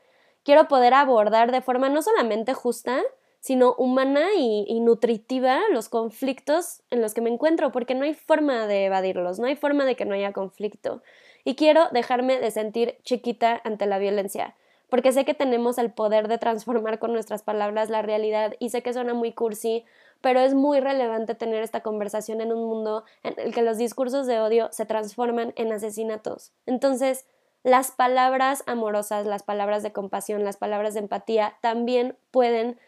Quiero 0.43 0.67
poder 0.67 0.95
abordar 0.95 1.51
de 1.51 1.61
forma 1.61 1.89
no 1.89 2.01
solamente 2.01 2.55
justa, 2.55 3.01
sino 3.39 3.73
humana 3.75 4.27
y, 4.37 4.79
nutritiva 4.81 5.59
los 5.71 5.89
conflictos 5.89 6.81
en 6.89 7.01
los 7.01 7.13
que 7.13 7.21
me 7.21 7.29
encuentro, 7.29 7.71
porque 7.71 7.95
no 7.95 8.03
hay 8.03 8.13
forma 8.13 8.67
de 8.67 8.85
evadirlos, 8.85 9.39
no 9.39 9.47
hay 9.47 9.55
forma 9.55 9.85
de 9.85 9.95
que 9.95 10.05
no 10.05 10.13
haya 10.13 10.33
conflicto. 10.33 11.01
Y 11.45 11.55
quiero 11.55 11.87
dejarme 11.91 12.39
de 12.39 12.51
sentir 12.51 12.97
chiquita 13.03 13.61
ante 13.63 13.85
la 13.85 13.97
violencia, 13.97 14.55
porque 14.89 15.11
sé 15.11 15.23
que 15.23 15.33
tenemos 15.33 15.77
el 15.77 15.91
poder 15.91 16.27
de 16.27 16.37
transformar 16.37 16.99
con 16.99 17.13
nuestras 17.13 17.43
palabras 17.43 17.89
la 17.89 18.01
realidad 18.01 18.55
y 18.59 18.69
sé 18.69 18.81
que 18.81 18.93
suena 18.93 19.13
muy 19.13 19.31
cursi, 19.31 19.85
pero 20.21 20.41
es 20.41 20.53
muy 20.53 20.79
relevante 20.81 21.35
tener 21.35 21.63
esta 21.63 21.81
conversación 21.81 22.41
en 22.41 22.51
un 22.51 22.67
mundo 22.67 23.05
en 23.23 23.35
el 23.37 23.53
que 23.53 23.61
los 23.61 23.77
discursos 23.77 24.27
de 24.27 24.39
odio 24.39 24.67
se 24.71 24.85
transforman 24.85 25.53
en 25.55 25.71
asesinatos. 25.71 26.51
Entonces, 26.65 27.25
las 27.63 27.91
palabras 27.91 28.63
amorosas, 28.67 29.25
las 29.25 29.43
palabras 29.43 29.83
de 29.83 29.91
compasión, 29.91 30.43
las 30.43 30.57
palabras 30.57 30.93
de 30.93 31.01
empatía 31.01 31.57
también 31.61 32.17
pueden 32.31 32.79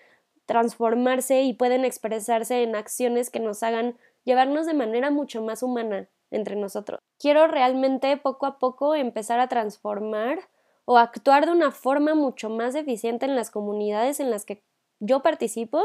transformarse 0.51 1.43
y 1.43 1.53
pueden 1.53 1.85
expresarse 1.85 2.61
en 2.61 2.75
acciones 2.75 3.29
que 3.29 3.39
nos 3.39 3.63
hagan 3.63 3.97
llevarnos 4.25 4.65
de 4.65 4.73
manera 4.73 5.09
mucho 5.09 5.41
más 5.41 5.63
humana 5.63 6.09
entre 6.29 6.57
nosotros. 6.57 6.99
Quiero 7.17 7.47
realmente 7.47 8.17
poco 8.17 8.45
a 8.45 8.59
poco 8.59 8.93
empezar 8.93 9.39
a 9.39 9.47
transformar 9.47 10.49
o 10.83 10.97
actuar 10.97 11.45
de 11.45 11.53
una 11.53 11.71
forma 11.71 12.15
mucho 12.15 12.49
más 12.49 12.75
eficiente 12.75 13.25
en 13.25 13.37
las 13.37 13.49
comunidades 13.49 14.19
en 14.19 14.29
las 14.29 14.45
que 14.45 14.61
yo 14.99 15.21
participo 15.21 15.81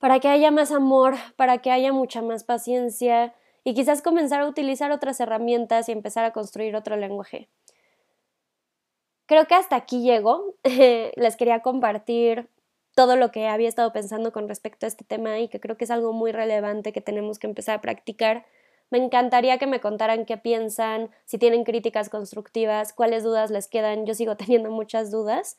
para 0.00 0.18
que 0.18 0.26
haya 0.26 0.50
más 0.50 0.72
amor, 0.72 1.14
para 1.36 1.58
que 1.58 1.70
haya 1.70 1.92
mucha 1.92 2.20
más 2.20 2.42
paciencia 2.42 3.32
y 3.62 3.74
quizás 3.74 4.02
comenzar 4.02 4.40
a 4.40 4.48
utilizar 4.48 4.90
otras 4.90 5.20
herramientas 5.20 5.88
y 5.88 5.92
empezar 5.92 6.24
a 6.24 6.32
construir 6.32 6.74
otro 6.74 6.96
lenguaje. 6.96 7.48
Creo 9.26 9.46
que 9.46 9.54
hasta 9.54 9.76
aquí 9.76 10.02
llego. 10.02 10.56
Les 10.64 11.36
quería 11.36 11.60
compartir 11.60 12.48
todo 12.94 13.16
lo 13.16 13.30
que 13.30 13.48
había 13.48 13.68
estado 13.68 13.92
pensando 13.92 14.32
con 14.32 14.48
respecto 14.48 14.86
a 14.86 14.88
este 14.88 15.04
tema 15.04 15.38
y 15.38 15.48
que 15.48 15.60
creo 15.60 15.76
que 15.76 15.84
es 15.84 15.90
algo 15.90 16.12
muy 16.12 16.32
relevante 16.32 16.92
que 16.92 17.00
tenemos 17.00 17.38
que 17.38 17.46
empezar 17.46 17.76
a 17.76 17.80
practicar. 17.80 18.44
Me 18.90 18.98
encantaría 18.98 19.58
que 19.58 19.66
me 19.66 19.80
contaran 19.80 20.26
qué 20.26 20.36
piensan, 20.36 21.10
si 21.24 21.38
tienen 21.38 21.64
críticas 21.64 22.10
constructivas, 22.10 22.92
cuáles 22.92 23.24
dudas 23.24 23.50
les 23.50 23.68
quedan. 23.68 24.04
Yo 24.04 24.14
sigo 24.14 24.36
teniendo 24.36 24.70
muchas 24.70 25.10
dudas. 25.10 25.56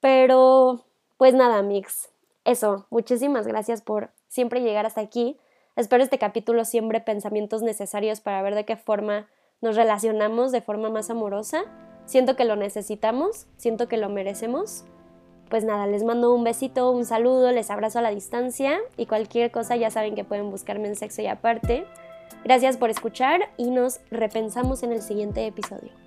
Pero, 0.00 0.84
pues 1.16 1.34
nada, 1.34 1.62
Mix. 1.62 2.10
Eso, 2.44 2.86
muchísimas 2.90 3.46
gracias 3.48 3.82
por 3.82 4.10
siempre 4.28 4.60
llegar 4.60 4.86
hasta 4.86 5.00
aquí. 5.00 5.36
Espero 5.74 6.04
este 6.04 6.18
capítulo 6.18 6.64
siempre 6.64 7.00
pensamientos 7.00 7.62
necesarios 7.62 8.20
para 8.20 8.40
ver 8.40 8.54
de 8.54 8.64
qué 8.64 8.76
forma 8.76 9.28
nos 9.60 9.74
relacionamos 9.74 10.52
de 10.52 10.60
forma 10.60 10.88
más 10.88 11.10
amorosa. 11.10 11.64
Siento 12.04 12.36
que 12.36 12.44
lo 12.44 12.54
necesitamos, 12.54 13.48
siento 13.56 13.88
que 13.88 13.96
lo 13.96 14.08
merecemos 14.08 14.84
pues 15.48 15.64
nada, 15.64 15.86
les 15.86 16.02
mando 16.02 16.34
un 16.34 16.44
besito, 16.44 16.90
un 16.90 17.04
saludo, 17.04 17.52
les 17.52 17.70
abrazo 17.70 17.98
a 17.98 18.02
la 18.02 18.10
distancia 18.10 18.78
y 18.96 19.06
cualquier 19.06 19.50
cosa 19.50 19.76
ya 19.76 19.90
saben 19.90 20.14
que 20.14 20.24
pueden 20.24 20.50
buscarme 20.50 20.88
en 20.88 20.96
sexo 20.96 21.22
y 21.22 21.26
aparte. 21.26 21.86
Gracias 22.44 22.76
por 22.76 22.90
escuchar 22.90 23.40
y 23.56 23.70
nos 23.70 24.00
repensamos 24.10 24.82
en 24.82 24.92
el 24.92 25.02
siguiente 25.02 25.46
episodio. 25.46 26.05